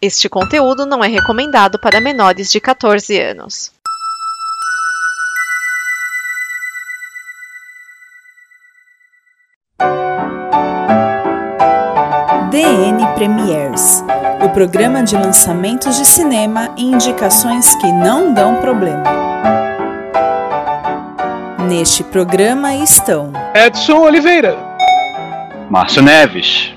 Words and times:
Este 0.00 0.28
conteúdo 0.28 0.86
não 0.86 1.02
é 1.02 1.08
recomendado 1.08 1.78
para 1.78 2.00
menores 2.00 2.50
de 2.50 2.60
14 2.60 3.20
anos. 3.20 3.72
DN 12.50 13.14
Premiers 13.14 14.02
o 14.40 14.48
programa 14.50 15.02
de 15.02 15.16
lançamentos 15.16 15.96
de 15.96 16.04
cinema 16.04 16.72
e 16.76 16.84
indicações 16.84 17.74
que 17.74 17.90
não 17.90 18.32
dão 18.32 18.60
problema. 18.60 19.02
Neste 21.68 22.04
programa 22.04 22.72
estão 22.76 23.32
Edson 23.52 23.98
Oliveira, 23.98 24.56
Márcio 25.68 26.02
Neves, 26.02 26.72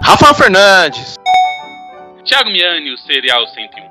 Rafael 0.00 0.34
Fernandes, 0.34 1.15
Thiago 2.26 2.50
Miani, 2.50 2.92
o 2.92 2.98
Serial 2.98 3.46
101, 3.46 3.82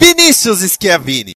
Vinícius 0.00 0.62
Schiavini. 0.62 1.32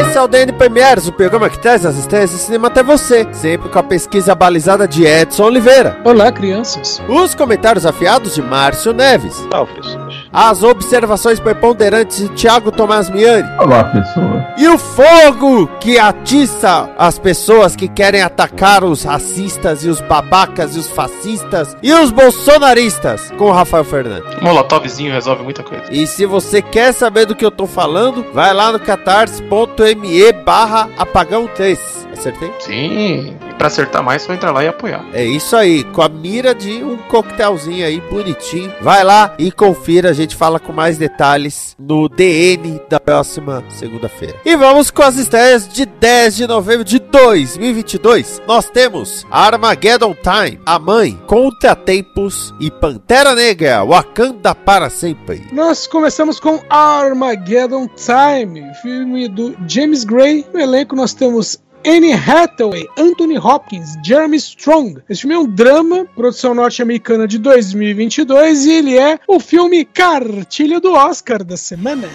Esse 0.00 0.16
é 0.16 0.22
o 0.22 0.26
DN 0.26 0.52
Premieres, 0.54 1.06
o 1.06 1.12
programa 1.12 1.50
que 1.50 1.58
traz 1.58 1.84
as 1.84 1.98
estreias 1.98 2.30
de 2.30 2.38
cinema 2.38 2.68
até 2.68 2.82
você, 2.82 3.28
sempre 3.34 3.68
com 3.68 3.78
a 3.78 3.82
pesquisa 3.82 4.34
balizada 4.34 4.88
de 4.88 5.04
Edson 5.04 5.44
Oliveira. 5.44 6.00
Olá, 6.02 6.32
crianças. 6.32 7.02
Os 7.06 7.34
comentários 7.34 7.84
afiados 7.84 8.34
de 8.34 8.40
Márcio 8.40 8.94
Neves. 8.94 9.34
Salve, 9.52 9.74
pessoas. 9.74 9.99
As 10.32 10.62
observações 10.62 11.40
preponderantes 11.40 12.18
de 12.18 12.28
Thiago 12.28 12.70
Tomás 12.70 13.10
Miani. 13.10 13.48
Olá, 13.58 13.82
pessoa. 13.82 14.46
E 14.56 14.68
o 14.68 14.78
fogo 14.78 15.66
que 15.80 15.98
atiça 15.98 16.88
as 16.96 17.18
pessoas 17.18 17.74
que 17.74 17.88
querem 17.88 18.22
atacar 18.22 18.84
os 18.84 19.02
racistas 19.02 19.84
e 19.84 19.88
os 19.88 20.00
babacas 20.00 20.76
e 20.76 20.78
os 20.78 20.86
fascistas 20.86 21.76
e 21.82 21.92
os 21.92 22.12
bolsonaristas 22.12 23.32
com 23.36 23.46
o 23.46 23.52
Rafael 23.52 23.84
Fernandes. 23.84 24.40
Molotovzinho 24.40 25.12
resolve 25.12 25.42
muita 25.42 25.64
coisa. 25.64 25.86
E 25.90 26.06
se 26.06 26.24
você 26.26 26.62
quer 26.62 26.92
saber 26.92 27.26
do 27.26 27.34
que 27.34 27.44
eu 27.44 27.50
tô 27.50 27.66
falando, 27.66 28.24
vai 28.32 28.54
lá 28.54 28.70
no 28.70 28.78
catarse.me 28.78 30.32
barra 30.44 30.88
apagão 30.96 31.48
3. 31.48 31.99
Acertei? 32.12 32.52
Sim, 32.60 33.36
e 33.48 33.54
pra 33.54 33.68
acertar 33.68 34.02
mais, 34.02 34.22
só 34.22 34.32
entrar 34.32 34.52
lá 34.52 34.64
e 34.64 34.68
apoiar. 34.68 35.04
É 35.12 35.24
isso 35.24 35.56
aí, 35.56 35.84
com 35.84 36.02
a 36.02 36.08
mira 36.08 36.54
de 36.54 36.82
um 36.82 36.96
coquetelzinho 36.96 37.84
aí 37.84 38.00
bonitinho. 38.00 38.72
Vai 38.80 39.04
lá 39.04 39.34
e 39.38 39.50
confira, 39.50 40.10
a 40.10 40.12
gente 40.12 40.34
fala 40.36 40.58
com 40.58 40.72
mais 40.72 40.98
detalhes 40.98 41.76
no 41.78 42.08
DN 42.08 42.80
da 42.88 42.98
próxima 42.98 43.62
segunda-feira. 43.68 44.36
E 44.44 44.56
vamos 44.56 44.90
com 44.90 45.02
as 45.02 45.16
estreias 45.16 45.68
de 45.68 45.86
10 45.86 46.36
de 46.36 46.46
novembro 46.46 46.84
de 46.84 46.98
2022. 46.98 48.42
Nós 48.46 48.68
temos 48.68 49.26
Armageddon 49.30 50.14
Time, 50.14 50.60
A 50.64 50.78
Mãe, 50.78 51.18
Contratempos 51.26 52.54
e 52.60 52.70
Pantera 52.70 53.34
Negra, 53.34 53.84
Wakanda 53.84 54.54
para 54.54 54.90
sempre. 54.90 55.46
Nós 55.52 55.86
começamos 55.86 56.40
com 56.40 56.60
Armageddon 56.68 57.88
Time, 57.88 58.62
filme 58.82 59.28
do 59.28 59.54
James 59.66 60.04
Gray. 60.04 60.46
No 60.52 60.60
elenco 60.60 60.96
nós 60.96 61.14
temos 61.14 61.58
Anne 61.86 62.12
Hathaway, 62.12 62.86
Anthony 62.98 63.38
Hopkins, 63.38 63.96
Jeremy 64.04 64.36
Strong. 64.36 65.02
Esse 65.08 65.22
filme 65.22 65.34
é 65.34 65.38
um 65.38 65.46
drama, 65.46 66.06
produção 66.14 66.54
norte-americana 66.54 67.26
de 67.26 67.38
2022 67.38 68.66
e 68.66 68.72
ele 68.72 68.98
é 68.98 69.18
o 69.26 69.40
filme 69.40 69.84
cartilha 69.84 70.78
do 70.78 70.92
Oscar 70.92 71.42
da 71.42 71.56
semana. 71.56 72.08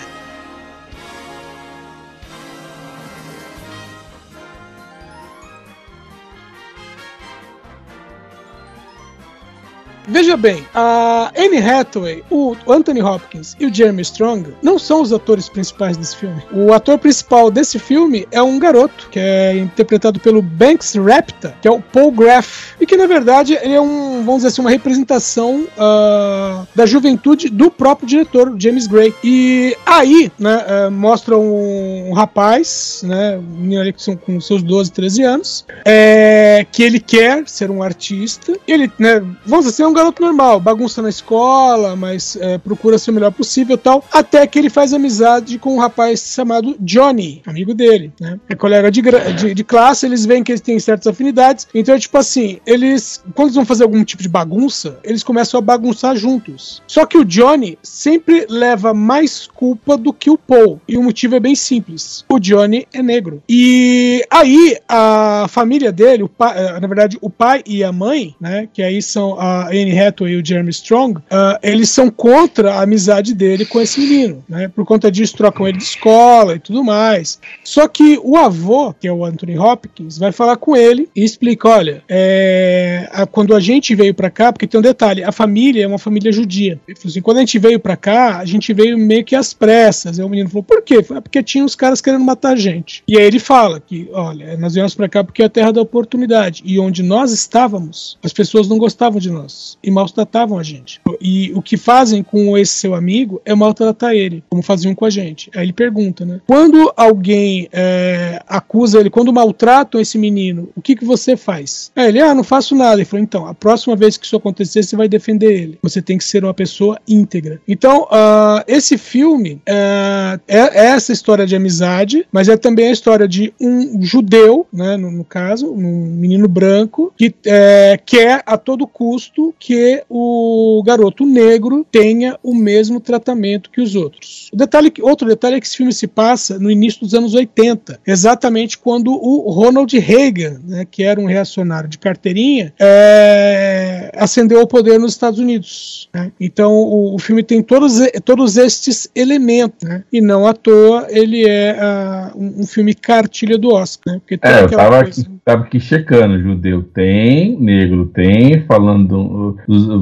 Veja 10.07 10.37
bem, 10.37 10.65
a 10.73 11.31
Anne 11.35 11.57
Hathaway, 11.57 12.23
o 12.29 12.55
Anthony 12.67 13.01
Hopkins 13.01 13.55
e 13.59 13.65
o 13.65 13.73
Jeremy 13.73 14.01
Strong 14.03 14.53
não 14.61 14.77
são 14.77 15.01
os 15.01 15.11
atores 15.11 15.49
principais 15.49 15.97
desse 15.97 16.15
filme. 16.15 16.41
O 16.51 16.73
ator 16.73 16.97
principal 16.97 17.49
desse 17.49 17.79
filme 17.79 18.27
é 18.31 18.41
um 18.41 18.59
garoto, 18.59 19.09
que 19.09 19.19
é 19.19 19.57
interpretado 19.57 20.19
pelo 20.19 20.41
Banks 20.41 20.95
Rapta, 20.95 21.55
que 21.61 21.67
é 21.67 21.71
o 21.71 21.81
Paul 21.81 22.11
Graff, 22.11 22.75
e 22.79 22.85
que 22.85 22.95
na 22.95 23.07
verdade 23.07 23.57
ele 23.61 23.73
é 23.73 23.81
um, 23.81 24.23
vamos 24.23 24.37
dizer 24.37 24.49
assim, 24.49 24.61
uma 24.61 24.69
representação 24.69 25.67
uh, 25.77 26.67
da 26.75 26.85
juventude 26.85 27.49
do 27.49 27.71
próprio 27.71 28.07
diretor, 28.07 28.53
James 28.57 28.87
Gray. 28.87 29.13
E 29.23 29.75
aí, 29.85 30.31
né, 30.37 30.57
uh, 30.87 30.91
mostra 30.91 31.37
um, 31.37 32.09
um, 32.09 32.13
rapaz, 32.13 33.01
né, 33.03 33.37
um 33.37 33.61
menino 33.61 33.81
ali 33.81 33.93
são 33.97 34.15
com 34.15 34.39
seus 34.39 34.61
12, 34.61 34.91
13 34.91 35.23
anos, 35.23 35.65
é, 35.83 36.65
que 36.71 36.83
ele 36.83 36.99
quer 36.99 37.47
ser 37.47 37.71
um 37.71 37.81
artista, 37.81 38.53
ele, 38.67 38.91
né, 38.99 39.21
vamos 39.45 39.65
dizer, 39.65 39.83
é 39.83 39.87
um 39.87 39.94
garoto 39.95 40.21
normal, 40.21 40.59
bagunça 40.59 41.01
na 41.01 41.09
escola, 41.09 41.95
mas 41.95 42.37
é, 42.39 42.57
procura 42.57 42.97
ser 42.97 43.11
o 43.11 43.13
melhor 43.13 43.31
possível 43.31 43.77
tal. 43.77 44.03
Até 44.11 44.45
que 44.45 44.59
ele 44.59 44.69
faz 44.69 44.93
amizade 44.93 45.57
com 45.57 45.75
um 45.75 45.79
rapaz 45.79 46.33
chamado 46.33 46.75
Johnny, 46.79 47.41
amigo 47.45 47.73
dele, 47.73 48.11
né? 48.19 48.39
É 48.49 48.55
colega 48.55 48.91
de, 48.91 49.01
de, 49.01 49.53
de 49.53 49.63
classe, 49.63 50.05
eles 50.05 50.25
veem 50.25 50.43
que 50.43 50.51
eles 50.51 50.61
têm 50.61 50.79
certas 50.79 51.07
afinidades. 51.07 51.67
Então 51.73 51.95
é 51.95 51.99
tipo 51.99 52.17
assim, 52.17 52.59
eles, 52.65 53.23
quando 53.33 53.47
eles 53.47 53.55
vão 53.55 53.65
fazer 53.65 53.83
algum 53.83 54.03
tipo 54.03 54.21
de 54.21 54.29
bagunça, 54.29 54.99
eles 55.03 55.23
começam 55.23 55.57
a 55.57 55.61
bagunçar 55.61 56.15
juntos. 56.15 56.81
Só 56.87 57.05
que 57.05 57.17
o 57.17 57.25
Johnny 57.25 57.77
sempre 57.81 58.45
leva 58.49 58.93
mais 58.93 59.47
culpa 59.47 59.97
do 59.97 60.13
que 60.13 60.29
o 60.29 60.37
Paul. 60.37 60.79
E 60.87 60.97
o 60.97 61.03
motivo 61.03 61.35
é 61.35 61.39
bem 61.39 61.55
simples. 61.55 62.25
O 62.29 62.39
Johnny 62.39 62.87
é 62.93 63.01
negro. 63.01 63.41
E 63.47 64.25
aí 64.29 64.77
a 64.87 65.47
família 65.49 65.91
dele, 65.91 66.27
pai, 66.27 66.53
eh, 66.57 66.79
na 66.79 66.87
verdade, 66.87 67.17
o 67.21 67.29
pai 67.29 67.63
e 67.65 67.83
a 67.83 67.91
mãe, 67.91 68.35
né? 68.39 68.67
Que 68.73 68.81
aí 68.81 69.01
são 69.01 69.39
a 69.39 69.69
Anne 69.85 69.99
Hathaway 69.99 70.33
e 70.33 70.37
o 70.37 70.45
Jeremy 70.45 70.71
Strong, 70.71 71.19
uh, 71.19 71.59
eles 71.61 71.89
são 71.89 72.09
contra 72.09 72.75
a 72.75 72.83
amizade 72.83 73.33
dele 73.33 73.65
com 73.65 73.79
esse 73.79 73.99
menino, 73.99 74.43
né? 74.49 74.67
Por 74.67 74.85
conta 74.85 75.11
disso, 75.11 75.37
trocam 75.37 75.67
ele 75.67 75.77
de 75.77 75.83
escola 75.83 76.55
e 76.55 76.59
tudo 76.59 76.83
mais. 76.83 77.39
Só 77.63 77.87
que 77.87 78.19
o 78.23 78.35
avô, 78.35 78.93
que 78.93 79.07
é 79.07 79.11
o 79.11 79.23
Anthony 79.23 79.57
Hopkins, 79.57 80.17
vai 80.17 80.31
falar 80.31 80.57
com 80.57 80.75
ele 80.75 81.07
e 81.15 81.23
explica: 81.23 81.69
olha, 81.69 82.03
é, 82.09 83.07
a, 83.11 83.25
quando 83.25 83.55
a 83.55 83.59
gente 83.59 83.93
veio 83.93 84.13
para 84.13 84.29
cá, 84.29 84.51
porque 84.51 84.67
tem 84.67 84.79
um 84.79 84.83
detalhe, 84.83 85.23
a 85.23 85.31
família 85.31 85.83
é 85.83 85.87
uma 85.87 85.99
família 85.99 86.31
judia. 86.31 86.79
Ele 86.87 86.97
falou 86.97 87.11
assim: 87.11 87.21
quando 87.21 87.37
a 87.37 87.41
gente 87.41 87.59
veio 87.59 87.79
para 87.79 87.95
cá, 87.95 88.39
a 88.39 88.45
gente 88.45 88.73
veio 88.73 88.97
meio 88.97 89.23
que 89.23 89.35
às 89.35 89.53
pressas. 89.53 90.19
Aí 90.19 90.25
o 90.25 90.29
menino 90.29 90.49
falou: 90.49 90.63
por 90.63 90.81
quê? 90.81 91.03
Falei, 91.03 91.21
porque 91.21 91.43
tinha 91.43 91.63
os 91.63 91.75
caras 91.75 92.01
querendo 92.01 92.23
matar 92.23 92.53
a 92.53 92.55
gente. 92.55 93.03
E 93.07 93.17
aí 93.17 93.25
ele 93.25 93.39
fala 93.39 93.79
que, 93.79 94.09
olha, 94.11 94.57
nós 94.57 94.73
viemos 94.73 94.95
para 94.95 95.09
cá 95.09 95.23
porque 95.23 95.43
é 95.43 95.45
a 95.45 95.49
terra 95.49 95.71
da 95.71 95.81
oportunidade. 95.81 96.63
E 96.65 96.79
onde 96.79 97.03
nós 97.03 97.31
estávamos, 97.31 98.17
as 98.23 98.33
pessoas 98.33 98.67
não 98.67 98.77
gostavam 98.77 99.19
de 99.19 99.29
nós 99.29 99.74
e 99.83 99.91
maltratavam 99.91 100.57
a 100.57 100.63
gente. 100.63 101.01
E 101.21 101.51
o 101.53 101.61
que 101.61 101.77
fazem 101.77 102.23
com 102.23 102.57
esse 102.57 102.73
seu 102.73 102.93
amigo 102.93 103.41
é 103.45 103.53
maltratar 103.55 104.13
ele, 104.13 104.43
como 104.49 104.61
faziam 104.61 104.93
com 104.95 105.05
a 105.05 105.09
gente. 105.09 105.49
Aí 105.55 105.65
ele 105.65 105.73
pergunta, 105.73 106.25
né? 106.25 106.41
Quando 106.47 106.91
alguém 106.95 107.67
é, 107.71 108.41
acusa 108.47 108.99
ele, 108.99 109.09
quando 109.09 109.33
maltratam 109.33 109.99
esse 109.99 110.17
menino, 110.17 110.69
o 110.75 110.81
que, 110.81 110.95
que 110.95 111.05
você 111.05 111.35
faz? 111.37 111.91
Aí 111.95 112.07
ele, 112.07 112.21
ah, 112.21 112.33
não 112.33 112.43
faço 112.43 112.75
nada. 112.75 112.95
Ele 112.95 113.05
falou, 113.05 113.23
então, 113.23 113.45
a 113.45 113.53
próxima 113.53 113.95
vez 113.95 114.17
que 114.17 114.25
isso 114.25 114.35
acontecer, 114.35 114.83
você 114.83 114.95
vai 114.95 115.07
defender 115.07 115.51
ele. 115.51 115.79
Você 115.81 116.01
tem 116.01 116.17
que 116.17 116.23
ser 116.23 116.43
uma 116.43 116.53
pessoa 116.53 116.99
íntegra. 117.07 117.61
Então, 117.67 118.03
uh, 118.03 118.63
esse 118.67 118.97
filme 118.97 119.53
uh, 119.53 120.39
é, 120.47 120.57
é, 120.57 120.85
essa 120.87 121.11
história 121.11 121.45
de 121.45 121.55
amizade, 121.55 122.27
mas 122.31 122.47
é 122.47 122.57
também 122.57 122.87
a 122.87 122.91
história 122.91 123.27
de 123.27 123.53
um 123.59 124.01
judeu, 124.01 124.67
né, 124.71 124.97
no, 124.97 125.11
no 125.11 125.23
caso, 125.23 125.71
um 125.71 126.05
menino 126.15 126.47
branco, 126.47 127.13
que 127.17 127.33
é, 127.45 127.99
quer 128.05 128.43
a 128.45 128.57
todo 128.57 128.87
custo 128.87 129.53
que 129.65 130.03
o 130.07 130.83
garoto 130.85 131.25
negro 131.25 131.83
tenha 131.91 132.37
o 132.43 132.53
mesmo 132.53 132.99
tratamento 132.99 133.71
que 133.71 133.81
os 133.81 133.95
outros. 133.95 134.51
O 134.53 134.55
detalhe, 134.55 134.93
outro 135.01 135.27
detalhe 135.27 135.55
é 135.55 135.59
que 135.59 135.65
esse 135.65 135.77
filme 135.77 135.91
se 135.91 136.05
passa 136.05 136.59
no 136.59 136.69
início 136.69 136.99
dos 136.99 137.15
anos 137.15 137.33
80, 137.33 137.99
exatamente 138.05 138.77
quando 138.77 139.11
o 139.11 139.49
Ronald 139.49 139.97
Reagan, 139.97 140.61
né, 140.63 140.85
que 140.85 141.01
era 141.01 141.19
um 141.19 141.25
reacionário 141.25 141.89
de 141.89 141.97
carteirinha, 141.97 142.75
é, 142.79 144.11
ascendeu 144.15 144.59
ao 144.59 144.67
poder 144.67 144.99
nos 144.99 145.13
Estados 145.13 145.39
Unidos. 145.39 146.09
Né? 146.13 146.31
Então 146.39 146.71
o, 146.71 147.15
o, 147.15 147.17
filme 147.17 147.41
tem 147.41 147.63
todos, 147.63 147.95
todos 148.23 148.57
estes 148.57 149.09
elementos, 149.15 149.81
né? 149.81 150.03
e 150.13 150.21
não 150.21 150.45
à 150.45 150.53
toa 150.53 151.07
ele 151.09 151.43
é 151.43 151.75
uh, 151.75 152.39
um, 152.39 152.61
um, 152.61 152.67
filme 152.67 152.93
cartilha 152.93 153.57
do 153.57 153.73
Oscar. 153.73 154.13
Né? 154.13 154.19
Porque 154.19 154.47
é, 154.47 154.61
eu 154.61 154.69
tava, 154.69 155.03
coisa... 155.03 155.21
aqui, 155.21 155.31
tava 155.43 155.63
aqui 155.63 155.79
checando, 155.79 156.39
judeu 156.39 156.83
tem, 156.83 157.59
negro 157.59 158.05
tem, 158.13 158.63
falando 158.67 159.54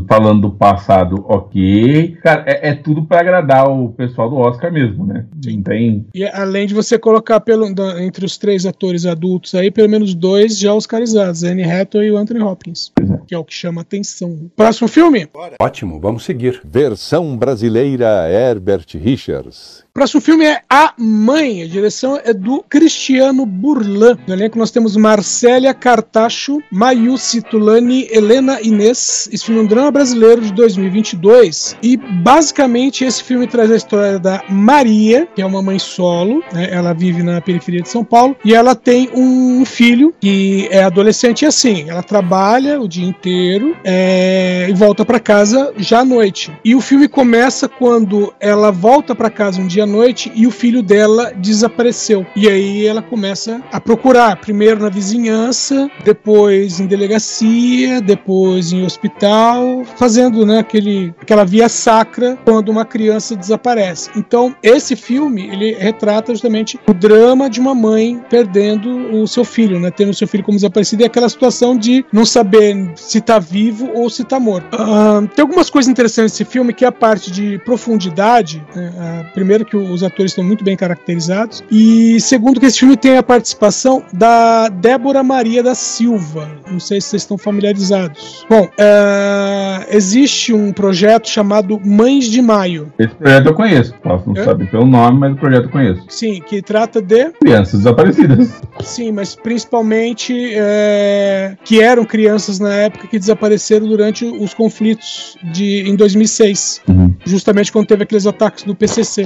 falando 0.08 0.42
do 0.42 0.52
passado, 0.52 1.24
ok. 1.28 2.18
Cara, 2.22 2.44
é, 2.48 2.70
é 2.70 2.74
tudo 2.76 3.04
para 3.06 3.22
agradar 3.22 3.70
o 3.70 3.90
pessoal 3.90 4.30
do 4.30 4.38
Oscar 4.38 4.72
mesmo, 4.72 5.06
né? 5.06 5.26
Sim. 5.44 5.62
Tem... 5.62 6.06
E 6.14 6.24
além 6.26 6.68
de 6.68 6.74
você 6.74 6.98
colocar 6.98 7.40
pelo, 7.40 7.68
entre 8.00 8.26
os 8.26 8.38
três 8.38 8.66
atores 8.66 9.06
adultos 9.06 9.56
aí, 9.56 9.72
pelo 9.72 9.90
menos 9.90 10.14
dois 10.14 10.58
já 10.58 10.74
oscarizados, 10.74 11.44
Anne 11.44 11.64
Hathaway 11.64 12.08
e 12.08 12.12
o 12.12 12.18
Anthony 12.18 12.42
Hopkins, 12.42 12.92
é. 13.00 13.18
que 13.28 13.36
é 13.36 13.38
o 13.38 13.44
que 13.44 13.54
chama 13.54 13.82
atenção. 13.82 14.52
Próximo 14.56 14.88
filme? 14.88 15.28
Ótimo, 15.60 16.00
vamos 16.00 16.24
seguir. 16.24 16.62
Versão 16.64 17.38
brasileira 17.38 18.30
Herbert 18.30 18.86
Richards 18.96 19.84
próximo 19.94 20.22
filme 20.22 20.44
é 20.46 20.62
A 20.68 20.94
Mãe. 20.98 21.62
A 21.62 21.68
direção 21.68 22.20
é 22.24 22.34
do 22.34 22.64
Cristiano 22.68 23.46
Burlan. 23.46 24.18
No 24.28 24.34
elenco 24.34 24.58
nós 24.58 24.72
temos 24.72 24.96
Marcélia 24.98 25.72
Cartacho, 25.72 26.60
Mayusi 26.72 27.44
Tulani, 27.44 28.08
Helena 28.10 28.60
Inês. 28.60 29.30
Esse 29.32 29.46
filme 29.46 29.62
é 29.62 29.64
um 29.64 29.68
drama 29.68 29.92
brasileiro 29.92 30.42
de 30.42 30.52
2022. 30.54 31.78
E 31.84 31.96
basicamente 31.96 33.06
esse 33.06 33.22
filme 33.22 33.46
traz 33.46 33.70
a 33.70 33.76
história 33.76 34.18
da 34.18 34.44
Maria, 34.50 35.28
que 35.36 35.44
é 35.44 35.46
uma 35.46 35.62
mãe 35.62 35.78
solo. 35.78 36.44
né? 36.52 36.70
Ela 36.72 36.94
vive 36.94 37.22
na 37.22 37.40
periferia 37.40 37.82
de 37.82 37.90
São 37.90 38.04
Paulo. 38.04 38.36
E 38.44 38.56
ela 38.56 38.74
tem 38.74 39.12
um 39.14 39.64
filho 39.64 40.12
que 40.20 40.68
é 40.72 40.84
adolescente 40.84 41.44
e 41.44 41.46
assim. 41.46 41.88
Ela 41.88 42.02
trabalha 42.02 42.82
o 42.82 42.88
dia 42.88 43.06
inteiro 43.06 43.78
é, 43.84 44.66
e 44.68 44.74
volta 44.74 45.06
para 45.06 45.20
casa 45.20 45.72
já 45.78 46.00
à 46.00 46.06
noite. 46.06 46.52
E 46.66 46.74
o 46.74 46.82
filme 46.82 47.08
começa 47.08 47.70
quando 47.70 48.34
ela 48.40 48.72
volta 48.72 49.14
para 49.14 49.30
casa 49.30 49.62
um 49.62 49.68
dia 49.68 49.83
à 49.84 49.86
noite 49.86 50.32
e 50.36 50.48
o 50.48 50.52
filho 50.52 50.82
dela 50.82 51.32
desapareceu. 51.36 52.26
E 52.36 52.48
aí 52.48 52.86
ela 52.86 53.02
começa 53.02 53.62
a 53.72 53.80
procurar, 53.80 54.36
primeiro 54.38 54.82
na 54.82 54.90
vizinhança, 54.90 55.90
depois 56.04 56.80
em 56.80 56.88
delegacia, 56.88 58.02
depois 58.02 58.72
em 58.72 58.86
hospital, 58.86 59.84
fazendo 59.98 60.46
né, 60.46 60.60
aquele, 60.60 61.14
aquela 61.22 61.44
via 61.44 61.70
sacra 61.70 62.38
quando 62.44 62.70
uma 62.70 62.86
criança 62.86 63.36
desaparece. 63.36 64.10
Então, 64.16 64.56
esse 64.62 64.96
filme, 64.96 65.50
ele 65.50 65.74
retrata 65.74 66.34
justamente 66.34 66.80
o 66.88 66.94
drama 66.94 67.50
de 67.50 67.60
uma 67.60 67.76
mãe 67.76 68.22
perdendo 68.30 69.22
o 69.22 69.28
seu 69.28 69.44
filho, 69.44 69.80
né, 69.80 69.92
tendo 69.92 70.10
o 70.12 70.14
seu 70.14 70.28
filho 70.28 70.44
como 70.44 70.58
desaparecido 70.58 71.04
e 71.04 71.06
aquela 71.06 71.30
situação 71.30 71.78
de 71.78 72.06
não 72.12 72.26
saber 72.26 72.92
se 72.96 73.22
tá 73.22 73.40
vivo 73.40 73.90
ou 73.94 74.10
se 74.10 74.24
tá 74.24 74.40
morto. 74.40 74.68
Ah, 74.74 75.22
tem 75.36 75.44
algumas 75.44 75.70
coisas 75.70 75.90
interessantes 75.90 76.34
nesse 76.34 76.46
filme, 76.46 76.74
que 76.74 76.86
é 76.86 76.88
a 76.88 76.92
parte 76.92 77.32
de 77.32 77.60
profundidade. 77.60 78.64
né, 78.76 79.30
primeiro 79.34 79.66
que 79.66 79.73
os 79.78 80.04
atores 80.04 80.32
estão 80.32 80.44
muito 80.44 80.64
bem 80.64 80.76
caracterizados. 80.76 81.64
E 81.72 82.20
segundo 82.20 82.60
que 82.60 82.66
esse 82.66 82.80
filme 82.80 82.96
tem 82.98 83.18
a 83.18 83.24
participação 83.24 84.04
da 84.14 84.70
Débora 84.70 85.24
Maria 85.24 85.62
da 85.64 85.76
Silva. 85.76 86.50
Não 86.72 86.80
sei 86.80 87.00
se 87.02 87.08
vocês 87.10 87.22
estão 87.24 87.38
familiarizados. 87.38 88.46
Bom, 88.50 88.68
ah, 88.80 89.86
existe 89.90 90.54
um 90.54 90.72
projeto 90.72 91.30
chamado 91.30 91.80
Mães 91.84 92.26
de 92.26 92.42
Maio. 92.42 92.92
Esse 92.98 93.14
projeto 93.16 93.46
eu 93.48 93.54
conheço. 93.54 93.94
Posso 94.02 94.30
não 94.30 94.42
É? 94.42 94.46
saber 94.46 94.70
pelo 94.70 94.86
nome, 94.86 95.20
mas 95.20 95.34
o 95.34 95.36
projeto 95.38 95.66
eu 95.66 95.70
conheço. 95.70 96.04
Sim, 96.10 96.42
que 96.46 96.62
trata 96.62 97.02
de 97.02 97.32
Crianças 97.42 97.80
desaparecidas. 97.80 98.62
Sim, 98.82 99.12
mas 99.12 99.36
principalmente 99.36 100.34
é, 100.54 101.56
que 101.64 101.82
eram 101.82 102.06
crianças 102.06 102.60
na 102.60 102.74
época 102.74 103.08
que 103.08 103.18
desapareceram 103.20 103.88
durante 103.88 104.26
os 104.26 104.54
conflitos 104.54 105.38
de 105.54 105.84
em 105.88 105.96
2006, 105.96 106.82
Uhum. 106.88 107.14
justamente 107.26 107.72
quando 107.72 107.88
teve 107.88 108.04
aqueles 108.04 108.26
ataques 108.28 108.64
do 108.64 108.76
PCC. 108.76 109.26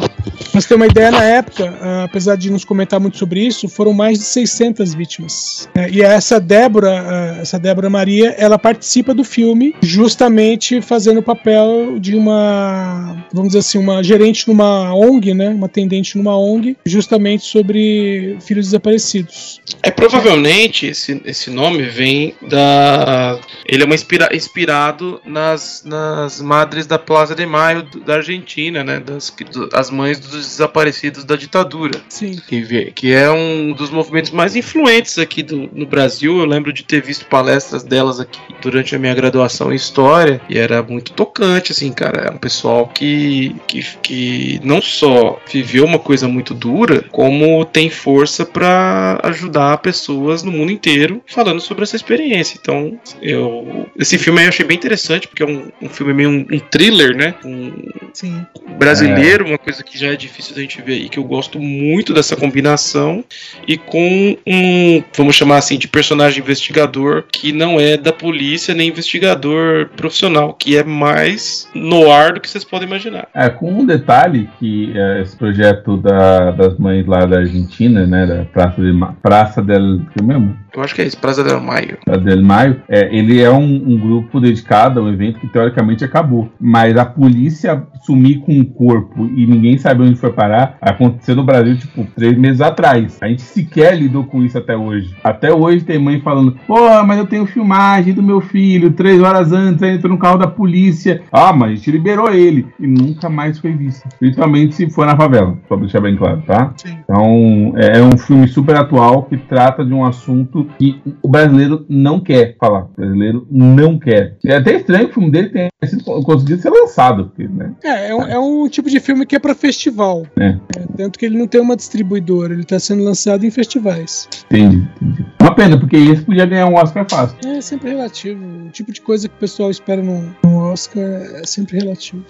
Mas 0.54 0.66
ter 0.66 0.76
uma 0.76 0.86
ideia 0.86 1.12
na 1.12 1.24
época, 1.24 1.74
ah, 1.82 2.04
apesar 2.06 2.36
de 2.36 2.50
nos 2.50 2.64
comentar 2.66 3.00
muito 3.00 3.18
sobre 3.18 3.40
isso, 3.46 3.68
foram 3.70 3.94
mais 3.94 4.18
de 4.20 4.26
600 4.26 4.94
vítimas. 4.94 5.68
É, 5.76 5.90
e 5.90 6.02
essa 6.02 6.40
Débora, 6.40 6.92
ah, 7.02 7.38
essa 7.42 7.58
Débora 7.60 7.90
Maria, 7.90 8.36
ela 8.38 8.58
participa 8.58 9.14
do 9.14 9.24
filme 9.24 9.76
justamente 9.82 10.82
fazendo 10.82 11.20
o 11.20 11.24
papel 11.24 11.98
de 12.00 12.16
uma, 12.16 13.18
vamos 13.34 13.50
dizer 13.50 13.60
assim, 13.60 13.78
uma 13.78 14.04
gerente 14.04 14.48
numa 14.48 14.94
ONG, 14.94 15.34
né, 15.34 15.50
uma 15.50 15.66
atendente 15.68 16.18
numa 16.18 16.38
ONG, 16.38 16.78
justamente 16.86 17.46
sobre 17.46 18.38
filhos 18.42 18.66
desaparecidos. 18.68 19.62
É 19.84 19.92
provavelmente 19.92 20.86
esse, 20.88 21.22
esse 21.26 21.50
nome 21.50 21.84
vem 21.84 22.34
da. 22.48 23.40
Ele 23.66 23.84
é 23.84 23.86
uma 23.86 23.96
inspira, 23.96 24.30
inspirado 24.36 25.22
nas, 25.26 25.84
nas 25.86 26.42
madres 26.42 26.86
da 26.86 26.98
Plaza 26.98 27.36
de 27.36 27.46
Maio 27.46 27.84
do- 27.84 28.00
da 28.00 28.16
Argentina, 28.16 28.84
né? 28.84 29.00
Das, 29.00 29.30
que- 29.30 29.44
do- 29.44 29.70
as 29.74 29.90
mães 29.90 30.20
dos 30.28 30.46
desaparecidos 30.48 31.24
da 31.24 31.36
ditadura. 31.36 32.00
Sim. 32.10 32.36
Que, 32.48 32.62
vê- 32.62 32.92
que 32.94 33.14
é 33.14 33.30
um 33.32 33.74
dos 33.74 33.90
movimentos 33.90 34.32
mais 34.32 34.56
influentes 34.56 35.18
aqui 35.18 35.42
do, 35.44 35.70
no 35.74 35.86
Brasil. 35.86 36.38
Eu 36.40 36.46
lembro 36.46 36.72
de 36.74 36.84
ter 36.84 37.02
visto 37.02 37.26
palestras 37.26 37.84
delas 37.84 38.20
aqui 38.20 38.40
durante 38.62 38.96
a 38.96 39.00
minha 39.00 39.14
graduação 39.14 39.72
em 39.72 39.76
História. 39.76 40.42
E 40.50 40.58
era 40.58 40.82
muito 40.84 41.14
tocante, 41.14 41.72
assim, 41.72 41.92
cara. 41.92 42.28
É 42.28 42.32
um 42.32 42.38
pessoal 42.38 42.88
que, 42.88 43.56
que, 43.68 43.86
que 44.02 44.60
não 44.64 44.82
só 44.82 45.40
viveu 45.52 45.86
uma 45.86 46.00
coisa 46.00 46.28
muito 46.28 46.54
dura, 46.54 47.04
como 47.12 47.64
tem 47.66 47.90
força 47.90 48.46
pra 48.46 49.20
ajudar 49.24 49.78
pessoas 49.80 50.44
no 50.44 50.52
mundo 50.52 50.72
inteiro 50.72 51.22
falando 51.26 51.60
sobre 51.62 51.84
essa 51.84 51.96
experiência. 51.96 52.58
Então, 52.62 53.00
eu 53.22 53.88
esse 53.98 54.18
filme 54.18 54.40
aí 54.40 54.46
eu 54.46 54.50
achei 54.50 54.66
bem 54.66 54.78
interessante, 54.78 55.28
porque 55.28 55.44
é 55.44 55.46
um, 55.46 55.70
um 55.82 55.90
filme 55.90 56.14
meio 56.14 56.30
um, 56.30 56.46
um 56.52 56.60
thriller, 56.60 57.16
né? 57.16 57.36
Um, 57.46 57.72
Sim. 58.14 58.46
brasileiro, 58.78 59.46
uma 59.46 59.58
coisa 59.58 59.84
que 59.84 59.98
já 59.98 60.14
é 60.14 60.16
difícil 60.18 60.56
da 60.56 60.62
gente 60.62 60.82
ver 60.82 60.94
aí, 60.94 61.10
que 61.10 61.20
eu 61.20 61.24
gosto 61.24 61.60
muito 61.60 62.14
dessa 62.14 62.36
combinação, 62.36 63.24
e 63.68 63.78
com 63.78 64.38
um, 64.46 65.04
vamos 65.16 65.36
chamar 65.36 65.58
assim, 65.58 65.78
de 65.78 65.88
personagem 65.88 66.42
investigador 66.42 67.24
que 67.32 67.52
não 67.52 67.80
é 67.80 67.96
da 67.98 68.12
polícia 68.12 68.74
nem 68.74 68.90
investigador 68.90 69.90
profissional, 69.96 70.54
que 70.54 70.76
é 70.78 70.84
mais 70.84 71.68
no 71.74 72.12
ar 72.12 72.34
do 72.34 72.42
que 72.42 72.50
vocês 72.50 72.64
podem 72.64 72.88
imaginar. 72.88 73.28
É, 73.34 73.50
com 73.50 73.72
um 73.72 73.86
detalhe 73.86 74.50
que 74.60 74.92
é, 74.96 75.22
esse 75.22 75.36
projeto 75.36 75.98
da- 75.98 76.52
das 76.52 76.78
mães 76.78 77.06
lá 77.06 77.26
da 77.26 77.38
Argentina, 77.40 78.06
né, 78.06 78.26
da 78.26 78.46
Praça, 78.46 78.82
de, 78.82 78.92
Praça 79.22 79.62
del... 79.62 80.02
que 80.16 80.24
mesmo? 80.24 80.58
Eu 80.78 80.84
acho 80.84 80.94
que 80.94 81.02
é 81.02 81.08
isso, 81.08 81.18
Praça 81.18 81.44
del 81.44 81.60
Maio. 81.60 81.98
Praça 82.06 82.22
del 82.22 82.44
Maio, 82.44 82.84
é, 82.88 83.10
ele 83.12 83.42
é 83.42 83.50
um, 83.50 83.64
um 83.64 83.98
grupo 83.98 84.40
dedicado 84.40 85.00
a 85.00 85.04
um 85.04 85.12
evento 85.12 85.40
que 85.40 85.48
teoricamente 85.48 86.06
acabou. 86.06 86.52
Mas 86.62 86.96
a 86.96 87.04
polícia 87.04 87.82
sumir 88.04 88.42
com 88.42 88.60
o 88.60 88.66
corpo 88.66 89.26
e 89.26 89.48
ninguém 89.48 89.80
sabe 89.80 90.04
onde 90.04 90.16
foi 90.16 90.32
parar, 90.32 90.78
aconteceu 90.80 91.36
no 91.36 91.44
Brasil, 91.44 91.78
tipo, 91.78 92.06
três 92.16 92.38
meses 92.38 92.62
atrás. 92.62 93.18
A 93.22 93.28
gente 93.28 93.42
sequer 93.42 93.98
lidou 93.98 94.26
com 94.26 94.44
isso 94.44 94.56
até 94.56 94.78
hoje. 94.78 95.16
Até 95.24 95.52
hoje 95.52 95.84
tem 95.84 95.98
mãe 95.98 96.22
falando, 96.22 96.56
pô, 96.68 97.04
mas 97.04 97.18
eu 97.18 97.26
tenho 97.26 97.48
filmagem 97.48 98.14
do 98.14 98.22
meu 98.22 98.40
filho, 98.40 98.94
três 98.94 99.20
horas 99.20 99.52
antes, 99.52 99.82
ele 99.82 99.96
entrou 99.96 100.14
no 100.14 100.20
carro 100.20 100.38
da 100.38 100.48
polícia. 100.48 101.24
Ah, 101.32 101.52
mas 101.52 101.72
a 101.72 101.76
gente 101.76 101.90
liberou 101.90 102.32
ele. 102.32 102.68
E 102.80 102.86
nunca 102.86 103.30
mais 103.30 103.58
foi 103.58 103.74
visto. 103.74 104.08
Principalmente 104.20 104.76
se 104.76 104.90
for 104.92 105.08
na 105.08 105.18
favela, 105.18 105.58
só 105.68 105.76
pra 105.76 105.78
deixar 105.78 106.02
bem 106.02 106.16
claro, 106.16 106.44
tá? 106.46 106.72
Sim. 106.78 107.00
Então, 107.04 107.74
é 107.78 108.00
um 108.00 108.16
filme 108.16 108.48
super 108.48 108.76
atual 108.76 109.24
que 109.24 109.38
trata 109.38 109.84
de 109.84 109.94
um 109.94 110.06
assunto 110.06 110.67
que 110.78 111.02
o 111.22 111.28
brasileiro 111.28 111.86
não 111.90 112.20
quer 112.20 112.56
falar. 112.60 112.86
O 112.86 112.96
brasileiro 112.96 113.48
não 113.50 113.98
quer. 114.00 114.38
É 114.46 114.56
até 114.56 114.76
estranho 114.76 115.06
que 115.06 115.12
o 115.12 115.14
filme 115.16 115.32
dele 115.32 115.50
tenha 115.50 115.70
sido 115.86 116.04
conseguido 116.24 116.60
ser 116.62 116.70
lançado, 116.72 117.26
porque, 117.26 117.48
né? 117.48 117.72
É, 117.84 118.10
é 118.10 118.16
um, 118.16 118.22
é 118.24 118.40
um 118.40 118.68
tipo 118.68 118.90
de 118.90 119.00
filme 119.00 119.26
que 119.28 119.36
é 119.36 119.40
pra 119.40 119.54
festival. 119.54 120.26
É. 120.40 120.58
É, 120.76 120.86
tanto 120.98 121.20
que 121.20 121.26
ele 121.26 121.38
não 121.38 121.46
tem 121.48 121.62
uma 121.62 121.76
distribuidora, 121.76 122.54
ele 122.54 122.64
tá 122.64 122.80
sendo 122.80 123.04
lançado 123.04 123.46
em 123.46 123.52
festivais. 123.52 124.28
Entendi, 124.46 124.88
entendi. 125.00 125.26
Uma 125.40 125.54
pena, 125.54 125.80
porque 125.80 125.96
esse 125.96 126.24
podia 126.24 126.46
ganhar 126.48 126.66
um 126.68 126.76
Oscar 126.76 127.06
fácil. 127.10 127.38
É 127.46 127.62
sempre 127.62 127.92
relativo. 127.92 128.44
O 128.66 128.70
tipo 128.70 128.92
de 128.92 129.00
coisa 129.02 129.30
que 129.30 129.36
o 129.36 129.40
pessoal 129.40 129.70
espera 129.70 130.02
no, 130.02 130.36
no 130.44 130.58
Oscar 130.58 131.04
é 131.04 131.44
sempre 131.46 131.78
relativo. 131.78 132.24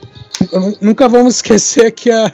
Nunca 0.82 1.08
vamos 1.08 1.36
esquecer 1.36 1.92
que 1.92 2.12
a, 2.12 2.25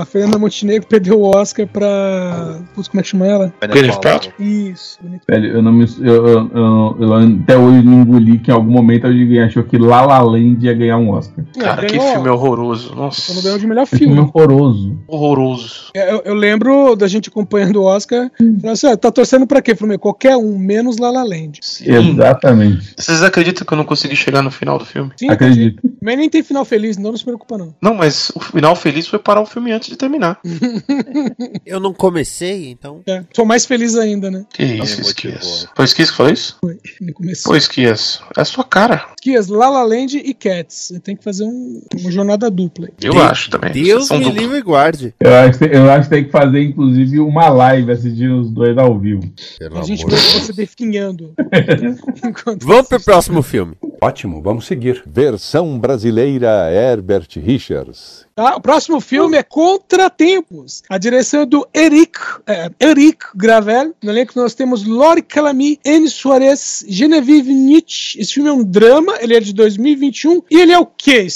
a 0.00 0.04
Fernanda 0.06 0.38
Montenegro 0.38 0.88
perdeu 0.88 1.20
o 1.20 1.36
Oscar 1.36 1.66
pra. 1.66 2.60
Putz, 2.74 2.88
como 2.88 3.00
é 3.00 3.02
que 3.02 3.08
chama 3.10 3.26
ela? 3.26 3.54
Gwyneth 3.70 4.00
Paltrow? 4.00 4.32
Isso. 4.40 4.98
Velho, 5.28 5.46
eu 5.52 5.62
não 5.62 5.72
me. 5.72 5.84
Eu, 6.00 6.26
eu- 6.26 6.50
eu- 6.54 6.96
eu 7.00 7.14
até 7.14 7.56
hoje 7.56 7.82
não 7.82 8.00
engoli 8.02 8.38
que 8.38 8.50
em 8.50 8.54
algum 8.54 8.72
momento 8.72 9.06
alguém 9.06 9.40
achou 9.40 9.62
que 9.62 9.76
La 9.78 10.04
La 10.04 10.20
Land 10.20 10.37
ia 10.38 10.74
ganhar 10.74 10.96
um 10.98 11.10
Oscar. 11.10 11.44
Cara, 11.58 11.86
que 11.86 11.96
ganhou- 11.96 12.12
filme 12.12 12.28
horroroso. 12.28 12.90
Não 12.94 13.04
Nossa, 13.04 13.42
ganhou 13.42 13.58
de 13.58 13.66
melhor 13.66 13.82
Esse 13.82 13.96
filme 13.98 14.12
é 14.12 14.16
filme. 14.16 14.30
horroroso. 14.34 14.98
horroroso. 15.06 15.90
É, 15.94 16.12
Eu, 16.12 16.22
eu 16.24 16.34
lembro 16.34 16.94
da 16.96 17.06
gente 17.08 17.28
acompanhando 17.28 17.76
o 17.76 17.84
Oscar. 17.84 18.30
Falando 18.38 18.66
assim, 18.70 18.86
ah, 18.86 18.96
tá 18.96 19.10
torcendo 19.10 19.46
pra 19.46 19.60
quê? 19.62 19.74
Falei, 19.74 19.98
qualquer 19.98 20.36
um, 20.36 20.58
menos 20.58 20.98
La 20.98 21.10
La 21.10 21.22
Land. 21.22 21.58
Sim. 21.62 21.84
Exatamente. 21.92 22.94
Vocês 22.96 23.22
acreditam 23.22 23.66
que 23.66 23.72
eu 23.72 23.76
não 23.78 23.84
consegui 23.84 24.16
chegar 24.16 24.42
no 24.42 24.50
final 24.50 24.78
do 24.78 24.84
filme? 24.84 25.10
Sim, 25.16 25.28
Acredito. 25.30 25.82
Mas 26.02 26.16
nem 26.16 26.28
tem 26.30 26.42
final 26.42 26.64
feliz, 26.64 26.96
então 26.96 27.10
não 27.10 27.18
se 27.18 27.24
preocupa 27.24 27.58
não. 27.58 27.74
Não, 27.82 27.94
mas 27.94 28.30
o 28.34 28.40
final 28.40 28.74
feliz 28.76 29.06
foi 29.06 29.18
parar 29.18 29.40
o 29.40 29.46
filme 29.46 29.72
antes 29.72 29.88
de 29.88 29.96
terminar. 29.96 30.38
Eu 31.64 31.80
não 31.80 31.92
comecei, 31.92 32.70
então. 32.70 33.00
É, 33.06 33.22
sou 33.34 33.44
mais 33.44 33.64
feliz 33.66 33.94
ainda, 33.96 34.30
né? 34.30 34.44
Que 34.52 34.62
isso. 34.64 35.00
Esquias. 35.00 35.66
Foi 35.74 35.84
Esquias 35.84 36.10
que 36.10 36.16
falou 36.16 36.32
isso? 36.32 36.56
No 37.00 37.12
começo. 37.12 37.42
Pô, 37.44 37.56
Esquias, 37.56 38.20
é 38.36 38.40
a 38.40 38.44
sua 38.44 38.64
cara. 38.64 39.06
Kias, 39.20 39.48
La 39.48 39.68
La 39.68 39.82
Land 39.84 40.16
e 40.30 40.34
Cats. 40.34 40.88
Você 40.88 41.00
tem 41.00 41.16
que 41.16 41.22
fazer 41.24 41.44
um- 41.44 41.80
uma 42.00 42.10
jornada 42.10 42.50
dupla. 42.50 42.88
Eu 43.02 43.12
Deus- 43.12 43.24
acho 43.24 43.50
também. 43.50 43.72
Deus 43.72 44.10
me 44.10 44.18
duplo. 44.20 44.38
livre 44.40 44.58
e 44.58 44.62
guarde. 44.62 45.14
Eu 45.20 45.34
acho, 45.34 45.58
que- 45.58 45.64
eu 45.64 45.90
acho 45.90 46.08
que 46.08 46.14
tem 46.14 46.24
que 46.24 46.30
fazer, 46.30 46.62
inclusive, 46.62 47.18
uma 47.20 47.48
live 47.48 47.90
assistindo 47.92 48.40
os 48.40 48.50
dois 48.50 48.76
ao 48.78 48.98
vivo. 48.98 49.22
Pelo 49.58 49.78
A 49.78 49.82
gente 49.82 50.02
amor 50.04 50.10
vê 50.10 50.16
de 50.16 50.22
Deus. 50.32 50.42
você 50.46 50.52
definhando. 50.52 51.32
Vamos 52.62 52.88
pro 52.88 53.00
próximo 53.02 53.42
filme. 53.42 53.74
Ótimo, 54.00 54.40
vamos 54.40 54.66
seguir. 54.66 55.02
Versão 55.06 55.78
brasileira 55.78 56.70
Herbert 56.72 57.28
Richards. 57.36 58.26
Tá? 58.34 58.54
O 58.56 58.60
próximo 58.60 59.00
filme 59.00 59.36
é 59.36 59.42
Contratempos. 59.42 60.84
A 60.88 60.96
direção 60.98 61.40
é 61.42 61.46
do 61.46 61.66
Eric, 61.74 62.16
é, 62.46 62.70
Eric 62.80 63.26
Gravel. 63.34 63.92
No 64.02 64.10
elenco 64.10 64.34
nós 64.36 64.54
temos 64.54 64.86
Lori 64.86 65.22
Calamy, 65.22 65.80
Anne 65.84 66.08
Soares, 66.08 66.84
Genevieve 66.88 67.52
Nietzsche. 67.52 68.20
Esse 68.20 68.34
filme 68.34 68.48
é 68.48 68.52
um 68.52 68.62
drama, 68.62 69.16
ele 69.20 69.34
é 69.34 69.40
de 69.40 69.52
2021 69.52 70.42
e 70.48 70.60
ele 70.60 70.70
é 70.72 70.78
o 70.78 70.86
quê? 70.86 71.26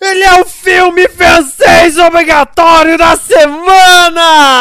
Ele 0.00 0.24
é 0.24 0.42
o 0.42 0.44
filme 0.44 1.08
francês 1.08 1.96
obrigatório 1.96 2.98
da 2.98 3.16
semana! 3.16 4.52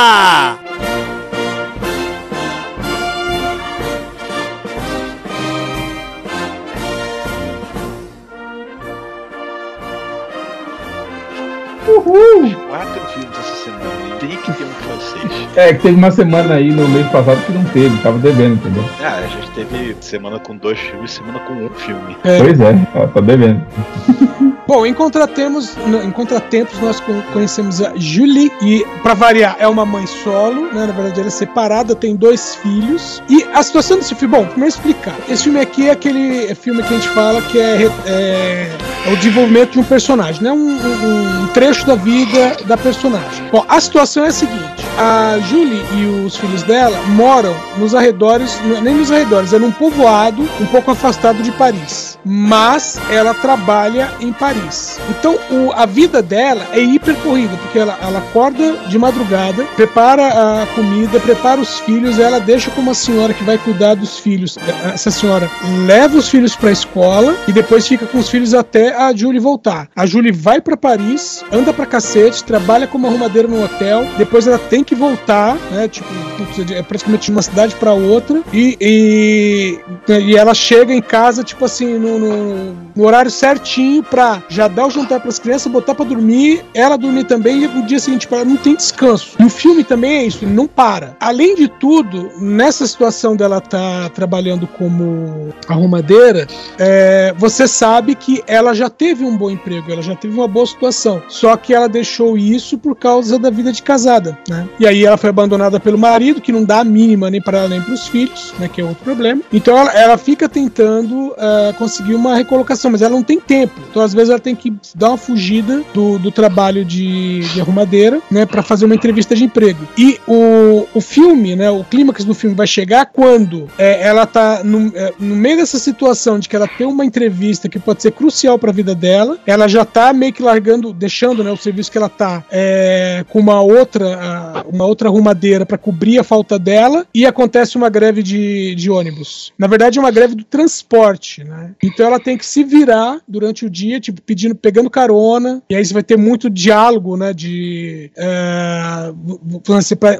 Uhul! 12.06 12.56
Quatro 12.70 13.02
filmes 13.14 13.38
essa 13.38 13.56
semana. 13.64 14.16
Tem 14.20 14.30
que 14.30 14.52
ter 14.54 14.64
um 14.64 14.70
francês. 14.70 15.48
É, 15.56 15.74
que 15.74 15.82
teve 15.82 15.96
uma 15.96 16.12
semana 16.12 16.56
aí 16.56 16.72
no 16.72 16.88
mês 16.88 17.08
passado 17.08 17.44
que 17.46 17.52
não 17.52 17.64
teve, 17.66 17.98
tava 18.02 18.18
devendo, 18.20 18.56
entendeu? 18.56 18.84
Ah, 19.02 19.18
a 19.18 19.28
gente 19.28 19.50
teve 19.52 19.96
semana 20.02 20.40
com 20.40 20.56
dois 20.56 20.80
filmes, 20.80 21.12
semana 21.12 21.40
com 21.40 21.54
um 21.54 21.70
filme. 21.70 22.18
É. 22.24 22.38
Pois 22.40 22.60
é, 22.60 22.74
tá, 22.94 23.08
tá 23.08 23.22
devendo. 23.22 23.62
Bom, 24.68 24.86
em 24.86 24.94
contratempos, 24.94 25.76
em 26.04 26.12
contratempos 26.12 26.80
nós 26.80 27.00
con- 27.00 27.22
conhecemos 27.34 27.82
a 27.82 27.92
Julie 27.96 28.52
e, 28.62 28.86
pra 29.04 29.14
variar, 29.14 29.56
é 29.60 29.68
uma 29.68 29.86
mãe 29.86 30.06
solo, 30.08 30.72
né? 30.72 30.86
Na 30.86 30.94
verdade, 30.94 31.20
ela 31.20 31.28
é 31.28 31.32
separada, 31.32 31.96
tem 31.96 32.16
dois 32.16 32.56
filhos. 32.56 33.22
E 33.30 33.44
a 33.54 33.62
situação 33.64 33.98
desse 33.98 34.16
filme, 34.16 34.36
bom, 34.38 34.46
primeiro 34.46 34.74
explicar. 34.74 35.16
Esse 35.28 35.44
filme 35.46 35.60
aqui 35.60 35.88
é 35.90 35.92
aquele 35.92 36.54
filme 36.56 36.82
que 36.84 36.94
a 36.94 36.98
gente 36.98 37.10
fala 37.10 37.42
que 37.42 37.60
é, 37.60 37.84
é, 38.06 38.78
é 39.08 39.12
o 39.12 39.18
desenvolvimento 39.18 39.72
de 39.72 39.80
um 39.80 39.84
personagem, 39.84 40.42
né? 40.44 40.52
Um, 40.52 40.56
um- 40.58 41.42
um 41.44 41.48
trecho 41.48 41.86
da 41.86 41.96
vida 41.96 42.56
da 42.66 42.78
personagem. 42.78 43.44
Bom, 43.52 43.66
a 43.68 43.82
situação 43.82 44.24
é 44.24 44.28
a 44.28 44.32
seguinte: 44.32 44.86
a 44.98 45.38
Julie 45.50 45.82
e 45.98 46.24
os 46.26 46.38
filhos 46.38 46.64
dela 46.64 46.98
moram 47.08 47.54
nos 47.78 47.94
arredores, 47.96 48.58
nem 48.84 48.94
nos 48.96 49.12
arredores, 49.12 49.52
é 49.54 49.60
num 49.60 49.72
povoado 49.72 50.48
um 50.62 50.66
pouco 50.68 50.92
afastado 50.92 51.42
de 51.42 51.52
Paris. 51.52 52.18
Mas 52.24 53.00
ela 53.10 53.34
trabalha 53.34 54.12
em 54.20 54.32
Paris. 54.32 54.61
Então 55.10 55.38
o- 55.50 55.72
a 55.74 55.86
vida 55.86 56.22
dela 56.22 56.66
é 56.74 56.80
hipercorrida, 56.80 57.56
porque 57.58 57.80
ela, 57.80 57.98
ela 58.02 58.20
acorda 58.20 58.74
de 58.88 58.98
madrugada, 58.98 59.64
prepara 59.76 60.62
a 60.64 60.68
comida, 60.76 61.20
prepara 61.20 61.60
os 61.60 61.80
filhos, 61.80 62.20
ela 62.20 62.40
deixa 62.40 62.70
com 62.72 62.82
uma 62.82 62.94
senhora 62.94 63.34
que 63.34 63.44
vai 63.44 63.58
cuidar 63.58 63.96
dos 63.96 64.20
filhos. 64.20 64.58
Essa 64.94 65.12
senhora 65.12 65.50
leva 65.86 66.18
os 66.18 66.30
filhos 66.30 66.56
para 66.56 66.70
a 66.70 66.74
escola 66.74 67.36
e 67.48 67.52
depois 67.52 67.88
fica 67.88 68.06
com 68.06 68.18
os 68.20 68.30
filhos 68.30 68.54
até 68.54 68.94
a 68.96 69.14
Julie 69.16 69.40
voltar. 69.40 69.88
A 69.96 70.06
Julie 70.06 70.32
vai 70.32 70.62
para 70.62 70.78
Paris, 70.78 71.44
anda 71.52 71.74
pra 71.74 71.86
cacete, 71.86 72.44
trabalha 72.44 72.88
como 72.88 73.08
arrumadeira 73.08 73.48
no 73.48 73.64
hotel, 73.64 74.06
depois 74.18 74.48
ela 74.48 74.58
tem 74.60 74.84
que 74.84 74.96
voltar, 74.96 75.56
né? 75.72 75.88
Tipo, 75.88 76.08
putz, 76.38 76.72
é 76.72 76.82
praticamente 76.82 77.26
de 77.26 77.32
uma 77.32 77.42
cidade 77.42 77.76
para 77.76 77.94
outra 77.94 78.42
e, 78.54 78.78
e, 78.80 79.80
e 80.10 80.36
ela 80.38 80.54
chega 80.54 80.94
em 80.94 81.02
casa, 81.02 81.44
tipo 81.44 81.66
assim, 81.66 81.98
no, 81.98 82.20
no- 82.20 82.76
no 82.96 83.06
horário 83.06 83.32
certinho 83.32 84.04
pra 84.04 84.41
já 84.50 84.68
dar 84.68 84.88
o 84.88 84.90
jantar 84.90 85.20
pras 85.20 85.40
crianças, 85.40 85.72
botar 85.72 85.96
pra 85.96 86.06
dormir, 86.06 86.64
ela 86.74 86.98
dormir 86.98 87.26
também 87.26 87.64
e 87.64 87.68
no 87.68 87.86
dia 87.86 88.00
seguinte, 88.00 88.28
ela 88.32 88.46
não 88.46 88.58
tem 88.58 88.76
descanso. 88.76 89.36
E 89.40 89.44
o 89.44 89.50
filme 89.50 89.84
também 89.84 90.18
é 90.18 90.24
isso, 90.26 90.44
ele 90.44 90.54
não 90.54 90.68
para. 90.68 91.16
Além 91.20 91.56
de 91.56 91.68
tudo, 91.68 92.30
nessa 92.40 92.86
situação 92.86 93.36
dela 93.36 93.60
tá 93.60 94.10
trabalhando 94.10 94.68
como 94.68 95.50
arrumadeira, 95.68 96.48
é, 96.78 97.34
você 97.38 97.68
sabe 97.68 98.16
que 98.16 98.44
ela 98.48 98.74
já 98.74 98.90
teve 98.90 99.24
um 99.24 99.38
bom 99.38 99.50
emprego, 99.50 99.92
ela 99.92 100.02
já 100.02 100.16
teve 100.16 100.34
uma 100.34 100.48
boa 100.48 100.66
situação. 100.66 101.22
Só 101.28 101.56
que 101.58 101.74
ela 101.74 101.88
deixou 101.88 102.38
isso 102.38 102.78
por 102.78 102.96
causa 102.96 103.38
da 103.38 103.50
vida 103.50 103.72
de 103.72 103.82
casada, 103.82 104.38
né? 104.48 104.68
E 104.80 104.88
aí 104.88 105.06
ela 105.06 105.18
foi 105.18 105.30
abandonada 105.30 105.80
pelo 105.80 105.98
marido, 105.98 106.42
que 106.42 106.52
não 106.52 106.64
dá 106.64 106.80
a 106.80 106.84
mínima 106.84 107.30
nem 107.30 107.42
para 107.42 107.60
ela 107.60 107.70
nem 107.70 107.82
para 107.82 107.94
os 107.94 108.08
filhos, 108.08 108.54
né? 108.60 108.68
Que 108.68 108.82
é 108.82 108.84
outro 108.84 109.04
problema. 109.04 109.42
Então 109.52 109.78
ela, 109.78 109.92
ela 109.92 110.18
fica 110.18 110.48
tentando 110.48 111.34
ah, 111.38 111.74
conseguir 111.78 112.14
uma 112.14 112.36
recolocação, 112.36 112.92
mas 112.92 113.02
ela 113.02 113.12
não 113.12 113.24
tem 113.24 113.40
tempo. 113.40 113.74
Então 113.90 114.02
às 114.02 114.14
vezes 114.14 114.31
ela 114.32 114.40
tem 114.40 114.56
que 114.56 114.74
dar 114.96 115.10
uma 115.10 115.18
fugida 115.18 115.84
do, 115.94 116.18
do 116.18 116.32
trabalho 116.32 116.84
de, 116.84 117.42
de 117.42 117.62
arrumadeira, 117.62 118.22
né? 118.30 118.46
Para 118.46 118.64
fazer 118.64 118.86
uma 118.86 118.96
entrevista 118.96 119.36
de 119.36 119.44
emprego. 119.44 119.88
E 119.98 120.20
o, 120.28 120.88
o 120.94 121.02
filme, 121.02 121.56
né? 121.56 121.70
O 121.70 121.84
clímax 121.84 122.24
do 122.24 122.34
filme 122.34 122.56
vai 122.56 122.68
chegar 122.68 123.06
quando 123.06 123.68
é, 123.78 124.02
ela 124.02 124.26
tá 124.26 124.64
no, 124.64 124.92
é, 124.96 125.14
no 125.20 125.36
meio 125.36 125.58
dessa 125.58 125.80
situação 125.80 126.40
de 126.40 126.48
que 126.48 126.56
ela 126.56 126.68
tem 126.68 126.88
uma 126.88 127.06
entrevista 127.06 127.70
que 127.70 127.80
pode 127.80 128.02
ser 128.02 128.12
crucial 128.12 128.58
para 128.58 128.72
a 128.72 128.74
vida 128.74 128.96
dela. 128.96 129.38
Ela 129.46 129.68
já 129.68 129.86
tá 129.86 130.14
meio 130.14 130.34
que 130.34 130.42
largando, 130.42 130.94
deixando, 130.94 131.44
né? 131.44 131.52
O 131.52 131.58
serviço 131.58 131.92
que 131.92 131.98
ela 131.98 132.10
tá 132.10 132.44
é, 132.52 133.26
com 133.30 133.40
uma 133.40 133.62
outra, 133.62 134.64
uma 134.72 134.86
outra 134.86 135.10
arrumadeira 135.10 135.66
para 135.66 135.78
cobrir 135.78 136.20
a 136.20 136.24
falta 136.24 136.58
dela 136.58 137.06
e 137.14 137.26
acontece 137.26 137.76
uma 137.76 137.90
greve 137.90 138.24
de, 138.24 138.76
de 138.76 138.90
ônibus. 138.90 139.54
Na 139.58 139.68
verdade, 139.68 139.98
é 139.98 140.02
uma 140.02 140.12
greve 140.12 140.36
do 140.36 140.44
transporte, 140.44 141.44
né? 141.44 141.72
Então 141.84 142.06
ela 142.06 142.20
tem 142.20 142.38
que 142.38 142.46
se 142.46 142.64
virar 142.64 143.20
durante 143.28 143.66
o 143.66 143.70
dia, 143.70 144.00
tipo, 144.00 144.21
pedindo, 144.26 144.56
pegando 144.56 144.90
carona, 144.90 145.62
e 145.70 145.76
aí 145.76 145.86
você 145.86 145.94
vai 145.94 146.04
ter 146.04 146.18
muito 146.18 146.50
diálogo, 146.50 147.18
né? 147.18 147.34
De. 147.34 148.12
É, 148.18 149.12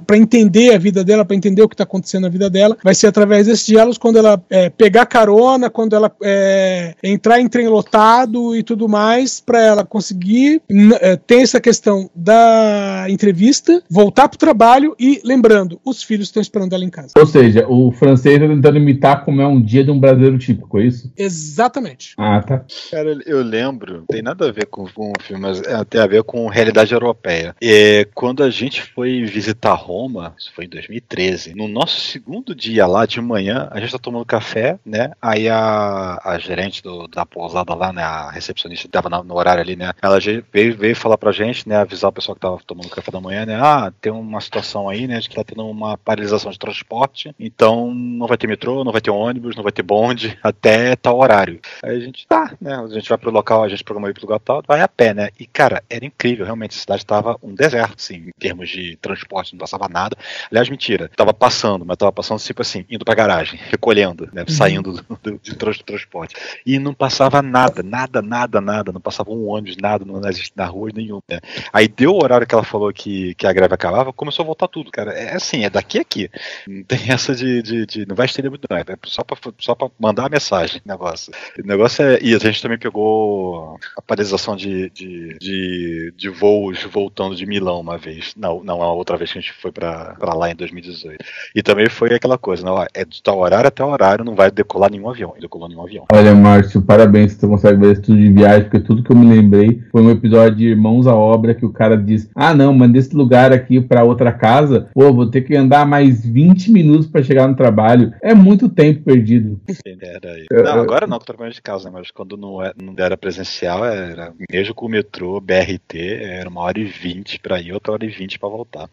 para 0.06 0.18
entender 0.18 0.74
a 0.74 0.78
vida 0.78 1.04
dela, 1.04 1.26
para 1.26 1.36
entender 1.36 1.62
o 1.62 1.70
que 1.70 1.76
tá 1.76 1.84
acontecendo 1.84 2.24
na 2.24 2.30
vida 2.30 2.50
dela. 2.50 2.78
Vai 2.84 2.96
ser 2.96 3.08
através 3.08 3.48
desses 3.48 3.66
diálogos 3.66 3.98
quando 3.98 4.18
ela 4.18 4.42
é, 4.50 4.70
pegar 4.70 5.06
carona, 5.06 5.70
quando 5.70 5.96
ela 5.96 6.12
é, 6.24 6.96
entrar 7.04 7.40
em 7.40 7.48
trem 7.48 7.68
lotado 7.68 8.56
e 8.56 8.64
tudo 8.64 8.88
mais, 8.88 9.40
para 9.40 9.62
ela 9.62 9.86
conseguir 9.86 10.62
é, 11.00 11.16
ter 11.16 11.42
essa 11.42 11.60
questão 11.60 12.10
da 12.16 13.06
entrevista, 13.10 13.82
voltar 13.90 14.28
pro 14.30 14.38
trabalho 14.38 14.96
e, 15.00 15.22
lembrando, 15.24 15.80
os 15.86 16.04
filhos 16.04 16.28
estão 16.28 16.42
esperando 16.42 16.74
ela 16.74 16.84
em 16.84 16.90
casa. 16.90 17.14
Ou 17.18 17.26
seja, 17.26 17.66
o 17.68 17.92
francês 17.92 18.40
tá 18.40 18.48
tentando 18.48 18.78
imitar 18.78 19.26
como 19.26 19.42
é 19.42 19.48
um 19.48 19.62
dia 19.62 19.84
de 19.84 19.92
um 19.92 20.00
brasileiro 20.00 20.38
típico, 20.38 20.80
é 20.80 20.86
isso? 20.86 21.12
Exatamente. 21.18 22.14
Ah, 22.18 22.42
tá. 22.42 22.66
Cara, 22.90 23.18
eu 23.26 23.42
lembro, 23.44 23.91
não 24.00 24.06
tem 24.06 24.22
nada 24.22 24.48
a 24.50 24.52
ver 24.52 24.66
com, 24.68 24.86
com 24.88 25.10
o 25.12 25.22
filme, 25.22 25.42
mas 25.42 25.62
é, 25.62 25.84
tem 25.86 26.02
a 26.02 26.08
ver 26.08 26.24
com 26.24 26.48
realidade 26.48 26.94
europeia. 26.94 27.56
É, 27.62 28.06
quando 28.14 28.44
a 28.44 28.50
gente 28.50 28.82
foi 28.82 29.24
visitar 29.26 29.74
Roma, 29.74 30.34
isso 30.38 30.52
foi 30.54 30.66
em 30.66 30.70
2013, 30.70 31.54
no 31.56 31.68
nosso 31.68 32.00
segundo 32.02 32.54
dia 32.56 32.86
lá 32.88 33.06
de 33.06 33.20
manhã, 33.22 33.68
a 33.72 33.80
gente 33.80 33.92
tá 33.92 34.00
tomando 34.00 34.26
café, 34.26 34.80
né? 34.86 35.12
Aí 35.22 35.48
a, 35.50 36.20
a 36.24 36.38
gerente 36.40 36.82
do- 36.82 37.08
da 37.08 37.26
pousada 37.26 37.74
lá, 37.74 37.92
né? 37.94 38.04
A 38.04 38.30
recepcionista 38.32 38.88
que 38.88 38.92
tava 38.92 39.10
na- 39.10 39.24
no 39.24 39.36
horário 39.36 39.62
ali, 39.62 39.76
né? 39.76 39.92
Ela 40.02 40.20
veio, 40.20 40.78
veio 40.78 40.96
falar 40.96 41.18
pra 41.18 41.32
gente, 41.32 41.68
né? 41.68 41.76
Avisar 41.78 42.10
o 42.10 42.14
pessoal 42.14 42.36
que 42.36 42.42
tava 42.42 42.60
tomando 42.66 42.90
café 42.90 43.12
da 43.12 43.20
manhã, 43.22 43.46
né? 43.46 43.56
Ah, 43.62 43.92
tem 44.02 44.12
uma 44.12 44.42
situação 44.42 44.88
aí, 44.90 45.08
né? 45.08 45.20
De 45.20 45.30
que 45.30 45.36
tá 45.36 45.44
tendo 45.44 45.66
uma 45.68 45.98
paralisação 45.98 46.52
de 46.52 46.60
transporte, 46.60 47.34
então 47.40 47.94
não 47.94 48.28
vai 48.28 48.38
ter 48.38 48.48
metrô, 48.48 48.84
não 48.84 48.92
vai 48.92 49.02
ter 49.02 49.12
ônibus, 49.12 49.56
não 49.56 49.64
vai 49.64 49.72
ter 49.72 49.84
bonde 49.84 50.38
até 50.44 50.96
tal 50.96 51.18
horário. 51.20 51.60
Aí 51.84 51.96
a 51.98 52.00
gente 52.00 52.26
tá, 52.28 52.54
né? 52.60 52.76
A 52.76 52.88
gente 52.88 53.10
vai 53.10 53.18
pro 53.18 53.32
local, 53.32 53.64
a 53.64 53.70
gente 53.70 53.81
programou 53.84 54.10
ir 54.10 54.14
pro 54.14 54.24
lugar 54.24 54.40
tal, 54.40 54.64
vai 54.68 54.82
a 54.82 54.88
pé, 54.88 55.14
né? 55.14 55.30
E 55.40 55.46
cara, 55.46 55.84
era 55.90 56.06
incrível, 56.06 56.46
realmente, 56.46 56.78
a 56.78 56.80
cidade 56.82 57.06
tava 57.06 57.38
um 57.42 57.54
deserto, 57.54 57.96
assim, 57.98 58.16
em 58.28 58.32
termos 58.40 58.70
de 58.70 58.98
transporte, 58.98 59.54
não 59.54 59.60
passava 59.60 59.88
nada. 59.90 60.16
Aliás, 60.50 60.70
mentira, 60.70 61.10
tava 61.16 61.34
passando, 61.34 61.86
mas 61.86 61.98
tava 61.98 62.12
passando 62.12 62.40
tipo 62.40 62.62
assim, 62.62 62.86
indo 62.90 63.06
pra 63.06 63.16
garagem, 63.16 63.60
recolhendo, 63.70 64.30
né? 64.34 64.44
Saindo 64.48 64.94
do, 64.94 65.20
do, 65.24 65.40
de 65.40 65.56
trans- 65.56 65.80
transporte. 65.82 66.36
E 66.66 66.80
não 66.80 66.94
passava 66.94 67.42
nada, 67.42 67.82
nada, 67.84 68.22
nada, 68.22 68.62
nada, 68.62 68.92
não 68.92 69.02
passava 69.02 69.32
um 69.32 69.48
ônibus, 69.48 69.78
nada 69.78 70.06
não 70.06 70.22
existe 70.30 70.54
na 70.56 70.66
rua 70.66 70.90
nenhum, 70.94 71.20
né? 71.30 71.40
Aí 71.74 71.88
deu 71.88 72.12
o 72.14 72.24
horário 72.24 72.46
que 72.48 72.54
ela 72.56 72.64
falou 72.64 72.92
que, 72.94 73.34
que 73.36 73.46
a 73.48 73.54
greve 73.54 73.74
acabava, 73.74 74.14
começou 74.14 74.44
a 74.44 74.46
voltar 74.46 74.68
tudo, 74.68 74.92
cara. 74.92 75.12
É 75.14 75.36
assim, 75.36 75.64
é 75.64 75.70
daqui 75.70 75.98
a 75.98 76.02
aqui. 76.02 76.30
Não 76.68 76.84
tem 76.84 77.00
essa 77.12 77.36
de. 77.36 77.62
de, 77.62 77.86
de- 77.86 78.06
não 78.06 78.16
vai 78.16 78.26
estender 78.26 78.50
muito, 78.50 78.66
não. 78.70 78.78
É 78.78 78.84
só 79.06 79.24
pra, 79.24 79.38
só 79.60 79.76
pra 79.76 79.90
mandar 80.00 80.26
a 80.26 80.30
mensagem, 80.30 80.82
negócio. 80.86 81.32
O 81.64 81.68
negócio 81.68 82.04
é. 82.04 82.20
E 82.22 82.36
a 82.36 82.40
gente 82.40 82.62
também 82.62 82.78
pegou 82.78 83.71
a 83.98 84.02
paralisação 84.02 84.56
de, 84.56 84.90
de, 84.92 85.38
de, 85.40 86.14
de 86.16 86.30
voos 86.30 86.84
voltando 86.84 87.36
de 87.36 87.46
Milão 87.46 87.80
uma 87.80 87.98
vez. 87.98 88.34
Não, 88.38 88.64
não, 88.64 88.82
a 88.82 88.94
outra 88.94 89.18
vez 89.18 89.32
que 89.32 89.38
a 89.40 89.42
gente 89.42 89.54
foi 89.54 89.72
pra, 89.72 90.16
pra 90.20 90.34
lá 90.34 90.52
em 90.52 90.56
2018. 90.56 91.18
E 91.56 91.62
também 91.62 91.90
foi 91.90 92.14
aquela 92.14 92.38
coisa, 92.38 92.70
ó, 92.70 92.86
é 92.94 93.06
de 93.06 93.22
tal 93.22 93.40
horário 93.40 93.68
até 93.68 93.84
horário, 93.84 94.26
não 94.26 94.36
vai 94.36 94.50
decolar 94.52 94.92
nenhum 94.92 95.10
avião. 95.10 95.34
E 95.38 95.42
decolou 95.42 95.68
nenhum 95.68 95.84
avião. 95.84 96.06
Olha, 96.12 96.34
Márcio, 96.34 96.82
parabéns 96.82 97.34
você 97.34 97.48
consegue 97.48 97.80
ver 97.80 97.94
isso 97.94 98.02
tudo 98.04 98.18
de 98.18 98.32
viagem, 98.32 98.64
porque 98.64 98.80
tudo 98.80 99.04
que 99.04 99.12
eu 99.12 99.16
me 99.16 99.28
lembrei 99.28 99.82
foi 99.92 100.02
um 100.02 100.12
episódio 100.12 100.58
de 100.58 100.68
Irmãos 100.68 101.08
à 101.08 101.16
Obra 101.16 101.54
que 101.56 101.66
o 101.66 101.72
cara 101.72 101.98
diz: 101.98 102.30
Ah, 102.36 102.54
não, 102.54 102.74
mas 102.74 102.92
desse 102.92 103.16
lugar 103.16 103.52
aqui 103.52 103.80
pra 103.82 104.04
outra 104.04 104.32
casa, 104.32 104.90
pô, 104.94 105.14
vou 105.14 105.30
ter 105.30 105.42
que 105.42 105.56
andar 105.56 105.86
mais 105.86 106.26
20 106.26 106.72
minutos 106.72 107.08
pra 107.08 107.24
chegar 107.24 107.48
no 107.48 107.56
trabalho. 107.56 108.14
É 108.22 108.34
muito 108.34 108.70
tempo 108.70 109.04
perdido. 109.04 109.60
Era 110.02 110.32
aí. 110.34 110.46
Eu- 110.50 110.64
Não, 110.64 110.82
agora 110.82 111.08
não, 111.08 111.20
que 111.20 111.32
eu 111.32 111.36
tô 111.36 111.50
de 111.50 111.62
casa, 111.62 111.90
né? 111.90 111.92
Mas 112.00 112.12
quando 112.12 112.38
não, 112.38 112.62
é, 112.64 112.72
não 112.82 112.94
era 112.98 113.18
presencial, 113.18 113.61
era 113.66 114.34
mesmo 114.52 114.74
com 114.74 114.86
o 114.86 114.90
metrô, 114.90 115.40
BRT, 115.40 115.98
era 116.22 116.50
uma 116.50 116.62
hora 116.62 116.80
e 116.80 116.86
vinte 116.86 117.40
pra 117.40 117.62
ir, 117.62 117.74
outra 117.74 117.94
hora 117.94 118.06
e 118.06 118.10
vinte 118.10 118.40
pra 118.40 118.50
voltar. 118.50 118.90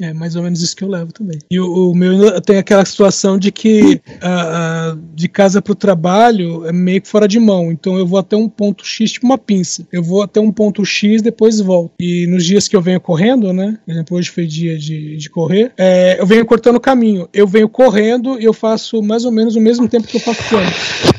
É 0.00 0.12
mais 0.12 0.36
ou 0.36 0.42
menos 0.42 0.62
isso 0.62 0.76
que 0.76 0.84
eu 0.84 0.88
levo 0.88 1.12
também. 1.12 1.38
E 1.50 1.58
o, 1.60 1.90
o 1.90 1.94
meu 1.94 2.40
tem 2.40 2.58
aquela 2.58 2.84
situação 2.84 3.38
de 3.38 3.50
que 3.52 4.00
de 5.14 5.28
casa 5.28 5.60
pro 5.62 5.74
trabalho 5.74 6.66
é 6.66 6.72
meio 6.72 7.02
que 7.02 7.08
fora 7.08 7.28
de 7.28 7.38
mão. 7.38 7.70
Então 7.70 7.98
eu 7.98 8.06
vou 8.06 8.18
até 8.18 8.36
um 8.36 8.48
ponto 8.48 8.84
X, 8.84 9.12
tipo 9.12 9.26
uma 9.26 9.38
pinça. 9.38 9.86
Eu 9.92 10.02
vou 10.02 10.22
até 10.22 10.40
um 10.40 10.52
ponto 10.52 10.84
X, 10.84 11.22
depois 11.22 11.60
volto. 11.60 11.92
E 12.00 12.26
nos 12.26 12.44
dias 12.44 12.68
que 12.68 12.76
eu 12.76 12.80
venho 12.80 13.00
correndo, 13.00 13.52
né? 13.52 13.78
Por 13.84 13.92
exemplo, 13.92 14.16
hoje 14.16 14.30
foi 14.30 14.46
dia 14.46 14.78
de, 14.78 15.16
de 15.16 15.30
correr. 15.30 15.72
é, 15.76 16.20
eu 16.20 16.26
venho 16.26 16.44
cortando 16.46 16.76
o 16.76 16.80
caminho. 16.80 17.28
Eu 17.32 17.46
venho 17.46 17.68
correndo 17.68 18.40
e 18.40 18.44
eu 18.44 18.52
faço 18.52 19.02
mais 19.02 19.24
ou 19.24 19.32
menos 19.32 19.56
o 19.56 19.60
mesmo 19.60 19.88
tempo 19.88 20.06
que 20.06 20.16
eu 20.16 20.20
faço 20.20 20.56
ônibus. 20.56 21.10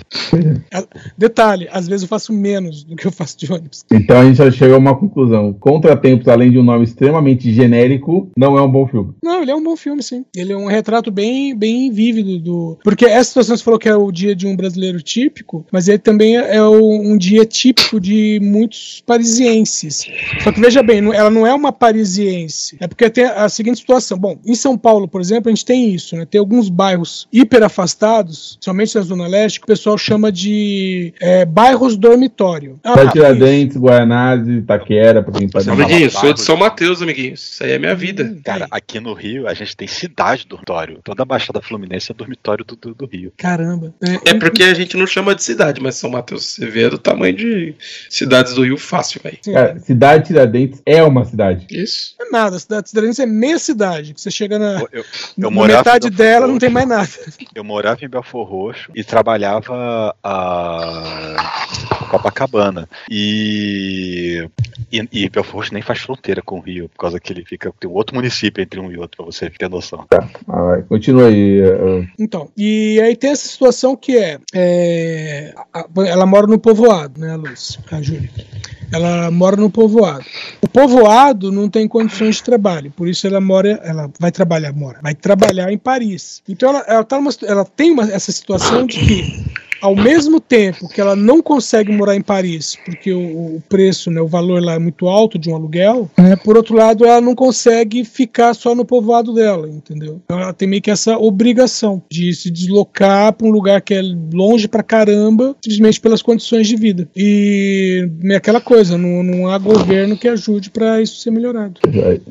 Detalhe, 1.17 1.67
às 1.71 1.87
vezes 1.87 2.03
eu 2.03 2.07
faço 2.07 2.33
menos 2.33 2.83
do 2.91 2.97
que 2.97 3.07
eu 3.07 3.11
faço 3.11 3.37
de 3.37 3.51
ônibus. 3.51 3.85
Então 3.91 4.19
a 4.19 4.25
gente 4.25 4.37
já 4.37 4.51
chegou 4.51 4.75
a 4.75 4.79
uma 4.79 4.95
conclusão. 4.95 5.53
Contratempos, 5.53 6.27
além 6.27 6.51
de 6.51 6.59
um 6.59 6.63
nome 6.63 6.83
extremamente 6.83 7.51
genérico, 7.53 8.29
não 8.37 8.57
é 8.57 8.61
um 8.61 8.69
bom 8.69 8.85
filme. 8.85 9.13
Não, 9.23 9.41
ele 9.41 9.51
é 9.51 9.55
um 9.55 9.63
bom 9.63 9.77
filme, 9.77 10.03
sim. 10.03 10.25
Ele 10.35 10.51
é 10.51 10.57
um 10.57 10.67
retrato 10.67 11.09
bem, 11.09 11.55
bem 11.55 11.89
vívido 11.89 12.37
do. 12.37 12.77
Porque 12.83 13.05
essa 13.05 13.29
situação 13.29 13.55
você 13.55 13.63
falou 13.63 13.79
que 13.79 13.87
é 13.87 13.95
o 13.95 14.11
dia 14.11 14.35
de 14.35 14.45
um 14.45 14.55
brasileiro 14.55 15.01
típico, 15.01 15.65
mas 15.71 15.87
ele 15.87 15.99
também 15.99 16.35
é 16.35 16.61
um 16.61 17.17
dia 17.17 17.45
típico 17.45 17.99
de 17.99 18.39
muitos 18.41 19.01
parisienses. 19.05 20.05
Só 20.43 20.51
que 20.51 20.59
veja 20.59 20.83
bem, 20.83 20.99
ela 21.13 21.29
não 21.29 21.47
é 21.47 21.53
uma 21.53 21.71
parisiense. 21.71 22.75
É 22.79 22.87
porque 22.87 23.09
tem 23.09 23.23
a 23.23 23.47
seguinte 23.47 23.79
situação. 23.79 24.17
Bom, 24.17 24.37
em 24.45 24.55
São 24.55 24.77
Paulo, 24.77 25.07
por 25.07 25.21
exemplo, 25.21 25.49
a 25.49 25.55
gente 25.55 25.65
tem 25.65 25.93
isso, 25.93 26.15
né? 26.17 26.25
Tem 26.25 26.39
alguns 26.39 26.67
bairros 26.67 27.27
hiper 27.31 27.63
afastados, 27.63 28.57
somente 28.59 28.95
na 28.95 29.01
Zona 29.01 29.27
Leste, 29.27 29.59
que 29.59 29.63
o 29.63 29.67
pessoal 29.67 29.97
chama 29.97 30.31
de 30.31 31.13
é, 31.21 31.45
bairros 31.45 31.95
dormitório. 31.95 32.70
Ah, 32.83 32.93
Tá 32.95 33.11
Tiradentes, 33.11 33.77
Guaianazes, 33.77 34.59
Itaquera, 34.59 35.21
pra 35.23 35.33
quem 35.33 35.47
tá 35.49 35.59
Amiguinhos, 35.71 36.13
sou 36.13 36.33
de 36.33 36.41
São 36.41 36.57
Mateus, 36.57 37.01
amiguinhos. 37.01 37.51
Isso 37.53 37.63
aí 37.63 37.71
é 37.71 37.79
minha 37.79 37.95
vida. 37.95 38.35
Cara, 38.43 38.67
aqui 38.71 38.99
no 38.99 39.13
Rio 39.13 39.47
a 39.47 39.53
gente 39.53 39.75
tem 39.75 39.87
cidade 39.87 40.45
dormitório. 40.47 40.99
Toda 41.03 41.23
a 41.23 41.25
Baixada 41.25 41.61
Fluminense 41.61 42.11
é 42.11 42.15
dormitório 42.15 42.63
do, 42.65 42.75
do, 42.75 42.93
do 42.93 43.05
Rio. 43.05 43.31
Caramba. 43.37 43.93
É 44.25 44.33
porque 44.33 44.63
a 44.63 44.73
gente 44.73 44.95
não 44.97 45.07
chama 45.07 45.33
de 45.35 45.43
cidade, 45.43 45.81
mas 45.81 45.95
São 45.95 46.09
Mateus, 46.09 46.45
você 46.45 46.65
vê, 46.67 46.83
é 46.83 46.89
do 46.89 46.97
tamanho 46.97 47.35
de 47.35 47.75
cidades 48.09 48.53
do 48.53 48.63
Rio 48.63 48.77
fácil, 48.77 49.21
velho. 49.23 49.37
Cara, 49.45 49.79
cidade 49.79 50.27
Tiradentes 50.27 50.81
é 50.85 51.03
uma 51.03 51.25
cidade. 51.25 51.65
Isso. 51.69 52.15
Não 52.19 52.27
é 52.27 52.31
nada, 52.31 52.55
a 52.55 52.59
cidade 52.59 52.83
de 52.85 52.89
Tiradentes 52.91 53.19
é 53.19 53.25
meia 53.25 53.59
cidade. 53.59 54.13
Que 54.13 54.21
você 54.21 54.31
chega 54.31 54.57
na, 54.59 54.79
Eu, 54.81 54.87
eu 54.93 55.05
na 55.37 55.49
morava 55.49 55.79
metade 55.79 56.09
dela, 56.09 56.41
não 56.47 56.53
Roxo. 56.53 56.59
tem 56.59 56.69
mais 56.69 56.87
nada. 56.87 57.09
Eu 57.55 57.63
morava 57.63 58.03
em 58.03 58.09
Belfor 58.09 58.47
Roxo 58.47 58.91
e 58.95 59.03
trabalhava 59.03 60.15
a 60.23 61.90
Copacabana. 62.11 62.87
E, 63.09 64.45
e, 64.91 65.07
e 65.11 65.29
Belfor 65.29 65.55
Roxo 65.61 65.73
nem 65.73 65.81
faz 65.81 65.99
fronteira 65.99 66.41
com 66.41 66.57
o 66.57 66.61
Rio, 66.61 66.89
por 66.89 66.97
causa 66.99 67.19
que 67.19 67.31
ele 67.31 67.45
fica. 67.45 67.71
Tem 67.79 67.89
um 67.89 67.93
outro 67.93 68.15
município 68.15 68.61
entre 68.61 68.79
um 68.79 68.91
e 68.91 68.97
outro, 68.97 69.17
pra 69.17 69.25
você 69.25 69.49
ter 69.49 69.69
noção. 69.69 70.05
Ah, 70.11 70.61
vai, 70.61 70.81
continua 70.83 71.27
aí. 71.27 71.61
uh, 71.61 72.07
Então, 72.19 72.49
e 72.57 72.99
aí 73.01 73.15
tem 73.15 73.31
essa 73.31 73.47
situação 73.47 73.95
que 73.95 74.17
é, 74.17 74.37
é, 74.53 75.53
ela 76.07 76.25
mora 76.25 76.47
no 76.47 76.59
povoado, 76.59 77.19
né, 77.19 77.31
a 77.31 77.35
Luz, 77.37 77.79
a 77.91 78.01
Júlia. 78.01 78.29
Ela 78.93 79.31
mora 79.31 79.55
no 79.55 79.69
povoado. 79.69 80.25
O 80.61 80.67
povoado 80.67 81.49
não 81.51 81.69
tem 81.69 81.87
condições 81.87 82.35
de 82.35 82.43
trabalho, 82.43 82.91
por 82.91 83.07
isso 83.07 83.25
ela 83.25 83.39
mora, 83.39 83.79
ela 83.83 84.09
vai 84.19 84.31
trabalhar, 84.31 84.73
mora, 84.73 84.99
vai 85.01 85.15
trabalhar 85.15 85.71
em 85.71 85.77
Paris. 85.77 86.41
Então 86.47 86.69
ela, 86.69 86.79
ela, 86.87 87.03
tá 87.03 87.15
numa, 87.15 87.31
ela 87.43 87.63
tem 87.65 87.91
uma- 87.91 88.11
essa 88.11 88.31
situação 88.33 88.85
de 88.85 88.99
que 88.99 89.45
ao 89.81 89.95
mesmo 89.95 90.39
tempo 90.39 90.87
que 90.87 91.01
ela 91.01 91.15
não 91.15 91.41
consegue 91.41 91.91
morar 91.91 92.15
em 92.15 92.21
Paris, 92.21 92.77
porque 92.85 93.11
o, 93.11 93.55
o 93.55 93.63
preço, 93.67 94.11
né, 94.11 94.21
o 94.21 94.27
valor 94.27 94.63
lá 94.63 94.73
é 94.73 94.79
muito 94.79 95.07
alto 95.07 95.39
de 95.39 95.49
um 95.49 95.55
aluguel, 95.55 96.09
né, 96.17 96.35
por 96.35 96.55
outro 96.55 96.75
lado, 96.75 97.05
ela 97.05 97.21
não 97.21 97.35
consegue 97.35 98.05
ficar 98.05 98.53
só 98.53 98.75
no 98.75 98.85
povoado 98.85 99.33
dela, 99.33 99.67
entendeu? 99.67 100.21
Então 100.23 100.39
ela 100.39 100.53
tem 100.53 100.67
meio 100.67 100.81
que 100.81 100.91
essa 100.91 101.17
obrigação 101.17 102.01
de 102.09 102.33
se 102.33 102.51
deslocar 102.51 103.33
para 103.33 103.47
um 103.47 103.51
lugar 103.51 103.81
que 103.81 103.93
é 103.93 104.01
longe 104.33 104.67
pra 104.67 104.83
caramba, 104.83 105.55
simplesmente 105.61 105.99
pelas 105.99 106.21
condições 106.21 106.67
de 106.67 106.75
vida. 106.75 107.07
E 107.15 108.09
é 108.25 108.35
aquela 108.35 108.61
coisa, 108.61 108.97
não, 108.97 109.23
não 109.23 109.47
há 109.49 109.57
governo 109.57 110.17
que 110.17 110.27
ajude 110.27 110.69
para 110.69 111.01
isso 111.01 111.21
ser 111.21 111.31
melhorado. 111.31 111.79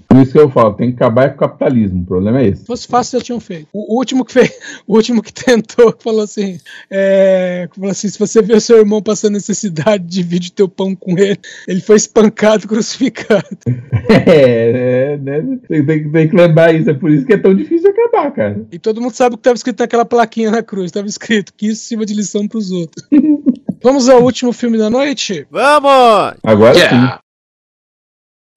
Por 0.08 0.16
isso 0.18 0.32
que 0.32 0.38
eu 0.38 0.50
falo, 0.50 0.74
tem 0.74 0.90
que 0.90 0.96
acabar 0.96 1.30
com 1.30 1.36
o 1.36 1.48
capitalismo. 1.48 2.02
O 2.02 2.06
problema 2.06 2.40
é 2.40 2.48
esse. 2.48 2.60
Se 2.60 2.66
fosse 2.66 2.86
fácil, 2.86 3.18
já 3.18 3.24
tinham 3.24 3.40
feito. 3.40 3.68
O, 3.72 3.96
último 3.98 4.24
que 4.24 4.32
fez, 4.32 4.52
o 4.86 4.96
último 4.96 5.22
que 5.22 5.32
tentou, 5.32 5.94
falou 5.98 6.22
assim, 6.22 6.58
é, 6.90 7.39
falou 7.74 7.90
assim, 7.90 8.08
se 8.08 8.18
você 8.18 8.42
vê 8.42 8.60
seu 8.60 8.78
irmão 8.78 9.02
passando 9.02 9.34
necessidade, 9.34 10.04
divide 10.04 10.52
teu 10.52 10.68
pão 10.68 10.94
com 10.94 11.18
ele. 11.18 11.38
Ele 11.66 11.80
foi 11.80 11.96
espancado, 11.96 12.66
crucificado. 12.68 13.46
É, 14.08 15.12
é, 15.14 15.16
né? 15.18 15.58
Tem, 15.68 15.84
tem- 15.86 16.10
tem 16.10 16.28
que 16.28 16.36
lembrar 16.36 16.74
isso. 16.74 16.90
É 16.90 16.94
por 16.94 17.10
isso 17.10 17.24
que 17.26 17.32
é 17.34 17.38
tão 17.38 17.54
difícil 17.54 17.90
acabar, 17.90 18.30
cara. 18.32 18.66
E 18.72 18.78
todo 18.78 19.00
mundo 19.00 19.12
sabe 19.14 19.34
o 19.34 19.38
que 19.38 19.42
estava 19.42 19.56
escrito 19.56 19.80
naquela 19.80 20.04
plaquinha 20.04 20.50
na 20.50 20.62
cruz. 20.62 20.86
Estava 20.86 21.06
escrito 21.06 21.52
que 21.54 21.68
isso 21.68 21.84
sirva 21.84 22.04
de 22.06 22.14
lição 22.14 22.46
para 22.48 22.58
os 22.58 22.70
outros. 22.70 23.06
Vamos 23.82 24.08
ao 24.08 24.22
último 24.22 24.52
filme 24.52 24.76
da 24.76 24.90
noite? 24.90 25.46
Vamos! 25.50 26.34
Agora 26.42 26.74
sim. 26.74 27.20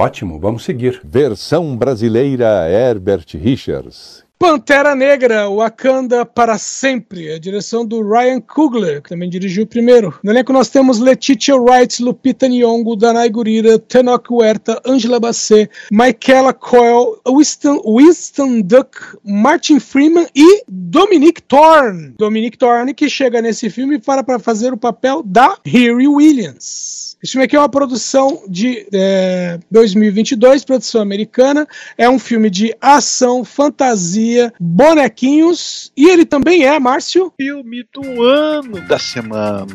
Ótimo, 0.01 0.37
vamos 0.39 0.65
seguir. 0.65 0.99
Versão 1.03 1.77
brasileira 1.77 2.67
Herbert 2.69 3.25
Richards. 3.35 4.22
Pantera 4.37 4.93
Negra, 4.93 5.49
Wakanda 5.49 6.25
para 6.25 6.57
sempre. 6.57 7.31
A 7.31 7.39
direção 7.39 7.85
do 7.85 8.01
Ryan 8.01 8.41
Coogler, 8.41 9.01
que 9.01 9.09
também 9.09 9.29
dirigiu 9.29 9.63
o 9.63 9.67
primeiro. 9.67 10.19
No 10.21 10.31
elenco 10.31 10.51
nós 10.51 10.69
temos 10.69 10.99
Letitia 10.99 11.55
Wright, 11.55 12.03
Lupita 12.03 12.47
Nyong'o, 12.47 12.95
Danai 12.97 13.29
Gurira, 13.29 13.79
Tenoch 13.79 14.27
Huerta, 14.29 14.81
Angela 14.85 15.19
Bassett, 15.19 15.71
Michaela 15.89 16.53
Coyle, 16.53 17.17
Winston, 17.25 17.81
Winston 17.85 18.61
Duck, 18.61 18.97
Martin 19.23 19.79
Freeman 19.79 20.27
e 20.35 20.63
Dominic 20.67 21.41
Thorne. 21.43 22.13
Dominic 22.17 22.57
Thorne 22.57 22.93
que 22.93 23.09
chega 23.09 23.41
nesse 23.41 23.69
filme 23.69 23.97
para, 23.97 24.23
para 24.23 24.39
fazer 24.39 24.73
o 24.73 24.77
papel 24.77 25.23
da 25.23 25.57
Harry 25.65 26.07
Williams. 26.07 27.13
Esse 27.23 27.31
filme 27.31 27.45
aqui 27.45 27.55
é 27.55 27.59
uma 27.59 27.69
produção 27.69 28.43
de 28.49 28.85
é, 28.91 29.57
2022, 29.71 30.65
produção 30.65 31.01
americana. 31.01 31.65
É 31.97 32.09
um 32.09 32.19
filme 32.19 32.49
de 32.49 32.75
ação, 32.81 33.45
fantasia, 33.45 34.22
bonequinhos. 34.59 35.91
E 35.95 36.09
ele 36.09 36.25
também 36.25 36.65
é, 36.65 36.79
Márcio. 36.79 37.33
Filme 37.37 37.85
do 37.93 38.23
ano 38.23 38.81
da 38.81 38.99
semana. 38.99 39.65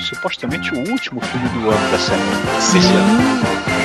Supostamente 0.00 0.72
o 0.74 0.90
último 0.90 1.20
filme 1.20 1.48
do 1.50 1.70
ano 1.70 1.90
da 1.90 1.98
semana. 1.98 2.58
Esse 2.58 2.78
ano. 2.78 3.78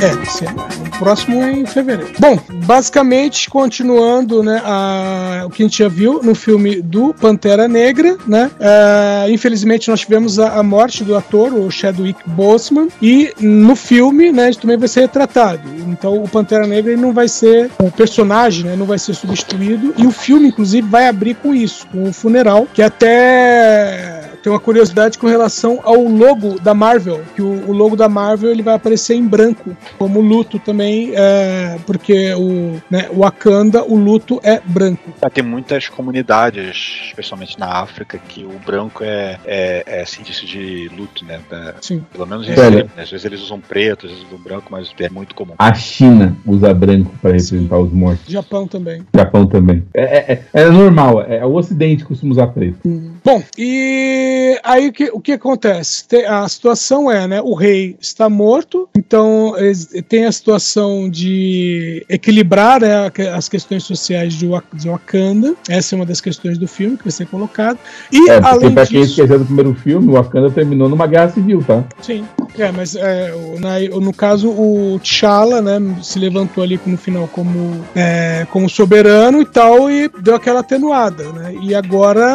É, 0.00 0.14
o 0.14 0.77
próximo 0.98 1.42
em 1.42 1.64
fevereiro. 1.66 2.12
Bom, 2.18 2.38
basicamente, 2.66 3.48
continuando 3.48 4.42
né, 4.42 4.60
a- 4.64 5.44
o 5.46 5.50
que 5.50 5.62
a 5.62 5.66
gente 5.66 5.78
já 5.78 5.88
viu 5.88 6.20
no 6.22 6.34
filme 6.34 6.80
do 6.82 7.14
Pantera 7.14 7.66
Negra, 7.68 8.16
né? 8.26 8.50
é, 8.60 9.30
infelizmente, 9.30 9.88
nós 9.88 10.00
tivemos 10.00 10.38
a, 10.38 10.58
a 10.58 10.62
morte 10.62 11.04
do 11.04 11.16
ator, 11.16 11.52
o 11.52 11.70
Chadwick 11.70 12.20
Boseman, 12.26 12.88
e 13.00 13.32
no 13.40 13.74
filme, 13.76 14.32
né, 14.32 14.50
isso 14.50 14.60
também 14.60 14.76
vai 14.76 14.88
ser 14.88 15.00
retratado. 15.00 15.62
Então, 15.88 16.22
o 16.22 16.28
Pantera 16.28 16.66
Negra 16.66 16.92
ele 16.92 17.00
não 17.00 17.12
vai 17.12 17.28
ser, 17.28 17.70
o 17.78 17.90
personagem, 17.90 18.64
né, 18.64 18.76
não 18.76 18.86
vai 18.86 18.98
ser 18.98 19.14
substituído, 19.14 19.94
e 19.96 20.06
o 20.06 20.10
filme, 20.10 20.48
inclusive, 20.48 20.86
vai 20.88 21.06
abrir 21.08 21.34
com 21.34 21.54
isso, 21.54 21.86
com 21.88 22.04
o 22.08 22.12
funeral, 22.12 22.66
que 22.72 22.82
até 22.82 24.27
tem 24.42 24.52
uma 24.52 24.60
curiosidade 24.60 25.18
com 25.18 25.26
relação 25.26 25.80
ao 25.82 26.02
logo 26.04 26.58
da 26.60 26.74
Marvel, 26.74 27.22
que 27.34 27.42
o, 27.42 27.68
o 27.68 27.72
logo 27.72 27.96
da 27.96 28.08
Marvel 28.08 28.50
ele 28.50 28.62
vai 28.62 28.74
aparecer 28.74 29.14
em 29.14 29.26
branco, 29.26 29.76
como 29.98 30.20
luto 30.20 30.58
também, 30.58 31.12
é, 31.14 31.78
porque 31.86 32.32
o 32.34 32.80
né, 32.90 33.08
o 33.10 33.20
Wakanda, 33.20 33.84
o 33.84 33.96
luto 33.96 34.40
é 34.42 34.60
branco. 34.64 35.10
Ah, 35.20 35.30
Tem 35.30 35.42
muitas 35.44 35.88
comunidades, 35.88 37.02
especialmente 37.08 37.58
na 37.58 37.66
África, 37.66 38.18
que 38.18 38.44
o 38.44 38.58
branco 38.64 39.02
é, 39.04 39.38
é, 39.44 39.84
é 39.86 40.04
indício 40.20 40.46
de 40.46 40.90
luto, 40.96 41.24
né? 41.24 41.40
É, 41.50 41.74
Sim. 41.80 42.04
Pelo 42.12 42.26
menos 42.26 42.48
em. 42.48 42.52
Israel, 42.52 42.88
né? 42.96 43.02
Às 43.02 43.10
vezes 43.10 43.24
eles 43.24 43.40
usam 43.40 43.60
preto, 43.60 44.06
às 44.06 44.12
vezes 44.12 44.26
usam 44.26 44.38
branco, 44.38 44.68
mas 44.70 44.92
é 44.98 45.08
muito 45.08 45.34
comum. 45.34 45.54
A 45.58 45.74
China 45.74 46.36
usa 46.46 46.72
branco 46.74 47.10
para 47.20 47.30
representar 47.32 47.78
os 47.78 47.92
mortos. 47.92 48.26
Japão 48.26 48.66
também. 48.66 49.02
Japão 49.14 49.46
também. 49.46 49.84
É, 49.94 50.02
é, 50.02 50.32
é- 50.52 50.62
é 50.62 50.70
normal, 50.70 51.22
é, 51.22 51.44
o 51.44 51.54
Ocidente 51.54 52.02
que 52.02 52.08
costuma 52.08 52.32
usar 52.32 52.48
preto. 52.48 52.78
Bom, 53.24 53.42
e 53.56 54.27
aí 54.64 54.88
o 54.88 54.92
que, 54.92 55.10
o 55.12 55.20
que 55.20 55.32
acontece? 55.32 56.04
A 56.26 56.48
situação 56.48 57.10
é, 57.10 57.26
né? 57.26 57.40
O 57.42 57.54
rei 57.54 57.96
está 58.00 58.28
morto, 58.28 58.88
então 58.96 59.54
tem 60.08 60.24
a 60.26 60.32
situação 60.32 61.08
de 61.08 62.04
equilibrar 62.08 62.80
né, 62.80 63.10
as 63.34 63.48
questões 63.48 63.84
sociais 63.84 64.34
de, 64.34 64.46
Wa- 64.46 64.62
de 64.72 64.88
Wakanda. 64.88 65.54
Essa 65.68 65.94
é 65.94 65.96
uma 65.96 66.06
das 66.06 66.20
questões 66.20 66.58
do 66.58 66.66
filme 66.68 66.96
que 66.96 67.04
vai 67.04 67.12
ser 67.12 67.26
colocado. 67.26 67.78
E 68.12 68.28
É, 68.30 68.40
porque 68.40 68.54
além 68.54 68.74
pra 68.74 68.86
quem 68.86 69.00
disso, 69.00 69.12
esqueceu 69.12 69.38
do 69.38 69.44
primeiro 69.44 69.74
filme, 69.74 70.08
o 70.08 70.12
Wakanda 70.12 70.50
terminou 70.50 70.88
numa 70.88 71.06
guerra 71.06 71.30
civil, 71.30 71.62
tá? 71.66 71.84
Sim, 72.02 72.24
é, 72.58 72.70
mas 72.72 72.94
é, 72.96 73.32
na- 73.58 73.80
no 74.00 74.12
caso 74.12 74.48
o 74.50 74.98
T'Challa, 75.02 75.60
né, 75.60 75.78
se 76.02 76.18
levantou 76.18 76.62
ali 76.62 76.78
no 76.86 76.96
final 76.96 77.28
como, 77.28 77.84
é, 77.94 78.46
como 78.50 78.68
soberano 78.68 79.40
e 79.40 79.44
tal, 79.46 79.90
e 79.90 80.08
deu 80.20 80.34
aquela 80.34 80.60
atenuada, 80.60 81.24
né? 81.32 81.54
E 81.62 81.74
agora 81.74 82.28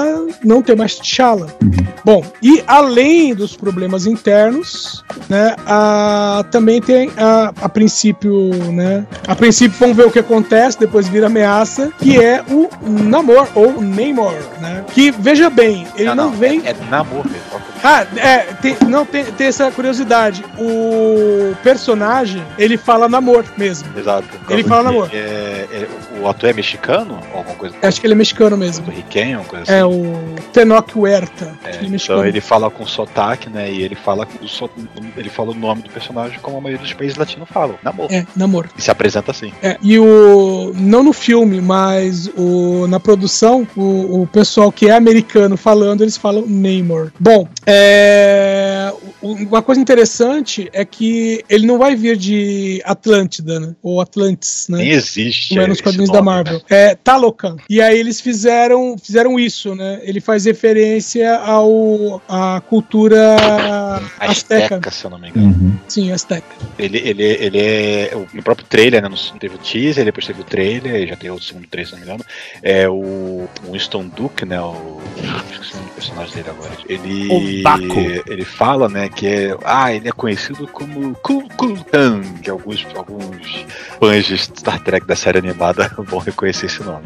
não 0.44 0.62
tem 0.62 0.76
mais 0.76 0.96
T'Challa. 0.96 1.48
Exatamente. 1.62 1.83
Bom, 2.04 2.24
e 2.42 2.64
além 2.68 3.34
dos 3.34 3.56
problemas 3.56 4.06
internos, 4.06 5.04
né, 5.30 5.56
a, 5.66 6.46
também 6.52 6.82
tem 6.82 7.12
a, 7.18 7.54
a 7.62 7.70
princípio, 7.70 8.50
né, 8.72 9.06
a 9.28 9.36
princípio 9.36 9.78
vamos 9.80 9.96
ver 9.96 10.06
o 10.06 10.12
que 10.12 10.20
acontece, 10.20 10.80
depois 10.80 11.08
vira 11.08 11.28
ameaça, 11.28 11.92
que 12.00 12.22
é 12.22 12.44
o 12.50 12.70
Namor, 12.82 13.48
ou 13.56 13.82
Namor, 13.82 14.36
né, 14.60 14.84
que, 14.94 15.12
veja 15.12 15.50
bem, 15.50 15.88
ele 15.96 16.14
não, 16.14 16.32
vem... 16.32 16.62
É, 16.66 16.72
é 16.72 16.76
namoro 16.90 17.30
mesmo. 17.30 17.74
Ah, 17.84 18.06
é, 18.16 18.38
tem, 18.62 18.78
não, 18.88 19.06
tem, 19.06 19.26
tem 19.26 19.48
essa 19.48 19.70
curiosidade, 19.72 20.44
o 20.58 21.54
personagem, 21.64 22.44
ele 22.58 22.78
fala 22.78 23.10
Namor 23.10 23.44
mesmo. 23.58 23.88
Exato. 23.98 24.28
Ele 24.50 24.64
fala 24.64 24.84
namoro. 24.84 25.10
É, 25.14 25.68
é, 25.72 25.88
o 26.20 26.28
ator 26.28 26.50
é 26.50 26.54
mexicano? 26.54 27.20
Ou 27.32 27.40
alguma 27.40 27.56
coisa 27.56 27.76
Acho 27.82 28.00
que 28.00 28.08
ele 28.08 28.14
é 28.14 28.18
mexicano 28.18 28.58
mesmo. 28.58 28.90
riquenho, 28.90 29.44
coisa 29.46 29.64
assim? 29.64 29.74
É 29.74 29.86
o 29.86 30.36
Tenoch 30.54 30.98
Huerta. 30.98 31.54
É, 31.66 31.73
é 31.76 31.86
então 31.86 32.26
ele 32.26 32.42
fala 32.42 32.70
com 32.70 32.86
sotaque, 32.86 33.50
né? 33.50 33.72
E 33.72 33.82
ele 33.82 33.96
fala 33.96 34.28
o 34.42 34.48
so- 34.48 34.70
ele 35.18 35.30
fala 35.30 35.52
o 35.52 35.54
nome 35.56 35.82
do 35.84 35.90
personagem 35.90 36.40
como 36.42 36.58
a 36.58 36.62
maioria 36.62 36.84
dos 36.84 36.94
países 36.94 37.18
latinos 37.18 37.48
falam, 37.50 37.76
namoro. 37.84 38.14
É, 38.14 38.26
Namor. 38.36 38.70
E 38.78 38.82
se 38.82 38.92
apresenta 38.92 39.32
assim. 39.32 39.52
É, 39.62 39.78
e 39.82 39.98
o. 40.00 40.74
Não 40.76 41.04
no 41.04 41.14
filme, 41.14 41.62
mas 41.62 42.28
o, 42.36 42.88
na 42.88 43.00
produção, 43.00 43.68
o, 43.76 44.22
o 44.22 44.28
pessoal 44.28 44.72
que 44.72 44.88
é 44.90 44.92
americano 44.92 45.56
falando, 45.58 46.02
eles 46.02 46.18
falam 46.18 46.46
Namor. 46.48 47.12
Bom, 47.20 47.48
é, 47.66 48.92
uma 49.22 49.62
coisa 49.62 49.80
interessante 49.80 50.70
é 50.74 50.84
que 50.84 51.44
ele 51.50 51.66
não 51.66 51.78
vai 51.78 51.96
vir 51.96 52.18
de 52.18 52.82
Atlântida, 52.86 53.60
né? 53.60 53.76
Ou 53.82 54.02
Atlantis, 54.02 54.68
né? 54.70 54.80
Nem 54.80 54.92
existe. 54.92 55.50
Como 55.50 55.62
é 55.62 55.68
nos 55.68 55.82
quadrinhos 55.82 56.10
nome, 56.10 56.20
da 56.20 56.24
Marvel. 56.24 56.62
É 56.70 56.96
Talocan. 56.96 57.58
E 57.70 57.82
aí 57.82 57.98
eles 57.98 58.20
fizeram, 58.20 58.96
fizeram 58.98 59.40
isso, 59.40 59.76
né? 59.76 60.00
Ele 60.04 60.20
faz 60.20 60.46
referência 60.46 61.38
ao 61.38 61.63
à 62.28 62.62
cultura 62.70 63.36
asteca. 64.20 64.66
Azteca, 64.76 64.92
se 64.92 65.06
eu 65.06 65.12
não 65.12 65.20
me 65.20 65.30
engano. 65.30 65.48
Uhum. 65.48 65.74
Sim, 65.88 66.12
asteca. 66.12 66.44
Ele, 66.78 66.98
ele, 67.00 67.24
ele 67.24 67.60
é. 67.60 68.12
o- 68.16 68.28
No 68.34 68.44
próprio 68.44 68.68
trailer, 68.68 69.02
né? 69.02 69.10
no- 69.10 69.14
Teve 69.40 69.56
o 69.56 69.58
teaser, 69.58 70.06
depois 70.06 70.26
teve 70.26 70.42
o 70.42 70.44
trailer, 70.44 70.96
e 71.04 71.08
já 71.08 71.16
tem 71.16 71.30
outro 71.30 71.46
segundo 71.46 71.68
trailer, 71.68 71.88
se 71.88 71.94
não 71.94 72.00
me 72.00 72.06
engano. 72.06 72.26
É 72.62 72.88
o 72.90 73.48
Winston 73.72 74.08
Duke, 74.16 74.46
né? 74.46 74.60
O. 74.62 75.00
Esqueci 75.52 75.74
o 75.74 75.78
nome 75.78 75.90
do 75.90 75.94
personagem 75.96 76.36
dele 76.36 76.50
agora. 76.50 76.72
Ele. 76.88 77.64
Ele 78.28 78.46
fala, 78.46 78.90
né? 78.90 79.10
Que 79.10 79.28
é. 79.28 79.58
Ah, 79.64 79.94
ele 79.94 80.08
é 80.08 80.12
conhecido 80.12 80.68
como 80.68 81.14
Kul 81.16 81.48
Kultan, 81.58 82.22
que 82.42 82.50
alguns, 82.50 82.86
alguns 82.96 83.66
fãs 84.00 84.26
de 84.26 84.38
Star 84.38 84.80
Trek 84.84 85.06
da 85.06 85.16
série 85.16 85.38
animada 85.40 85.92
vão 85.98 86.20
reconhecer 86.20 86.66
esse 86.68 86.84
nome. 86.84 87.06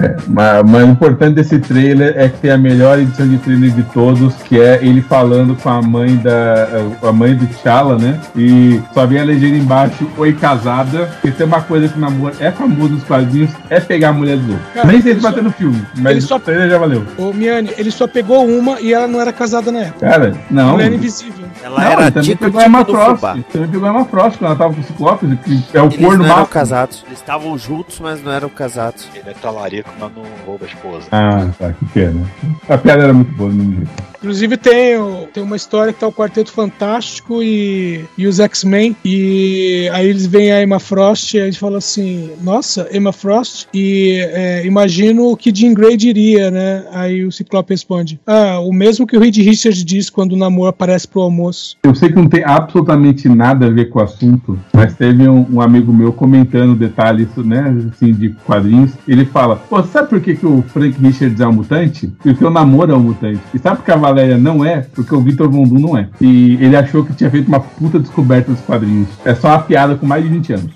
É, 0.00 0.16
mas, 0.28 0.62
mas 0.70 0.84
o 0.84 0.90
importante 0.92 1.34
desse 1.34 1.58
trailer 1.58 2.14
é 2.16 2.28
que 2.28 2.38
tem 2.38 2.50
a 2.50 2.58
melhor 2.58 2.98
edição 2.98 3.28
de 3.28 3.38
trailer 3.38 3.65
de 3.74 3.82
todos, 3.84 4.34
que 4.42 4.60
é 4.60 4.78
ele 4.82 5.02
falando 5.02 5.54
com 5.56 5.68
a 5.68 5.82
mãe 5.82 6.16
da. 6.16 6.68
a 7.02 7.12
mãe 7.12 7.34
do 7.34 7.46
T'Challa, 7.46 7.98
né? 7.98 8.20
E 8.36 8.80
só 8.92 9.06
vem 9.06 9.18
a 9.20 9.24
legenda 9.24 9.56
embaixo, 9.56 10.06
oi 10.16 10.32
casada. 10.32 11.06
Porque 11.20 11.30
tem 11.36 11.46
uma 11.46 11.60
coisa 11.62 11.88
que 11.88 11.96
o 11.96 12.00
namoro 12.00 12.34
é 12.40 12.50
famoso 12.50 12.94
nos 12.94 13.04
quadrinhos, 13.04 13.50
é 13.70 13.80
pegar 13.80 14.10
a 14.10 14.12
mulher 14.12 14.36
dos 14.36 14.50
outros. 14.50 14.68
Cara, 14.74 14.86
Nem 14.88 15.00
sei 15.00 15.12
ele 15.12 15.20
se 15.20 15.22
vai 15.22 15.32
só- 15.32 15.38
ter 15.38 15.44
no 15.44 15.50
filme, 15.52 15.76
ele 15.94 16.02
mas 16.02 16.24
só- 16.24 16.36
o 16.36 16.40
trailer 16.40 16.68
já 16.70 16.78
valeu. 16.78 17.04
Ô, 17.18 17.32
Miane, 17.32 17.70
ele 17.76 17.90
só 17.90 18.06
pegou 18.06 18.46
uma 18.46 18.80
e 18.80 18.92
ela 18.92 19.06
não 19.08 19.20
era 19.20 19.32
casada 19.32 19.70
na 19.72 19.80
época. 19.80 20.06
Cara, 20.08 20.34
não. 20.50 20.72
Mulher 20.72 20.92
invisível. 20.92 21.46
Ela 21.62 21.80
Não, 21.80 21.86
era 21.90 22.02
ele 22.02 22.10
também 22.12 22.36
pegou 22.36 22.60
a 22.60 22.66
Emma 22.66 22.84
do 22.84 22.92
Frost. 22.92 23.22
Também 23.52 23.68
pegou 23.68 23.88
a 23.88 23.90
Emma 23.90 24.04
Frost 24.04 24.38
quando 24.38 24.50
ela 24.50 24.56
tava 24.56 24.74
com 24.74 24.80
o 24.80 24.84
Ciclope, 24.84 25.36
que 25.44 25.64
é 25.74 25.80
o 25.80 25.86
Eles 25.86 25.96
corno 25.96 26.18
não 26.18 26.24
eram 26.26 26.34
máximo. 26.36 26.46
casados. 26.48 27.04
Eles 27.06 27.18
estavam 27.18 27.58
juntos, 27.58 27.98
mas 27.98 28.22
não 28.22 28.30
eram 28.32 28.48
casados. 28.48 29.08
Ele 29.14 29.30
é 29.30 29.32
talarico, 29.32 29.90
mas 29.98 30.10
não 30.14 30.22
rouba 30.46 30.64
a 30.66 30.68
esposa. 30.68 31.06
Ah, 31.10 31.46
tá, 31.58 31.72
que 31.72 31.84
pena. 31.86 32.20
A 32.68 32.76
piada 32.78 33.04
era 33.04 33.12
muito 33.12 33.32
boa, 33.32 33.50
não 33.56 33.72
jeito. 33.72 34.15
Inclusive 34.18 34.56
tem, 34.56 34.96
tem 35.32 35.42
uma 35.42 35.56
história 35.56 35.92
que 35.92 36.00
tá 36.00 36.06
o 36.06 36.12
Quarteto 36.12 36.52
Fantástico 36.52 37.42
e, 37.42 38.04
e 38.16 38.26
os 38.26 38.40
X-Men. 38.40 38.96
E 39.04 39.88
aí 39.92 40.08
eles 40.08 40.26
veem 40.26 40.52
a 40.52 40.62
Emma 40.62 40.78
Frost 40.78 41.34
e 41.34 41.40
a 41.40 41.44
gente 41.44 41.58
fala 41.58 41.78
assim: 41.78 42.30
Nossa, 42.42 42.88
Emma 42.92 43.12
Frost? 43.12 43.66
E 43.72 44.18
é, 44.32 44.66
imagino 44.66 45.30
o 45.30 45.36
que 45.36 45.54
Jean 45.54 45.74
Grey 45.74 45.96
diria, 45.96 46.50
né? 46.50 46.84
Aí 46.92 47.24
o 47.24 47.32
Ciclope 47.32 47.72
responde: 47.72 48.18
Ah, 48.26 48.58
o 48.60 48.72
mesmo 48.72 49.06
que 49.06 49.16
o 49.16 49.20
Reed 49.20 49.36
Richards 49.36 49.84
diz 49.84 50.10
quando 50.10 50.32
o 50.32 50.36
namoro 50.36 50.70
aparece 50.70 51.06
pro 51.06 51.20
almoço. 51.20 51.76
Eu 51.82 51.94
sei 51.94 52.08
que 52.08 52.16
não 52.16 52.28
tem 52.28 52.44
absolutamente 52.44 53.28
nada 53.28 53.66
a 53.66 53.70
ver 53.70 53.90
com 53.90 53.98
o 53.98 54.02
assunto, 54.02 54.58
mas 54.72 54.94
teve 54.94 55.28
um, 55.28 55.46
um 55.52 55.60
amigo 55.60 55.92
meu 55.92 56.12
comentando 56.12 56.74
detalhes, 56.74 57.28
né, 57.36 57.74
assim, 57.92 58.12
de 58.12 58.30
quadrinhos. 58.44 58.92
Ele 59.06 59.24
fala: 59.24 59.56
Pô, 59.56 59.82
sabe 59.82 60.08
por 60.08 60.20
que, 60.20 60.34
que 60.34 60.46
o 60.46 60.62
Frank 60.62 60.98
Richards 61.00 61.40
é 61.40 61.46
um 61.46 61.52
mutante? 61.52 62.08
Porque 62.22 62.44
o 62.44 62.50
namoro 62.50 62.92
é 62.92 62.96
um 62.96 63.00
mutante. 63.00 63.40
E 63.54 63.58
sabe 63.58 63.76
por 63.76 63.84
que 63.84 63.90
a 63.90 63.96
Valéria 64.06 64.36
não 64.38 64.64
é? 64.64 64.86
Porque 64.94 65.14
o 65.14 65.20
Victor 65.20 65.50
Von 65.50 65.64
Doom 65.64 65.78
não 65.78 65.96
é. 65.98 66.08
E 66.20 66.54
ele 66.54 66.76
achou 66.76 67.04
que 67.04 67.12
tinha 67.14 67.30
feito 67.30 67.48
uma 67.48 67.60
puta 67.60 67.98
descoberta 67.98 68.50
dos 68.52 68.60
quadrinhos. 68.60 69.08
É 69.24 69.34
só 69.34 69.48
uma 69.48 69.58
piada 69.60 69.96
com 69.96 70.06
mais 70.06 70.22
de 70.22 70.30
20 70.30 70.52
anos. 70.54 70.72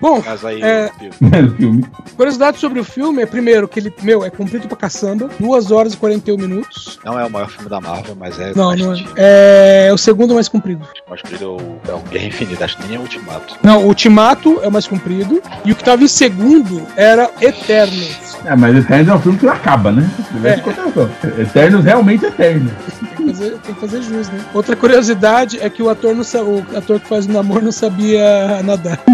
Bom, 0.00 0.22
aí. 0.44 0.60
É. 0.62 0.90
no 1.20 1.50
filme. 1.56 1.84
curiosidade 2.16 2.58
sobre 2.58 2.80
o 2.80 2.84
filme 2.84 3.22
é, 3.22 3.26
primeiro, 3.26 3.66
que 3.66 3.80
ele, 3.80 3.92
meu, 4.02 4.22
é 4.24 4.28
comprido 4.30 4.68
pra 4.68 4.76
caçamba 4.76 5.30
2 5.38 5.70
horas 5.70 5.94
e 5.94 5.96
41 5.96 6.36
minutos. 6.36 6.98
Não 7.04 7.18
é 7.18 7.24
o 7.24 7.30
maior 7.30 7.48
filme 7.48 7.68
da 7.70 7.80
Marvel, 7.80 8.14
mas 8.18 8.38
é. 8.38 8.52
Não, 8.54 8.74
não 8.76 8.92
é. 8.92 8.96
bastante- 8.96 9.12
É 9.16 9.90
o 9.92 9.98
segundo 9.98 10.34
mais 10.34 10.48
comprido. 10.48 10.86
Mais 11.08 11.22
comprido 11.22 11.44
é 11.44 11.46
o, 11.46 11.92
é 11.92 11.94
o 11.94 12.00
Guerra 12.10 12.26
Infinita, 12.26 12.64
acho 12.64 12.76
que 12.76 12.86
nem 12.88 12.96
é 12.96 12.98
o 12.98 13.02
Ultimato. 13.02 13.56
Não, 13.62 13.84
o 13.84 13.86
Ultimato 13.86 14.60
é 14.62 14.68
o 14.68 14.72
mais 14.72 14.86
comprido. 14.86 15.40
E 15.64 15.72
o 15.72 15.74
que 15.76 15.82
tava 15.84 16.04
em 16.04 16.08
segundo 16.08 16.82
era 16.96 17.30
Eternos. 17.40 18.29
É, 18.44 18.56
mas 18.56 18.76
Eternos 18.76 19.08
é 19.08 19.14
um 19.14 19.20
filme 19.20 19.38
que 19.38 19.46
não 19.46 19.52
acaba, 19.52 19.92
né? 19.92 20.08
É. 20.44 21.38
É. 21.38 21.42
Eternos 21.42 21.84
realmente 21.84 22.24
Eternos. 22.24 22.72
Tem 22.98 23.08
que, 23.26 23.26
fazer, 23.34 23.50
tem 23.58 23.74
que 23.74 23.80
fazer 23.80 24.02
jus, 24.02 24.28
né? 24.30 24.40
Outra 24.54 24.74
curiosidade 24.76 25.58
é 25.60 25.68
que 25.68 25.82
o 25.82 25.90
ator, 25.90 26.14
não 26.14 26.22
o 26.22 26.64
ator 26.76 26.98
que 27.00 27.08
faz 27.08 27.26
o 27.26 27.32
namoro 27.32 27.62
não 27.64 27.72
sabia 27.72 28.62
nadar. 28.62 28.98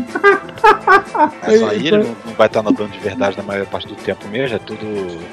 É 1.46 1.58
só 1.58 1.68
aí 1.68 1.86
Ele- 1.86 1.96
ele 1.96 2.16
vai 2.36 2.46
estar 2.46 2.62
nadando 2.62 2.90
de 2.90 2.98
verdade 2.98 3.36
na 3.36 3.42
maior 3.42 3.66
parte 3.66 3.86
do 3.88 3.94
tempo 3.94 4.26
mesmo, 4.28 4.56
é 4.56 4.58
tudo 4.58 4.78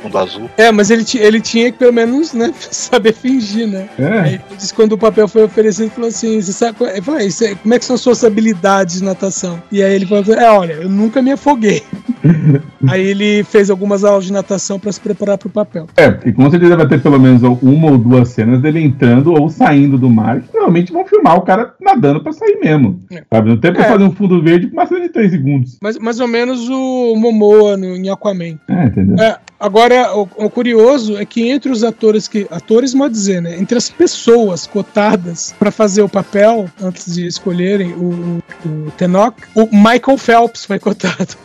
fundo 0.01 0.17
azul. 0.17 0.49
É, 0.57 0.71
mas 0.71 0.89
ele, 0.89 1.03
ele 1.15 1.41
tinha 1.41 1.71
que 1.71 1.77
pelo 1.77 1.93
menos 1.93 2.33
né, 2.33 2.53
saber 2.59 3.13
fingir, 3.13 3.67
né? 3.67 3.87
É. 3.99 4.19
Aí 4.19 4.33
ele 4.35 4.41
disse 4.57 4.69
que 4.73 4.75
quando 4.75 4.93
o 4.93 4.97
papel 4.97 5.27
foi 5.27 5.43
oferecido, 5.43 5.83
ele 5.85 5.91
falou 5.91 6.07
assim: 6.09 6.41
você 6.41 6.51
sabe, 6.53 6.77
qual- 6.77 6.89
ele 6.89 7.01
falou, 7.01 7.19
"Ah, 7.19 7.23
isso 7.23 7.43
é- 7.43 7.55
como 7.55 7.73
é 7.73 7.79
que 7.79 7.85
são 7.85 7.97
suas 7.97 8.23
habilidades 8.23 8.99
de 8.99 9.03
natação? 9.03 9.61
E 9.71 9.81
aí 9.83 9.93
ele 9.93 10.05
falou: 10.05 10.23
é, 10.33 10.49
olha, 10.51 10.73
eu 10.73 10.89
nunca 10.89 11.21
me 11.21 11.31
afoguei. 11.31 11.83
aí 12.87 13.01
ele 13.05 13.43
fez 13.43 13.69
algumas 13.69 14.03
aulas 14.03 14.25
de 14.25 14.33
natação 14.33 14.79
pra 14.79 14.91
se 14.91 14.99
preparar 14.99 15.37
pro 15.37 15.49
papel. 15.49 15.87
É, 15.95 16.09
porque 16.11 16.31
com 16.31 16.49
certeza 16.49 16.75
vai 16.77 16.87
ter 16.87 17.01
pelo 17.01 17.19
menos 17.19 17.41
uma 17.61 17.91
ou 17.91 17.97
duas 17.97 18.29
cenas 18.29 18.61
dele 18.61 18.81
entrando 18.81 19.33
ou 19.33 19.49
saindo 19.49 19.97
do 19.97 20.09
mar, 20.09 20.41
que 20.41 20.47
provavelmente 20.47 20.91
vão 20.93 21.05
filmar 21.05 21.37
o 21.37 21.41
cara 21.41 21.73
nadando 21.81 22.21
pra 22.23 22.31
sair 22.31 22.59
mesmo. 22.61 22.99
É. 23.11 23.23
Sabe? 23.31 23.49
Não 23.49 23.57
tem 23.57 23.73
pra 23.73 23.85
É. 23.85 23.89
fazer 23.89 24.03
um 24.03 24.11
fundo 24.11 24.41
verde 24.41 24.67
com 24.67 24.73
uma 24.73 24.85
cena 24.85 25.01
de 25.01 25.09
3 25.09 25.31
segundos. 25.31 25.77
Mas 25.81 25.97
mais 25.97 26.19
ou 26.19 26.27
menos 26.27 26.69
o 26.69 26.92
Momoa 27.15 27.77
no, 27.77 27.95
em 27.95 28.09
Aquaman. 28.09 28.59
É, 28.67 28.85
entendeu? 28.85 29.23
É, 29.23 29.37
agora, 29.59 30.15
o, 30.15 30.21
o 30.37 30.49
curioso 30.49 31.17
é 31.17 31.25
que 31.25 31.49
entre 31.49 31.71
os 31.71 31.83
atores 31.83 32.27
que. 32.27 32.47
Atores, 32.49 32.93
pode 32.93 33.13
dizer, 33.13 33.41
né? 33.41 33.57
Entre 33.59 33.77
as 33.77 33.89
pessoas 33.89 34.67
cotadas 34.67 35.53
pra 35.57 35.71
fazer 35.71 36.01
o 36.01 36.09
papel, 36.09 36.69
antes 36.81 37.13
de 37.13 37.25
escolherem 37.27 37.93
o, 37.93 38.41
o, 38.65 38.69
o 38.69 38.91
Tenoch, 38.91 39.35
o 39.55 39.65
Michael 39.71 40.17
Phelps 40.17 40.65
foi 40.65 40.79
cotado. 40.79 41.35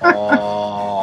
Nossa, 0.00 0.84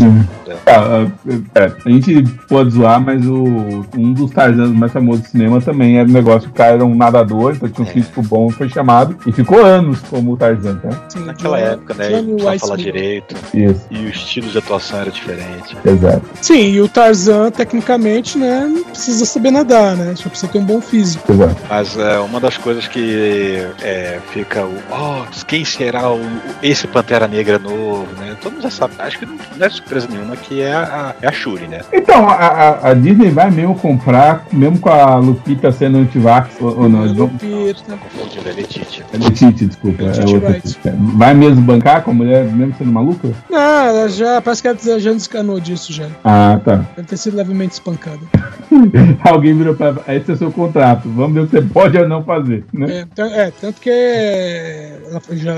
Hum. 0.00 0.24
Ah, 0.66 1.06
ah, 1.06 1.60
é, 1.60 1.72
a 1.86 1.90
gente 1.90 2.22
pode 2.48 2.70
zoar, 2.70 3.00
mas 3.00 3.24
o, 3.26 3.84
um 3.96 4.12
dos 4.12 4.30
Tarzans 4.30 4.70
mais 4.70 4.92
famosos 4.92 5.22
do 5.22 5.28
cinema 5.28 5.60
também 5.60 5.98
era 5.98 6.08
um 6.08 6.12
negócio 6.12 6.42
que 6.48 6.54
o 6.54 6.56
cara 6.56 6.74
era 6.74 6.84
um 6.84 6.94
nadador, 6.94 7.54
então 7.54 7.68
tinha 7.68 7.86
um 7.86 7.90
físico 7.90 8.22
bom 8.22 8.50
foi 8.50 8.68
chamado 8.68 9.16
e 9.26 9.32
ficou 9.32 9.64
anos 9.64 9.98
como 10.10 10.32
o 10.32 10.36
Tarzan, 10.36 10.76
tá? 10.76 10.90
Sim, 11.08 11.24
Naquela 11.24 11.58
época, 11.58 11.94
né? 11.94 12.12
Ele 12.12 12.32
precisava 12.34 12.58
falar 12.58 12.76
direito. 12.76 13.34
Isso. 13.54 13.86
E 13.90 13.98
o 13.98 14.08
estilo 14.08 14.48
de 14.48 14.58
atuação 14.58 15.00
era 15.00 15.10
diferente. 15.10 15.76
Exato. 15.84 16.22
Sim, 16.40 16.72
e 16.72 16.80
o 16.80 16.88
Tarzan, 16.88 17.50
tecnicamente, 17.50 18.36
né? 18.38 18.66
Não 18.72 18.84
precisa 18.84 19.24
saber 19.24 19.50
nadar, 19.50 19.96
né? 19.96 20.14
Só 20.16 20.28
precisa 20.28 20.50
ter 20.52 20.58
um 20.58 20.64
bom 20.64 20.80
físico. 20.80 21.32
Exato. 21.32 21.56
Mas 21.68 21.96
é, 21.96 22.18
uma 22.20 22.38
das 22.40 22.56
coisas 22.58 22.86
que 22.88 23.66
é, 23.82 24.18
fica 24.32 24.64
o. 24.64 24.74
Oh, 24.90 25.24
quem 25.46 25.64
será 25.64 26.10
o, 26.10 26.16
o- 26.16 26.40
esse 26.62 26.86
Pantera 26.86 27.26
Negra 27.28 27.58
novo, 27.58 28.06
né? 28.18 28.36
Todo 28.40 28.52
mundo 28.54 28.62
já 28.62 28.70
sabe. 28.70 28.94
Acho 28.98 29.18
que 29.18 29.26
não, 29.26 29.36
não 29.62 29.66
é 29.66 29.70
surpresa 29.70 30.08
nenhuma 30.10 30.36
que 30.36 30.60
é 30.60 30.72
a, 30.74 31.14
é 31.22 31.28
a 31.28 31.32
Shuri, 31.32 31.68
né? 31.68 31.80
Então, 31.92 32.28
a, 32.28 32.32
a- 32.34 32.88
a 32.90 32.94
Disney 32.94 33.30
vai 33.30 33.50
mesmo 33.50 33.74
comprar, 33.78 34.44
mesmo 34.52 34.78
com 34.80 34.88
a 34.88 35.16
Lupita 35.18 35.70
sendo 35.70 35.98
antivax, 35.98 36.56
ou, 36.60 36.82
ou 36.82 36.88
não, 36.88 37.04
Lupita. 37.12 37.96
Confundindo, 37.96 38.48
é 38.48 38.52
Letitia. 38.52 39.04
É 39.12 39.16
Letite, 39.18 39.66
desculpa. 39.66 40.02
É 40.02 40.06
outra 40.26 40.48
Wright. 40.50 40.78
Vai 41.16 41.34
mesmo 41.34 41.62
bancar 41.62 42.02
com 42.02 42.10
a 42.10 42.14
mulher, 42.14 42.44
mesmo 42.44 42.74
sendo 42.76 42.90
maluca? 42.92 43.28
Não, 43.48 43.58
ela 43.58 44.08
já. 44.08 44.40
Parece 44.42 44.62
que 44.62 44.68
ela 44.68 44.98
já 45.00 45.12
descanou 45.12 45.60
disso 45.60 45.92
já. 45.92 46.06
Ah, 46.24 46.60
tá. 46.64 46.84
Deve 46.96 47.08
ter 47.08 47.16
sido 47.16 47.36
levemente 47.36 47.74
espancada. 47.74 48.18
Alguém 49.24 49.56
virou 49.56 49.74
pra 49.74 49.94
esse 50.08 50.30
é 50.30 50.34
o 50.34 50.36
seu 50.36 50.50
contrato, 50.50 51.08
vamos 51.08 51.34
ver 51.34 51.40
o 51.40 51.46
que 51.46 51.50
você 51.56 51.62
pode 51.62 51.96
ou 51.98 52.08
não 52.08 52.24
fazer, 52.24 52.64
né? 52.72 53.00
É, 53.00 53.06
tan- 53.14 53.30
é, 53.30 53.52
tanto 53.60 53.80
que 53.80 53.90
ela 53.90 55.20
já 55.32 55.54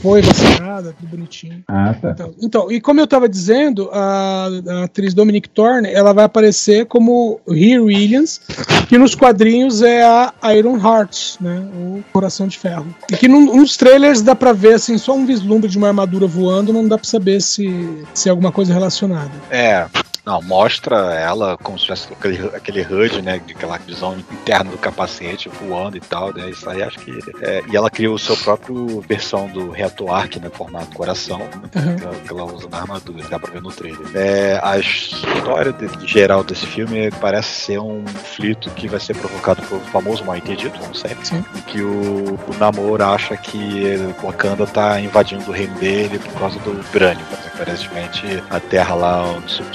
foi 0.00 0.22
vacinada, 0.22 0.94
tudo 0.98 1.10
bonitinho. 1.10 1.62
Ah, 1.68 1.94
tá. 2.00 2.10
Então, 2.12 2.30
então, 2.40 2.70
e 2.72 2.80
como 2.80 3.00
eu 3.00 3.06
estava 3.16 3.28
dizendo, 3.28 3.88
a, 3.92 4.48
a 4.68 4.84
atriz 4.84 5.14
Dominic 5.14 5.48
Thorne, 5.48 5.90
ela 5.90 6.12
vai 6.12 6.24
aparecer 6.24 6.86
como 6.86 7.40
Here 7.48 7.80
Williams, 7.80 8.40
que 8.88 8.98
nos 8.98 9.14
quadrinhos 9.14 9.82
é 9.82 10.02
a 10.02 10.32
Iron 10.54 10.76
Heart, 10.76 11.40
né? 11.40 11.66
O 11.74 12.04
Coração 12.12 12.46
de 12.46 12.58
Ferro. 12.58 12.86
E 13.10 13.16
que 13.16 13.26
num, 13.26 13.56
nos 13.56 13.76
trailers 13.76 14.20
dá 14.20 14.34
pra 14.34 14.52
ver 14.52 14.74
assim, 14.74 14.98
só 14.98 15.14
um 15.14 15.24
vislumbre 15.24 15.68
de 15.68 15.78
uma 15.78 15.88
armadura 15.88 16.26
voando, 16.26 16.72
não 16.72 16.86
dá 16.86 16.98
pra 16.98 17.06
saber 17.06 17.40
se, 17.40 17.88
se 18.12 18.28
é 18.28 18.30
alguma 18.30 18.52
coisa 18.52 18.72
relacionada. 18.72 19.32
É, 19.50 19.86
não, 20.26 20.42
mostra 20.42 21.14
ela 21.14 21.56
como 21.62 21.78
se 21.78 21.84
tivesse 21.84 22.12
aquele, 22.12 22.46
aquele 22.48 22.82
HUD, 22.82 23.22
né? 23.22 23.34
Aquela 23.48 23.78
visão 23.78 24.16
interna 24.18 24.70
do 24.72 24.76
capacete 24.78 25.48
voando 25.48 25.96
e 25.96 26.00
tal, 26.00 26.32
né? 26.34 26.50
Isso 26.50 26.68
aí 26.68 26.82
acho 26.82 26.98
que. 26.98 27.16
é, 27.42 27.62
e 27.70 27.76
ela 27.76 27.88
criou 27.88 28.16
o 28.16 28.18
seu 28.18 28.36
próprio 28.36 29.00
versão 29.02 29.46
do 29.48 29.70
reator 29.70 30.10
Arc, 30.12 30.36
né? 30.36 30.50
Formato 30.52 30.94
coração, 30.96 31.38
né, 31.38 31.46
Uhum. 31.76 31.96
que, 31.96 32.04
ela, 32.04 32.14
que 32.14 32.30
ela 32.32 32.44
usa 32.44 32.68
na 32.68 32.78
armadura, 32.78 33.24
dá 33.28 33.38
pra 33.38 33.52
ver 33.52 33.62
no 33.62 33.70
trailer. 33.70 34.00
É, 34.16 34.58
a 34.62 34.78
história 34.78 35.72
de, 35.72 35.88
geral 36.06 36.42
desse 36.42 36.66
filme 36.66 37.10
parece 37.20 37.48
ser 37.60 37.78
um 37.78 38.02
conflito 38.04 38.68
que 38.70 38.88
vai 38.88 38.98
ser 38.98 39.14
provocado 39.16 39.62
pelo 39.62 39.80
famoso 39.82 40.24
mal 40.24 40.36
entendido, 40.36 40.76
como 40.78 40.94
sempre. 40.94 41.24
Sim. 41.26 41.44
em 41.54 41.60
que 41.62 41.80
o, 41.80 42.34
o 42.34 42.54
Namor 42.58 43.00
acha 43.00 43.36
que 43.36 43.96
Wakanda 44.22 44.66
tá 44.66 45.00
invadindo 45.00 45.48
o 45.48 45.52
reino 45.54 45.74
dele 45.78 46.18
por 46.18 46.32
causa 46.40 46.58
do 46.60 46.72
vibrânio. 46.82 47.24
Mas, 47.30 47.46
Aparentemente 47.56 48.42
a 48.50 48.60
terra 48.60 48.94
lá, 48.94 49.24
o 49.32 49.48
sub- 49.48 49.74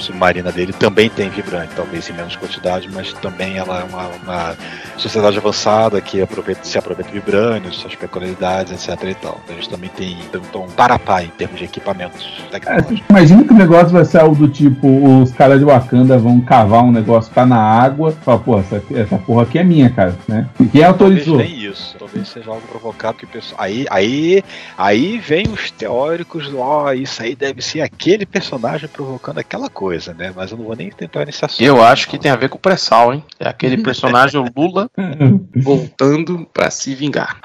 dele 0.50 0.72
também 0.72 1.08
tem 1.10 1.28
vibrânio, 1.28 1.68
talvez 1.76 2.08
em 2.08 2.12
menos 2.14 2.34
quantidade, 2.36 2.88
mas 2.92 3.12
também 3.14 3.56
ela 3.58 3.80
é 3.80 3.84
uma, 3.84 4.08
uma 4.22 4.56
sociedade 4.96 5.38
avançada 5.38 6.00
que 6.00 6.20
aproveita, 6.20 6.64
se 6.64 6.78
aproveita 6.78 7.10
do 7.10 7.14
vibrânio, 7.14 7.72
suas 7.72 7.94
peculiaridades, 7.94 8.72
etc. 8.72 9.02
E 9.10 9.14
tal. 9.14 9.40
Então, 9.44 9.56
eles 9.56 9.66
também 9.68 9.90
têm 9.90 10.16
então, 10.32 10.64
um 10.64 10.70
parapá 10.70 11.22
em 11.22 11.28
termos 11.28 11.58
de 11.58 11.64
equipamentos 11.66 12.42
É, 12.46 12.50
tecnológicos. 12.50 13.02
imagina 13.10 13.44
que 13.44 13.52
o 13.52 13.56
negócio 13.56 13.88
vai 13.90 14.04
ser 14.04 14.18
algo 14.20 14.34
do 14.34 14.48
tipo: 14.48 15.22
os 15.22 15.32
caras 15.32 15.58
de 15.58 15.64
Wakanda 15.64 16.18
vão 16.18 16.40
cavar 16.40 16.82
um 16.84 16.92
negócio 16.92 17.28
que 17.28 17.34
tá 17.34 17.44
na 17.46 17.58
água. 17.60 18.12
Fala, 18.24 18.38
pô, 18.38 18.58
essa, 18.58 18.82
essa 18.94 19.18
porra 19.18 19.42
aqui 19.42 19.58
é 19.58 19.64
minha, 19.64 19.90
cara, 19.90 20.16
né? 20.26 20.46
E 20.58 20.66
quem 20.66 20.82
autorizou? 20.84 21.38
Isso. 21.72 21.96
Talvez 21.98 22.28
seja 22.28 22.50
algo 22.50 22.66
provocado 22.68 23.18
que 23.18 23.24
o 23.24 23.28
pessoal. 23.28 23.60
Aí, 23.60 23.86
aí, 23.90 24.42
aí 24.76 25.18
vem 25.18 25.46
os 25.48 25.70
teóricos 25.70 26.48
do 26.48 26.58
ó, 26.58 26.92
isso 26.92 27.22
aí 27.22 27.34
deve 27.34 27.60
ser 27.62 27.80
aquele 27.80 28.24
personagem 28.26 28.88
provocando 28.88 29.38
aquela 29.38 29.68
coisa, 29.68 30.14
né? 30.14 30.32
Mas 30.34 30.50
eu 30.50 30.56
não 30.58 30.64
vou 30.64 30.76
nem 30.76 30.90
tentar 30.90 31.24
nesse 31.26 31.44
assunto. 31.44 31.62
Eu 31.62 31.82
acho 31.82 32.08
que 32.08 32.18
tem 32.18 32.30
a 32.30 32.36
ver 32.36 32.48
com 32.48 32.56
o 32.56 32.60
pré-sal, 32.60 33.12
hein? 33.12 33.24
É 33.40 33.48
aquele 33.48 33.78
personagem, 33.82 34.40
o 34.40 34.46
Lula, 34.56 34.90
voltando 35.56 36.46
pra 36.52 36.70
se 36.70 36.94
vingar. 36.94 37.40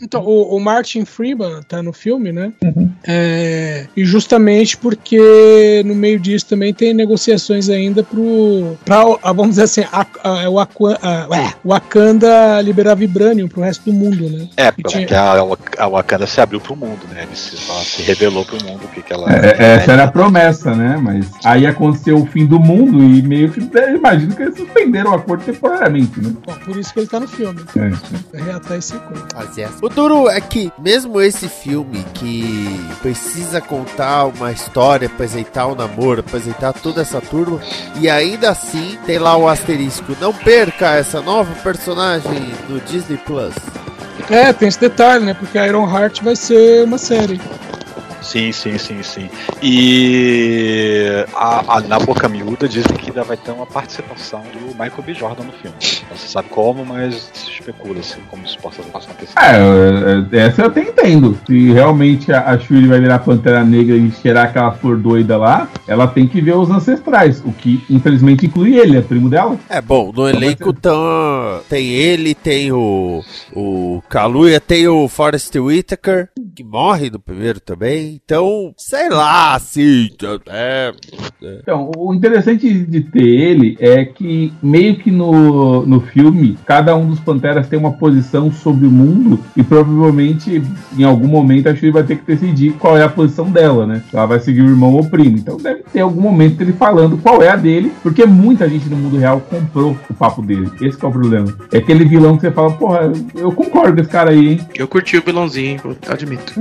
Então, 0.00 0.22
o, 0.22 0.56
o 0.56 0.60
Martin 0.60 1.04
Freeman 1.04 1.60
tá 1.68 1.82
no 1.82 1.92
filme, 1.92 2.32
né? 2.32 2.52
Uhum. 2.62 2.90
É, 3.06 3.86
e 3.96 4.04
justamente 4.04 4.76
porque 4.76 5.82
no 5.84 5.94
meio 5.94 6.18
disso 6.18 6.46
também 6.46 6.72
tem 6.72 6.92
negociações 6.94 7.68
ainda 7.68 8.02
pro. 8.02 8.76
Pra, 8.84 9.02
vamos 9.32 9.50
dizer 9.50 9.62
assim, 9.62 9.84
a, 9.92 10.06
a, 10.22 10.44
a- 10.46 10.50
ué, 10.50 11.54
o 11.64 11.68
Wakanda 11.68 12.60
liberar 12.62 12.94
Vibranium 12.94 13.48
pro 13.48 13.60
resto 13.66 13.84
do 13.84 13.92
mundo, 13.92 14.28
né? 14.30 14.48
É, 14.56 14.70
porque 14.70 15.06
tinha- 15.06 15.20
a, 15.20 15.84
a 15.84 15.88
Wakanda 15.88 16.26
se 16.26 16.40
abriu 16.40 16.60
pro 16.60 16.74
mundo, 16.76 17.00
né? 17.10 17.26
Se, 17.34 17.56
ela 17.70 17.80
se 17.80 18.02
revelou 18.02 18.44
pro 18.44 18.62
mundo 18.64 18.84
o 18.84 18.88
que, 18.88 19.02
que 19.02 19.12
ela 19.12 19.30
É, 19.30 19.56
é, 19.58 19.72
essa 19.76 19.92
era 19.92 20.04
a 20.04 20.10
promessa, 20.10 20.74
né? 20.74 20.96
Mas 21.00 21.26
aí 21.44 21.66
aconteceu 21.66 22.18
o 22.18 22.26
fim 22.26 22.46
do 22.46 22.58
mundo 22.58 23.02
e 23.02 23.22
meio 23.22 23.50
que 23.50 23.60
imagino 23.94 24.34
que 24.34 24.42
eles 24.42 24.56
suspenderam 24.56 25.10
o 25.12 25.14
acordo 25.14 25.44
temporariamente, 25.44 26.20
né? 26.20 26.32
Bom, 26.46 26.54
por 26.64 26.76
isso 26.76 26.92
que 26.92 27.00
ele 27.00 27.06
tá 27.08 27.20
no 27.20 27.28
filme. 27.28 27.60
É. 27.76 27.90
Pra 28.30 28.44
reatar 28.44 28.78
esse 28.78 28.94
acordo. 28.94 29.26
O 29.82 29.88
duro 29.88 30.28
é 30.28 30.40
que, 30.40 30.72
mesmo 30.78 31.20
esse 31.20 31.48
filme 31.48 32.04
que 32.14 32.80
precisa 33.02 33.60
contar 33.60 34.26
uma 34.26 34.52
história, 34.52 35.06
apresentar 35.06 35.66
o 35.66 35.74
namoro, 35.74 36.20
apresentar 36.20 36.72
toda 36.72 37.02
essa 37.02 37.20
turma, 37.20 37.60
e 38.00 38.08
ainda 38.08 38.50
assim 38.50 38.96
tem 39.06 39.18
lá 39.18 39.36
o 39.36 39.48
asterisco: 39.48 40.16
não 40.20 40.32
perca 40.32 40.94
essa 40.94 41.20
nova 41.20 41.52
personagem 41.62 42.52
no 42.68 42.80
Disney 42.80 43.18
Plus. 43.18 43.54
É, 44.30 44.52
tem 44.52 44.68
esse 44.68 44.80
detalhe, 44.80 45.24
né? 45.24 45.34
Porque 45.34 45.58
Iron 45.58 45.88
Heart 45.88 46.22
vai 46.22 46.34
ser 46.34 46.84
uma 46.84 46.98
série. 46.98 47.40
Sim, 48.26 48.50
sim, 48.50 48.76
sim, 48.76 49.02
sim. 49.04 49.28
E 49.62 51.24
a, 51.34 51.76
a- 51.76 51.80
na 51.82 51.98
boca 52.00 52.28
miúda 52.28 52.68
dizem 52.68 52.96
que 52.96 53.10
ainda 53.10 53.22
vai 53.22 53.36
ter 53.36 53.52
uma 53.52 53.66
participação 53.66 54.42
do 54.52 54.66
Michael 54.72 55.02
B. 55.06 55.14
Jordan 55.14 55.44
no 55.44 55.52
filme. 55.52 55.76
Não 56.10 56.16
se 56.16 56.28
sabe 56.28 56.48
como, 56.48 56.84
mas 56.84 57.30
se 57.32 57.50
especula 57.50 58.00
assim, 58.00 58.20
como 58.28 58.44
isso 58.44 58.58
possa 58.58 58.82
passar 58.82 59.10
uma 59.10 59.14
pessoa. 59.14 59.44
É, 59.44 60.36
é, 60.36 60.46
essa 60.46 60.62
eu 60.62 60.66
até 60.66 60.80
entendo. 60.80 61.38
Se 61.46 61.72
realmente 61.72 62.32
a, 62.32 62.50
a 62.50 62.58
Shuri 62.58 62.86
vai 62.88 63.00
virar 63.00 63.20
Pantera 63.20 63.64
Negra 63.64 63.96
e 63.96 64.10
cheirar 64.10 64.46
aquela 64.46 64.72
flor 64.72 64.96
doida 64.96 65.36
lá, 65.36 65.68
ela 65.86 66.08
tem 66.08 66.26
que 66.26 66.40
ver 66.40 66.56
os 66.56 66.68
ancestrais, 66.68 67.40
o 67.44 67.52
que 67.52 67.82
infelizmente 67.88 68.46
inclui 68.46 68.76
ele, 68.76 68.96
é 68.98 69.00
primo 69.02 69.30
dela. 69.30 69.56
É 69.68 69.80
bom, 69.80 70.10
no 70.12 70.28
elenco 70.28 70.72
tão, 70.72 71.60
tem 71.68 71.86
ele, 71.90 72.34
tem 72.34 72.72
o, 72.72 73.22
o 73.54 74.02
Kaluuya, 74.08 74.60
tem 74.60 74.88
o 74.88 75.06
Forrest 75.08 75.54
Whitaker, 75.54 76.28
que 76.54 76.64
morre 76.64 77.08
no 77.10 77.20
primeiro 77.20 77.60
também. 77.60 78.15
Então, 78.24 78.72
sei 78.78 79.08
lá, 79.10 79.54
assim. 79.54 80.08
É, 80.48 80.92
é. 81.42 81.58
Então, 81.62 81.90
o 81.96 82.14
interessante 82.14 82.72
de 82.72 83.00
ter 83.02 83.26
ele 83.26 83.76
é 83.78 84.04
que, 84.04 84.52
meio 84.62 84.96
que 84.96 85.10
no, 85.10 85.84
no 85.84 86.00
filme, 86.00 86.58
cada 86.64 86.96
um 86.96 87.08
dos 87.08 87.20
Panteras 87.20 87.68
tem 87.68 87.78
uma 87.78 87.92
posição 87.92 88.50
sobre 88.50 88.86
o 88.86 88.90
mundo 88.90 89.38
e 89.56 89.62
provavelmente, 89.62 90.62
em 90.96 91.04
algum 91.04 91.28
momento, 91.28 91.68
a 91.68 91.74
Shuri 91.74 91.90
vai 91.90 92.04
ter 92.04 92.16
que 92.16 92.26
decidir 92.26 92.72
qual 92.72 92.96
é 92.96 93.02
a 93.02 93.08
posição 93.08 93.50
dela, 93.50 93.86
né? 93.86 94.02
Se 94.10 94.16
ela 94.16 94.26
vai 94.26 94.40
seguir 94.40 94.62
o 94.62 94.68
irmão 94.68 94.94
ou 94.94 95.02
o 95.02 95.10
primo. 95.10 95.36
Então, 95.36 95.58
deve 95.58 95.82
ter 95.92 96.00
algum 96.00 96.22
momento 96.22 96.60
ele 96.60 96.72
falando 96.72 97.18
qual 97.18 97.42
é 97.42 97.50
a 97.50 97.56
dele, 97.56 97.92
porque 98.02 98.24
muita 98.24 98.68
gente 98.68 98.88
no 98.88 98.96
mundo 98.96 99.18
real 99.18 99.40
comprou 99.40 99.96
o 100.08 100.14
papo 100.14 100.40
dele. 100.40 100.70
Esse 100.80 100.96
que 100.96 101.04
é 101.04 101.08
o 101.08 101.12
problema. 101.12 101.54
É 101.70 101.78
aquele 101.78 102.04
vilão 102.04 102.36
que 102.36 102.42
você 102.42 102.50
fala, 102.50 102.70
porra, 102.72 103.12
eu 103.34 103.52
concordo 103.52 103.96
com 103.96 104.00
esse 104.00 104.10
cara 104.10 104.30
aí, 104.30 104.52
hein? 104.52 104.60
Eu 104.74 104.88
curti 104.88 105.18
o 105.18 105.22
vilãozinho, 105.22 105.72
hein? 105.72 105.80
eu 105.84 106.12
admito. 106.12 106.54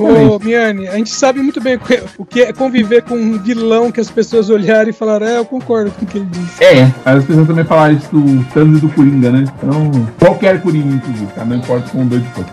Ô, 0.00 0.38
Miane, 0.38 0.86
a 0.86 0.99
gente 1.00 1.10
sabe 1.10 1.40
muito 1.40 1.60
bem 1.60 1.78
o 2.18 2.24
que 2.24 2.42
é 2.42 2.52
conviver 2.52 3.02
com 3.02 3.14
um 3.14 3.38
vilão 3.38 3.90
que 3.90 4.00
as 4.00 4.10
pessoas 4.10 4.48
olharem 4.50 4.90
e 4.90 4.92
falaram, 4.92 5.26
é, 5.26 5.38
eu 5.38 5.44
concordo 5.44 5.90
com 5.90 6.04
o 6.04 6.08
que 6.08 6.18
ele 6.18 6.26
disse. 6.26 6.62
É, 6.62 6.92
as 7.04 7.24
pessoas 7.24 7.46
também 7.46 7.64
falaram 7.64 7.96
isso 7.96 8.08
do 8.12 8.44
Thanos 8.52 8.78
e 8.78 8.80
do 8.80 8.88
Coringa, 8.90 9.30
né? 9.30 9.44
Então, 9.58 10.08
qualquer 10.18 10.60
Coringa, 10.62 10.94
inclusive, 10.94 11.26
tá? 11.32 11.44
Não 11.44 11.56
importa 11.56 11.88
com 11.90 12.06
dois 12.06 12.22
de 12.22 12.28
fogo. 12.30 12.48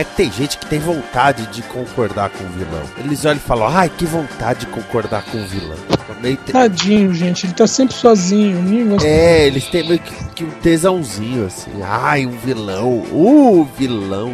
É 0.00 0.04
que 0.04 0.16
tem 0.16 0.32
gente 0.32 0.56
que 0.56 0.64
tem 0.64 0.78
vontade 0.78 1.46
de 1.48 1.60
concordar 1.60 2.30
com 2.30 2.42
o 2.42 2.48
vilão. 2.48 2.82
Eles 2.96 3.22
olham 3.26 3.36
e 3.36 3.40
falam, 3.40 3.68
ai, 3.68 3.90
que 3.90 4.06
vontade 4.06 4.60
de 4.60 4.66
concordar 4.68 5.22
com 5.26 5.36
o 5.36 5.44
vilão. 5.46 5.76
Também 6.06 6.36
tem- 6.36 6.54
Tadinho, 6.54 7.12
gente, 7.12 7.44
ele 7.44 7.52
tá 7.52 7.66
sempre 7.66 7.94
sozinho. 7.94 8.62
ninguém 8.62 9.06
É, 9.06 9.46
eles 9.46 9.66
têm 9.66 9.86
meio 9.86 10.00
que, 10.00 10.14
que 10.36 10.44
um 10.44 10.50
tesãozinho, 10.52 11.44
assim. 11.44 11.70
Ai, 11.82 12.24
um 12.24 12.30
vilão. 12.30 12.88
Uh, 13.12 13.68
vilão. 13.76 14.32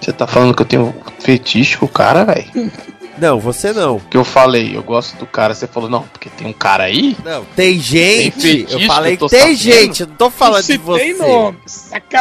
Você 0.00 0.12
tá 0.12 0.24
falando 0.24 0.54
que 0.54 0.62
eu 0.62 0.66
tenho 0.66 0.94
fetiche 1.18 1.76
com 1.78 1.86
o 1.86 1.88
cara, 1.88 2.24
velho? 2.24 2.46
Não, 3.18 3.38
você 3.38 3.72
não. 3.72 3.98
Que 3.98 4.16
eu 4.16 4.24
falei, 4.24 4.76
eu 4.76 4.82
gosto 4.82 5.16
do 5.18 5.26
cara, 5.26 5.54
você 5.54 5.66
falou, 5.66 5.88
não, 5.88 6.02
porque 6.02 6.28
tem 6.28 6.46
um 6.46 6.52
cara 6.52 6.84
aí. 6.84 7.16
Não, 7.24 7.44
tem 7.56 7.78
gente. 7.78 8.32
Tem 8.40 8.60
fetiche 8.62 8.74
eu 8.74 8.86
falei 8.86 9.18
eu 9.20 9.28
tem 9.28 9.40
sabendo? 9.40 9.56
gente, 9.56 10.00
eu 10.02 10.06
não 10.08 10.16
tô 10.16 10.30
falando 10.30 10.64
de 10.64 10.76
você. 10.76 11.04
tem 11.04 11.18
nome, 11.18 11.58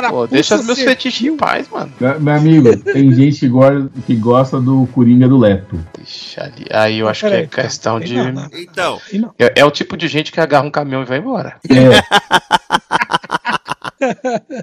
Pô, 0.10 0.28
deixa 0.28 0.56
os 0.56 0.66
meus 0.66 0.80
fetiches 0.80 1.28
em 1.28 1.38
paz, 1.38 1.68
mano. 1.70 1.92
Meu 2.00 2.20
meu 2.20 2.34
amigo, 2.34 2.78
tem 2.78 3.14
gente 3.14 3.40
que 3.40 3.48
gosta, 3.48 3.90
que 4.06 4.16
gosta 4.16 4.60
do 4.60 4.88
Coringa 4.94 5.28
do 5.28 5.38
Leto. 5.38 5.80
Deixa 5.98 6.44
ali. 6.44 6.66
Aí 6.72 7.00
eu 7.00 7.08
acho 7.08 7.28
que 7.28 7.34
é 7.34 7.46
questão 7.46 8.00
de. 8.00 8.16
nada. 8.16 8.50
Então, 8.54 9.00
É, 9.38 9.54
é 9.62 9.66
o 9.66 9.72
tipo 9.72 9.98
de 9.98 10.08
gente 10.08 10.32
que 10.32 10.40
agarra 10.40 10.66
um 10.66 10.72
caminhão 10.72 11.02
e 11.02 11.06
vai 11.06 11.18
embora. 11.18 11.58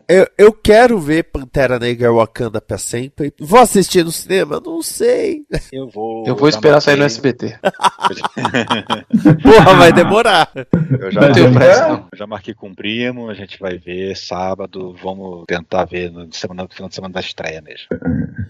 eu, 0.08 0.26
eu 0.36 0.52
quero 0.52 0.98
ver 0.98 1.24
Pantera 1.24 1.78
Negra 1.78 2.12
Wakanda 2.12 2.60
pra 2.60 2.78
sempre. 2.78 3.32
Vou 3.38 3.58
assistir 3.60 4.04
no 4.04 4.12
cinema? 4.12 4.60
Não 4.64 4.82
sei. 4.82 5.42
Eu 5.72 5.88
vou. 5.88 6.24
Eu 6.26 6.36
vou 6.36 6.48
esperar 6.48 6.80
sair 6.80 6.96
no 6.96 7.04
SBT. 7.04 7.58
Porra, 9.42 9.74
vai 9.74 9.92
demorar. 9.92 10.50
Eu 11.00 11.10
já, 11.10 11.20
Não 11.20 11.32
tenho 11.32 11.52
pressa, 11.52 12.04
eu 12.12 12.18
já 12.18 12.26
marquei 12.26 12.54
com 12.54 12.70
o 12.70 12.74
primo, 12.74 13.28
a 13.30 13.34
gente 13.34 13.58
vai 13.58 13.78
ver 13.78 14.16
sábado. 14.16 14.94
Vamos 15.02 15.44
tentar 15.46 15.84
ver 15.84 16.10
no 16.10 16.32
semana, 16.32 16.64
no 16.64 16.68
final 16.68 16.88
de 16.88 16.94
semana 16.94 17.14
da 17.14 17.20
estreia 17.20 17.60
mesmo. 17.60 17.86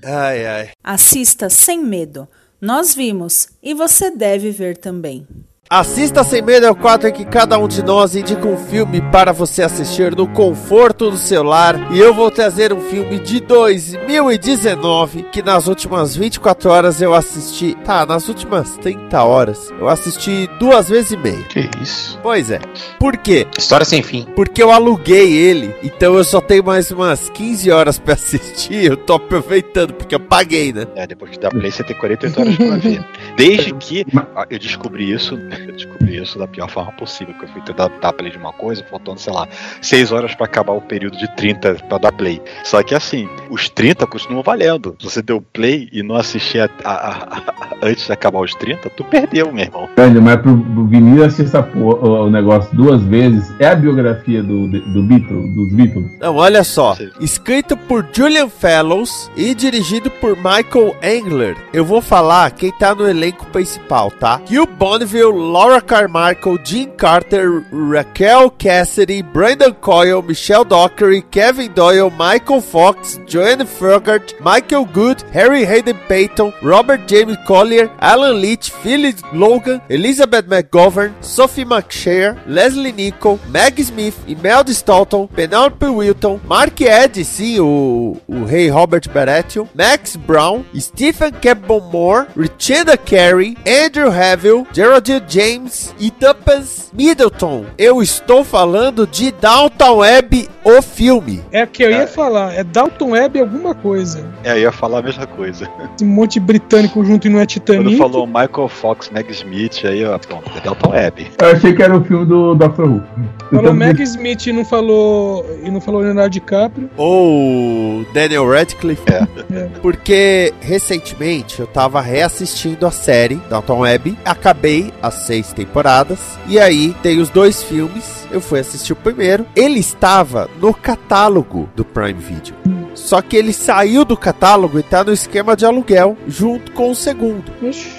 Ai, 0.04 0.46
ai. 0.46 0.70
Assista 0.82 1.48
sem 1.48 1.82
medo. 1.82 2.28
Nós 2.60 2.94
vimos 2.94 3.48
e 3.62 3.74
você 3.74 4.10
deve 4.10 4.50
ver 4.50 4.76
também. 4.76 5.26
Assista 5.72 6.22
Sem 6.22 6.42
Medo 6.42 6.66
é 6.66 6.70
o 6.70 6.76
quadro 6.76 7.08
em 7.08 7.12
que 7.12 7.24
cada 7.24 7.58
um 7.58 7.66
de 7.66 7.82
nós 7.82 8.14
indica 8.14 8.46
um 8.46 8.58
filme 8.58 9.00
para 9.10 9.32
você 9.32 9.62
assistir 9.62 10.14
no 10.14 10.28
conforto 10.28 11.10
do 11.10 11.16
seu 11.16 11.42
lar. 11.42 11.90
E 11.90 11.98
eu 11.98 12.12
vou 12.12 12.30
trazer 12.30 12.74
um 12.74 12.80
filme 12.82 13.18
de 13.18 13.40
2019 13.40 15.22
que 15.32 15.42
nas 15.42 15.68
últimas 15.68 16.14
24 16.14 16.68
horas 16.68 17.00
eu 17.00 17.14
assisti. 17.14 17.74
Tá, 17.86 18.04
nas 18.04 18.28
últimas 18.28 18.76
30 18.76 19.24
horas 19.24 19.72
eu 19.80 19.88
assisti 19.88 20.46
duas 20.58 20.90
vezes 20.90 21.12
e 21.12 21.16
meia. 21.16 21.42
Que 21.44 21.70
isso? 21.80 22.20
Pois 22.22 22.50
é. 22.50 22.60
Por 23.00 23.16
quê? 23.16 23.46
História 23.56 23.86
sem 23.86 24.02
fim. 24.02 24.26
Porque 24.36 24.62
eu 24.62 24.70
aluguei 24.70 25.32
ele, 25.32 25.74
então 25.82 26.16
eu 26.16 26.24
só 26.24 26.42
tenho 26.42 26.62
mais 26.62 26.90
umas 26.90 27.30
15 27.30 27.70
horas 27.70 27.98
pra 27.98 28.12
assistir. 28.12 28.84
Eu 28.84 28.98
tô 28.98 29.14
aproveitando, 29.14 29.94
porque 29.94 30.14
eu 30.14 30.20
paguei, 30.20 30.70
né? 30.70 30.86
É, 30.96 31.06
depois 31.06 31.30
que 31.30 31.40
dá 31.40 31.48
play, 31.48 31.70
você 31.70 31.82
tem 31.82 31.96
48 31.96 32.38
horas 32.38 32.56
pra 32.56 32.76
ver. 32.76 33.02
Desde 33.38 33.72
que 33.72 34.04
eu 34.50 34.58
descobri 34.58 35.10
isso, 35.10 35.38
eu 35.68 35.74
descobri 35.74 36.16
isso 36.22 36.38
da 36.38 36.46
pior 36.46 36.68
forma 36.68 36.92
possível, 36.92 37.34
que 37.34 37.44
eu 37.44 37.48
fui 37.48 37.60
tentar 37.62 37.88
dar 38.00 38.12
play 38.12 38.30
de 38.30 38.38
uma 38.38 38.52
coisa, 38.52 38.84
faltando, 38.90 39.20
sei 39.20 39.32
lá, 39.32 39.46
6 39.80 40.12
horas 40.12 40.34
pra 40.34 40.46
acabar 40.46 40.72
o 40.72 40.80
período 40.80 41.16
de 41.16 41.28
30 41.36 41.74
pra 41.88 41.98
dar 41.98 42.12
play. 42.12 42.40
Só 42.64 42.82
que 42.82 42.94
assim, 42.94 43.28
os 43.50 43.68
30 43.68 44.06
continuam 44.06 44.42
valendo. 44.42 44.96
Se 45.00 45.04
você 45.10 45.22
deu 45.22 45.40
play 45.52 45.88
e 45.92 46.02
não 46.02 46.16
assistir 46.16 46.60
a- 46.60 46.68
a- 46.84 46.92
a- 46.92 47.38
a- 47.38 47.76
antes 47.82 48.06
de 48.06 48.12
acabar 48.12 48.40
os 48.40 48.54
30, 48.54 48.88
tu 48.90 49.04
perdeu, 49.04 49.52
meu 49.52 49.64
irmão. 49.64 49.88
Grande, 49.96 50.20
mas 50.20 50.36
pro, 50.40 50.56
pro 50.58 50.86
Vinícius 50.86 51.22
assistir 51.54 51.56
o, 51.76 52.24
o 52.26 52.30
negócio 52.30 52.74
duas 52.76 53.02
vezes 53.02 53.52
é 53.58 53.66
a 53.68 53.74
biografia 53.74 54.42
do, 54.42 54.66
do 54.68 55.02
Beatles, 55.02 55.54
dos 55.54 55.72
Beatles. 55.72 56.18
Não, 56.20 56.36
olha 56.36 56.64
só. 56.64 56.96
Escrito 57.20 57.76
por 57.76 58.06
Julian 58.12 58.48
Fellows 58.48 59.30
e 59.36 59.54
dirigido 59.54 60.10
por 60.10 60.36
Michael 60.36 60.96
Engler. 61.02 61.56
Eu 61.72 61.84
vou 61.84 62.00
falar 62.00 62.50
quem 62.52 62.70
tá 62.72 62.94
no 62.94 63.08
elenco 63.08 63.46
principal, 63.46 64.10
tá? 64.10 64.40
Hugh 64.50 64.66
Bonneville, 64.66 65.32
Laura 65.52 65.82
Carmichael, 65.82 66.56
Gene 66.64 66.96
Carter, 66.96 67.60
Raquel 67.70 68.48
Cassidy, 68.52 69.20
Brandon 69.20 69.74
Coyle, 69.74 70.22
Michelle 70.22 70.64
Dockery, 70.64 71.20
Kevin 71.30 71.74
Doyle, 71.74 72.08
Michael 72.08 72.62
Fox, 72.62 73.18
Joanne 73.26 73.66
Frogart, 73.66 74.32
Michael 74.40 74.86
Good, 74.86 75.20
Harry 75.34 75.66
Hayden 75.66 75.98
Payton, 76.08 76.54
Robert 76.62 77.06
James 77.06 77.36
Collier, 77.46 77.90
Alan 78.00 78.40
Leach, 78.40 78.70
Philip 78.70 79.16
Logan, 79.34 79.82
Elizabeth 79.90 80.46
McGovern, 80.46 81.12
Sophie 81.22 81.66
McShare, 81.66 82.40
Leslie 82.46 82.92
Nichol, 82.92 83.38
Meg 83.50 83.78
Smith, 83.78 84.18
Imelda 84.26 84.72
Staunton, 84.72 85.28
Penelope 85.28 85.86
Wilton, 85.86 86.40
Mark 86.46 86.80
Eddy, 86.80 87.24
sim, 87.24 87.60
o, 87.60 88.18
o 88.26 88.44
rei 88.46 88.70
Robert 88.70 89.06
Baratheon, 89.12 89.68
Max 89.74 90.16
Brown, 90.16 90.64
Stephen 90.78 91.32
Campbell 91.42 91.82
Moore, 91.92 92.24
Richenda 92.34 92.96
Carey, 92.96 93.54
Andrew 93.66 94.08
Haville, 94.10 94.66
Geraldine 94.72 95.20
James 95.32 95.94
e 95.98 96.10
Tuppence 96.10 96.90
Middleton. 96.92 97.64
Eu 97.78 98.02
estou 98.02 98.44
falando 98.44 99.06
de 99.06 99.32
Downtown 99.32 99.96
Web, 99.96 100.46
o 100.62 100.82
filme. 100.82 101.42
É 101.50 101.64
que 101.64 101.82
eu 101.82 101.90
ia 101.90 102.06
falar, 102.06 102.52
é 102.52 102.62
Dalton 102.62 103.12
Web 103.12 103.40
alguma 103.40 103.74
coisa. 103.74 104.28
É, 104.44 104.52
eu 104.52 104.58
ia 104.58 104.72
falar 104.72 104.98
a 104.98 105.02
mesma 105.02 105.26
coisa. 105.26 105.70
Esse 105.96 106.04
monte 106.04 106.38
britânico 106.38 107.02
junto 107.02 107.26
e 107.26 107.30
não 107.30 107.38
é 107.38 107.42
Quando 107.44 107.48
Titanic. 107.48 107.96
falou 107.96 108.26
Michael 108.26 108.68
Fox, 108.68 109.08
Meg 109.10 109.30
Smith, 109.32 109.82
aí, 109.84 110.04
ó, 110.04 110.18
pronto, 110.18 110.50
é 110.54 110.60
Delton 110.60 110.90
Web. 110.90 111.30
Eu 111.40 111.50
achei 111.50 111.74
que 111.74 111.82
era 111.82 111.96
o 111.96 112.04
filme 112.04 112.26
do 112.26 112.54
Dr. 112.54 112.82
Who. 112.82 113.02
Falou 113.50 113.72
Meg 113.72 114.02
Smith 114.02 114.46
e 114.46 114.52
não 114.52 114.66
falou, 114.66 115.46
e 115.64 115.70
não 115.70 115.80
falou 115.80 116.02
Leonardo 116.02 116.30
DiCaprio. 116.30 116.90
Ou 116.98 118.04
Daniel 118.12 118.46
Radcliffe. 118.50 119.02
É. 119.10 119.68
Porque 119.80 120.52
recentemente 120.60 121.60
eu 121.60 121.66
tava 121.66 122.02
reassistindo 122.02 122.86
a 122.86 122.90
série 122.90 123.36
Downton 123.48 123.80
Web, 123.80 124.18
acabei 124.24 124.92
as 125.02 125.21
seis 125.22 125.52
temporadas 125.52 126.18
e 126.46 126.58
aí 126.58 126.94
tem 127.02 127.20
os 127.20 127.28
dois 127.30 127.62
filmes. 127.62 128.21
Eu 128.32 128.40
fui 128.40 128.58
assistir 128.60 128.92
o 128.92 128.96
primeiro. 128.96 129.44
Ele 129.54 129.78
estava 129.78 130.48
no 130.60 130.72
catálogo 130.72 131.68
do 131.76 131.84
Prime 131.84 132.14
Video. 132.14 132.54
Só 132.94 133.22
que 133.22 133.36
ele 133.36 133.52
saiu 133.54 134.04
do 134.04 134.16
catálogo 134.16 134.78
e 134.78 134.82
tá 134.82 135.02
no 135.02 135.12
esquema 135.12 135.56
de 135.56 135.64
aluguel 135.64 136.16
junto 136.28 136.72
com 136.72 136.90
o 136.90 136.94
segundo. 136.94 137.44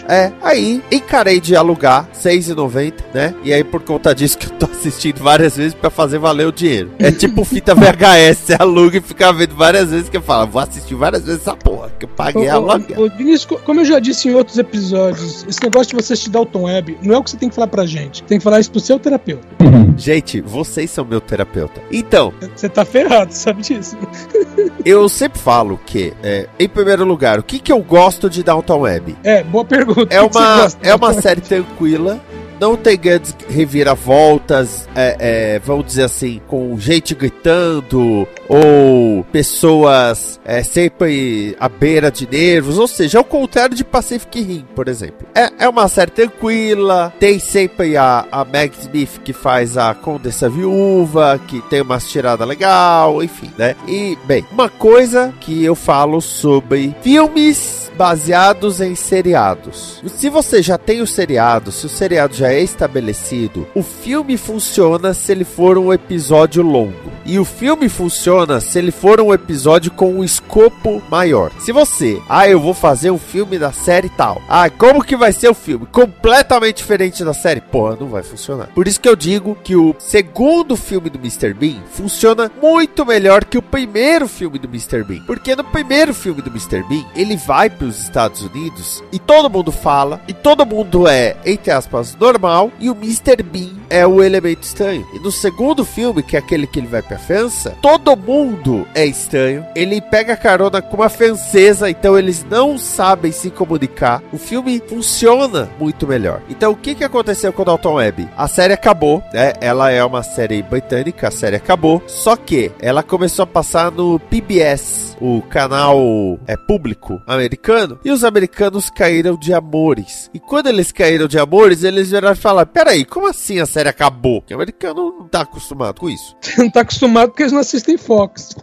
É, 0.08 0.32
aí 0.41 0.82
encarei 0.91 1.39
de 1.39 1.56
alugar 1.56 2.08
R$6,90, 2.13 2.93
né? 3.13 3.34
E 3.43 3.52
aí 3.52 3.63
por 3.63 3.82
conta 3.82 4.13
disso 4.13 4.38
que 4.38 4.46
eu 4.46 4.52
tô 4.52 4.65
assistindo 4.72 5.17
várias 5.19 5.58
vezes 5.58 5.74
pra 5.74 5.89
fazer 5.89 6.19
valer 6.19 6.48
o 6.48 6.52
dinheiro. 6.52 6.91
É 7.00 7.12
tipo 7.12 7.43
fita 7.43 7.74
VHS, 7.76 8.38
você 8.38 8.56
aluga 8.60 8.98
e 8.98 9.02
fica 9.02 9.34
vendo 9.34 9.56
várias 9.56 9.89
vezes 9.89 10.10
que 10.10 10.17
eu 10.17 10.22
falo, 10.22 10.48
vou 10.48 10.62
assistir 10.62 10.93
várias 10.96 11.24
vezes 11.24 11.41
essa 11.41 11.56
porra, 11.56 11.91
que 12.00 12.06
eu 12.06 12.10
paguei 12.10 12.48
a 12.48 12.60
Ô, 12.60 12.69
aluguel. 12.72 13.02
ô, 13.04 13.10
Vinícius, 13.17 13.46
co- 13.46 13.58
como 13.65 13.82
eu 13.82 13.86
já 13.86 14.00
disse 14.00 14.30
em 14.30 14.36
outros 14.36 14.58
episódios, 14.60 15.43
esse 15.50 15.62
negócio 15.63 15.89
de 15.89 15.96
você 16.04 16.13
assistir 16.13 16.30
Dalton 16.30 16.63
Web 16.63 16.98
não 17.02 17.15
é 17.15 17.17
o 17.17 17.24
que 17.24 17.32
você 17.32 17.38
tem 17.38 17.50
que 17.50 17.56
falar 17.56 17.67
pra 17.67 17.86
gente. 17.86 18.22
Tem 18.24 18.38
que 18.38 18.43
falar 18.43 18.60
isso 18.60 18.69
pro 18.72 18.80
seu 18.80 19.00
terapeuta. 19.00 19.43
Gente, 19.98 20.23
vocês 20.42 20.90
são 20.90 21.06
meu 21.06 21.22
terapeuta. 21.22 21.82
Então, 21.92 22.34
Você 22.56 22.70
tá 22.70 22.86
ferrado, 22.86 23.34
sabe 23.34 23.62
disso? 23.62 23.98
eu 24.86 25.08
sempre 25.10 25.40
falo 25.40 25.80
que, 25.86 26.14
é, 26.24 26.48
em 26.60 26.68
primeiro 26.68 27.06
lugar, 27.06 27.40
o 27.40 27.44
que, 27.44 27.60
que 27.60 27.72
eu 27.72 27.82
gosto 27.82 28.30
de 28.30 28.44
Downtown 28.44 28.82
Web? 28.82 29.16
É, 29.24 29.44
boa 29.44 29.66
pergunta. 29.66 30.14
É 30.14 30.22
uma, 30.22 30.68
é 30.82 30.96
uma 30.96 31.14
série 31.14 31.42
tranquila. 31.42 32.20
Não 32.60 32.78
tem 32.78 32.98
grandes 32.98 33.36
reviravoltas, 33.50 34.88
é, 34.96 35.18
é, 35.20 35.60
vamos 35.60 35.86
dizer 35.86 36.04
assim, 36.04 36.40
com 36.48 36.78
gente 36.80 37.14
gritando 37.14 38.28
ou 38.54 39.24
pessoas 39.32 40.39
é, 40.46 40.62
sempre 40.62 41.56
à 41.60 41.68
beira 41.68 42.12
de 42.12 42.30
nervos. 42.30 42.78
Ou 42.78 42.88
seja, 42.88 43.18
é 43.18 43.22
o 43.22 43.24
contrário 43.24 43.76
de 43.76 43.84
Pacific 43.84 44.42
Rim, 44.42 44.66
por 44.76 44.88
exemplo. 44.88 45.28
É, 45.34 45.66
é 45.66 45.70
uma 45.70 45.88
série 45.88 46.12
tranquila, 46.12 47.12
tem 47.20 47.39
sempre 47.39 47.98
a, 47.98 48.28
a 48.32 48.46
Meg 48.46 48.76
Smith 48.80 49.20
que 49.24 49.34
faz 49.34 49.76
a 49.76 49.96
Condessa 49.96 50.48
Viúva, 50.48 51.39
que 51.48 51.62
tem 51.62 51.82
umas 51.82 52.08
tiradas 52.10 52.48
legal, 52.48 53.24
enfim, 53.24 53.52
né? 53.58 53.76
E, 53.88 54.16
bem, 54.26 54.46
uma 54.52 54.70
coisa 54.70 55.34
que 55.39 55.63
eu 55.63 55.74
falo 55.74 56.22
sobre 56.22 56.96
filmes 57.02 57.92
baseados 57.98 58.82
em 58.82 58.96
seriados. 58.96 60.02
Se 60.16 60.30
você 60.30 60.62
já 60.62 60.78
tem 60.78 61.02
o 61.02 61.08
seriado, 61.08 61.72
se 61.72 61.86
o 61.86 61.89
seriado 61.89 62.36
já 62.36 62.52
é 62.52 62.62
estabelecido, 62.62 63.68
o 63.76 63.84
filme 63.84 64.38
funciona 64.38 65.13
se 65.13 65.32
ele 65.32 65.44
for 65.44 65.78
um 65.78 65.94
episódio 65.94 66.63
longo. 66.63 67.12
E 67.26 67.40
o 67.40 67.46
filme 67.46 67.90
funciona 67.90 68.60
se 68.60 68.78
ele 68.78 68.92
for 68.92 69.22
um 69.22 69.34
episódio 69.34 69.92
com 69.92 70.14
um 70.14 70.24
escopo 70.24 71.02
maior. 71.10 71.52
Se 71.60 71.72
você, 71.72 72.22
ah, 72.28 72.48
eu 72.48 72.60
vou 72.60 72.74
fazer 72.74 73.12
um 73.12 73.18
filme 73.18 73.58
da 73.58 73.72
série 73.72 74.10
tal. 74.10 74.42
Ah, 74.48 74.70
como 74.70 75.04
que 75.04 75.16
vai 75.16 75.32
ser 75.32 75.50
o 75.50 75.54
filme? 75.54 75.86
Completamente 75.86 76.78
diferente 76.78 77.24
da 77.24 77.34
série? 77.34 77.62
Porra, 77.62 77.98
não 78.00 78.08
vai 78.08 78.24
funcionar. 78.24 78.68
Por 78.68 78.88
isso 78.88 79.00
que 79.00 79.08
eu 79.08 79.16
digo 79.16 79.58
que 79.64 79.76
o 79.76 79.96
segundo 80.00 80.76
filme 80.76 81.10
do 81.10 81.20
Mr. 81.20 81.54
Bean 81.54 81.82
funciona 81.92 82.52
muito 82.62 83.06
melhor 83.06 83.46
que 83.46 83.58
o 83.58 83.62
primeiro 83.62 84.28
filme 84.28 84.60
do 84.60 84.68
Mr. 84.68 85.04
Bean. 85.04 85.24
Porque 85.26 85.56
no 85.56 85.64
primeiro 85.64 86.14
filme 86.14 86.42
do 86.42 86.50
Mr. 86.50 86.84
Bean, 86.84 87.06
ele 87.16 87.38
vai 87.38 87.70
para 87.70 87.88
os 87.88 88.00
Estados 88.00 88.42
Unidos 88.42 89.04
e 89.12 89.20
todo 89.20 89.50
mundo 89.50 89.72
fala, 89.72 90.22
e 90.28 90.34
todo 90.34 90.66
mundo 90.66 91.08
é, 91.08 91.38
entre 91.46 91.72
aspas, 91.72 92.16
normal, 92.16 92.72
e 92.80 92.90
o 92.90 92.96
Mr. 92.96 93.42
Bean 93.44 93.72
é 93.90 94.06
o 94.06 94.24
elemento 94.24 94.64
estranho. 94.64 95.08
E 95.14 95.20
no 95.20 95.32
segundo 95.32 95.86
filme, 95.86 96.24
que 96.24 96.36
é 96.36 96.40
aquele 96.40 96.68
que 96.68 96.80
ele 96.80 96.88
vai 96.88 97.02
França, 97.17 97.76
todo 97.82 98.15
mundo 98.15 98.88
é 98.93 99.06
estranho. 99.06 99.65
Ele 99.76 100.02
pega 100.02 100.36
carona 100.36 100.82
com 100.82 100.97
uma 100.97 101.10
francesa, 101.10 101.89
então 101.89 102.17
eles 102.17 102.45
não 102.49 102.78
sabem 102.78 103.32
se 103.32 103.49
comunicar. 103.49 104.21
O 104.32 104.38
filme 104.38 104.82
funciona 104.88 105.69
muito 105.80 106.08
melhor. 106.08 106.41
Então 106.49 106.71
o 106.71 106.76
que, 106.76 106.95
que 106.95 107.04
aconteceu 107.04 107.54
com 107.54 107.62
o 107.62 107.65
Dalton 107.65 107.95
Web? 107.95 108.30
A 108.36 108.47
série 108.47 108.73
acabou, 108.73 109.23
né? 109.34 109.54
Ela 109.62 109.91
é 109.91 110.04
uma 110.04 110.23
série 110.23 110.62
britânica, 110.62 111.28
a 111.28 111.32
série 111.32 111.56
acabou. 111.56 112.02
Só 112.08 112.36
que 112.36 112.71
ela 112.80 113.04
começou 113.04 113.43
a 113.43 113.47
passar 113.47 113.91
no 113.91 114.19
PBS, 114.19 115.15
o 115.21 115.41
canal 115.41 116.39
é 116.47 116.58
público 116.58 117.21
americano, 117.28 117.99
e 118.04 118.12
os 118.12 118.23
americanos 118.23 118.89
caíram 118.89 119.38
de 119.38 119.54
amores. 119.54 120.30
E 120.34 120.39
quando 120.39 120.67
eles 120.67 120.91
caíram 120.91 121.28
de 121.28 121.39
amores, 121.39 121.84
eles 121.84 122.10
vieram 122.10 122.36
falar: 122.36 122.65
peraí, 122.65 123.06
como 123.06 123.28
assim 123.28 123.60
a 123.60 123.65
série 123.65 123.89
acabou? 123.89 124.41
Porque 124.41 124.54
o 124.54 124.58
americano 124.58 125.15
não 125.19 125.28
tá 125.28 125.41
acostumado 125.41 125.99
com 125.99 126.10
isso. 126.10 126.36
não 126.58 126.69
tá 126.69 126.82
acostumado 126.82 127.03
porque 127.28 127.44
eles 127.44 127.52
não 127.52 127.60
assistem 127.60 127.98
Fox. 127.98 128.56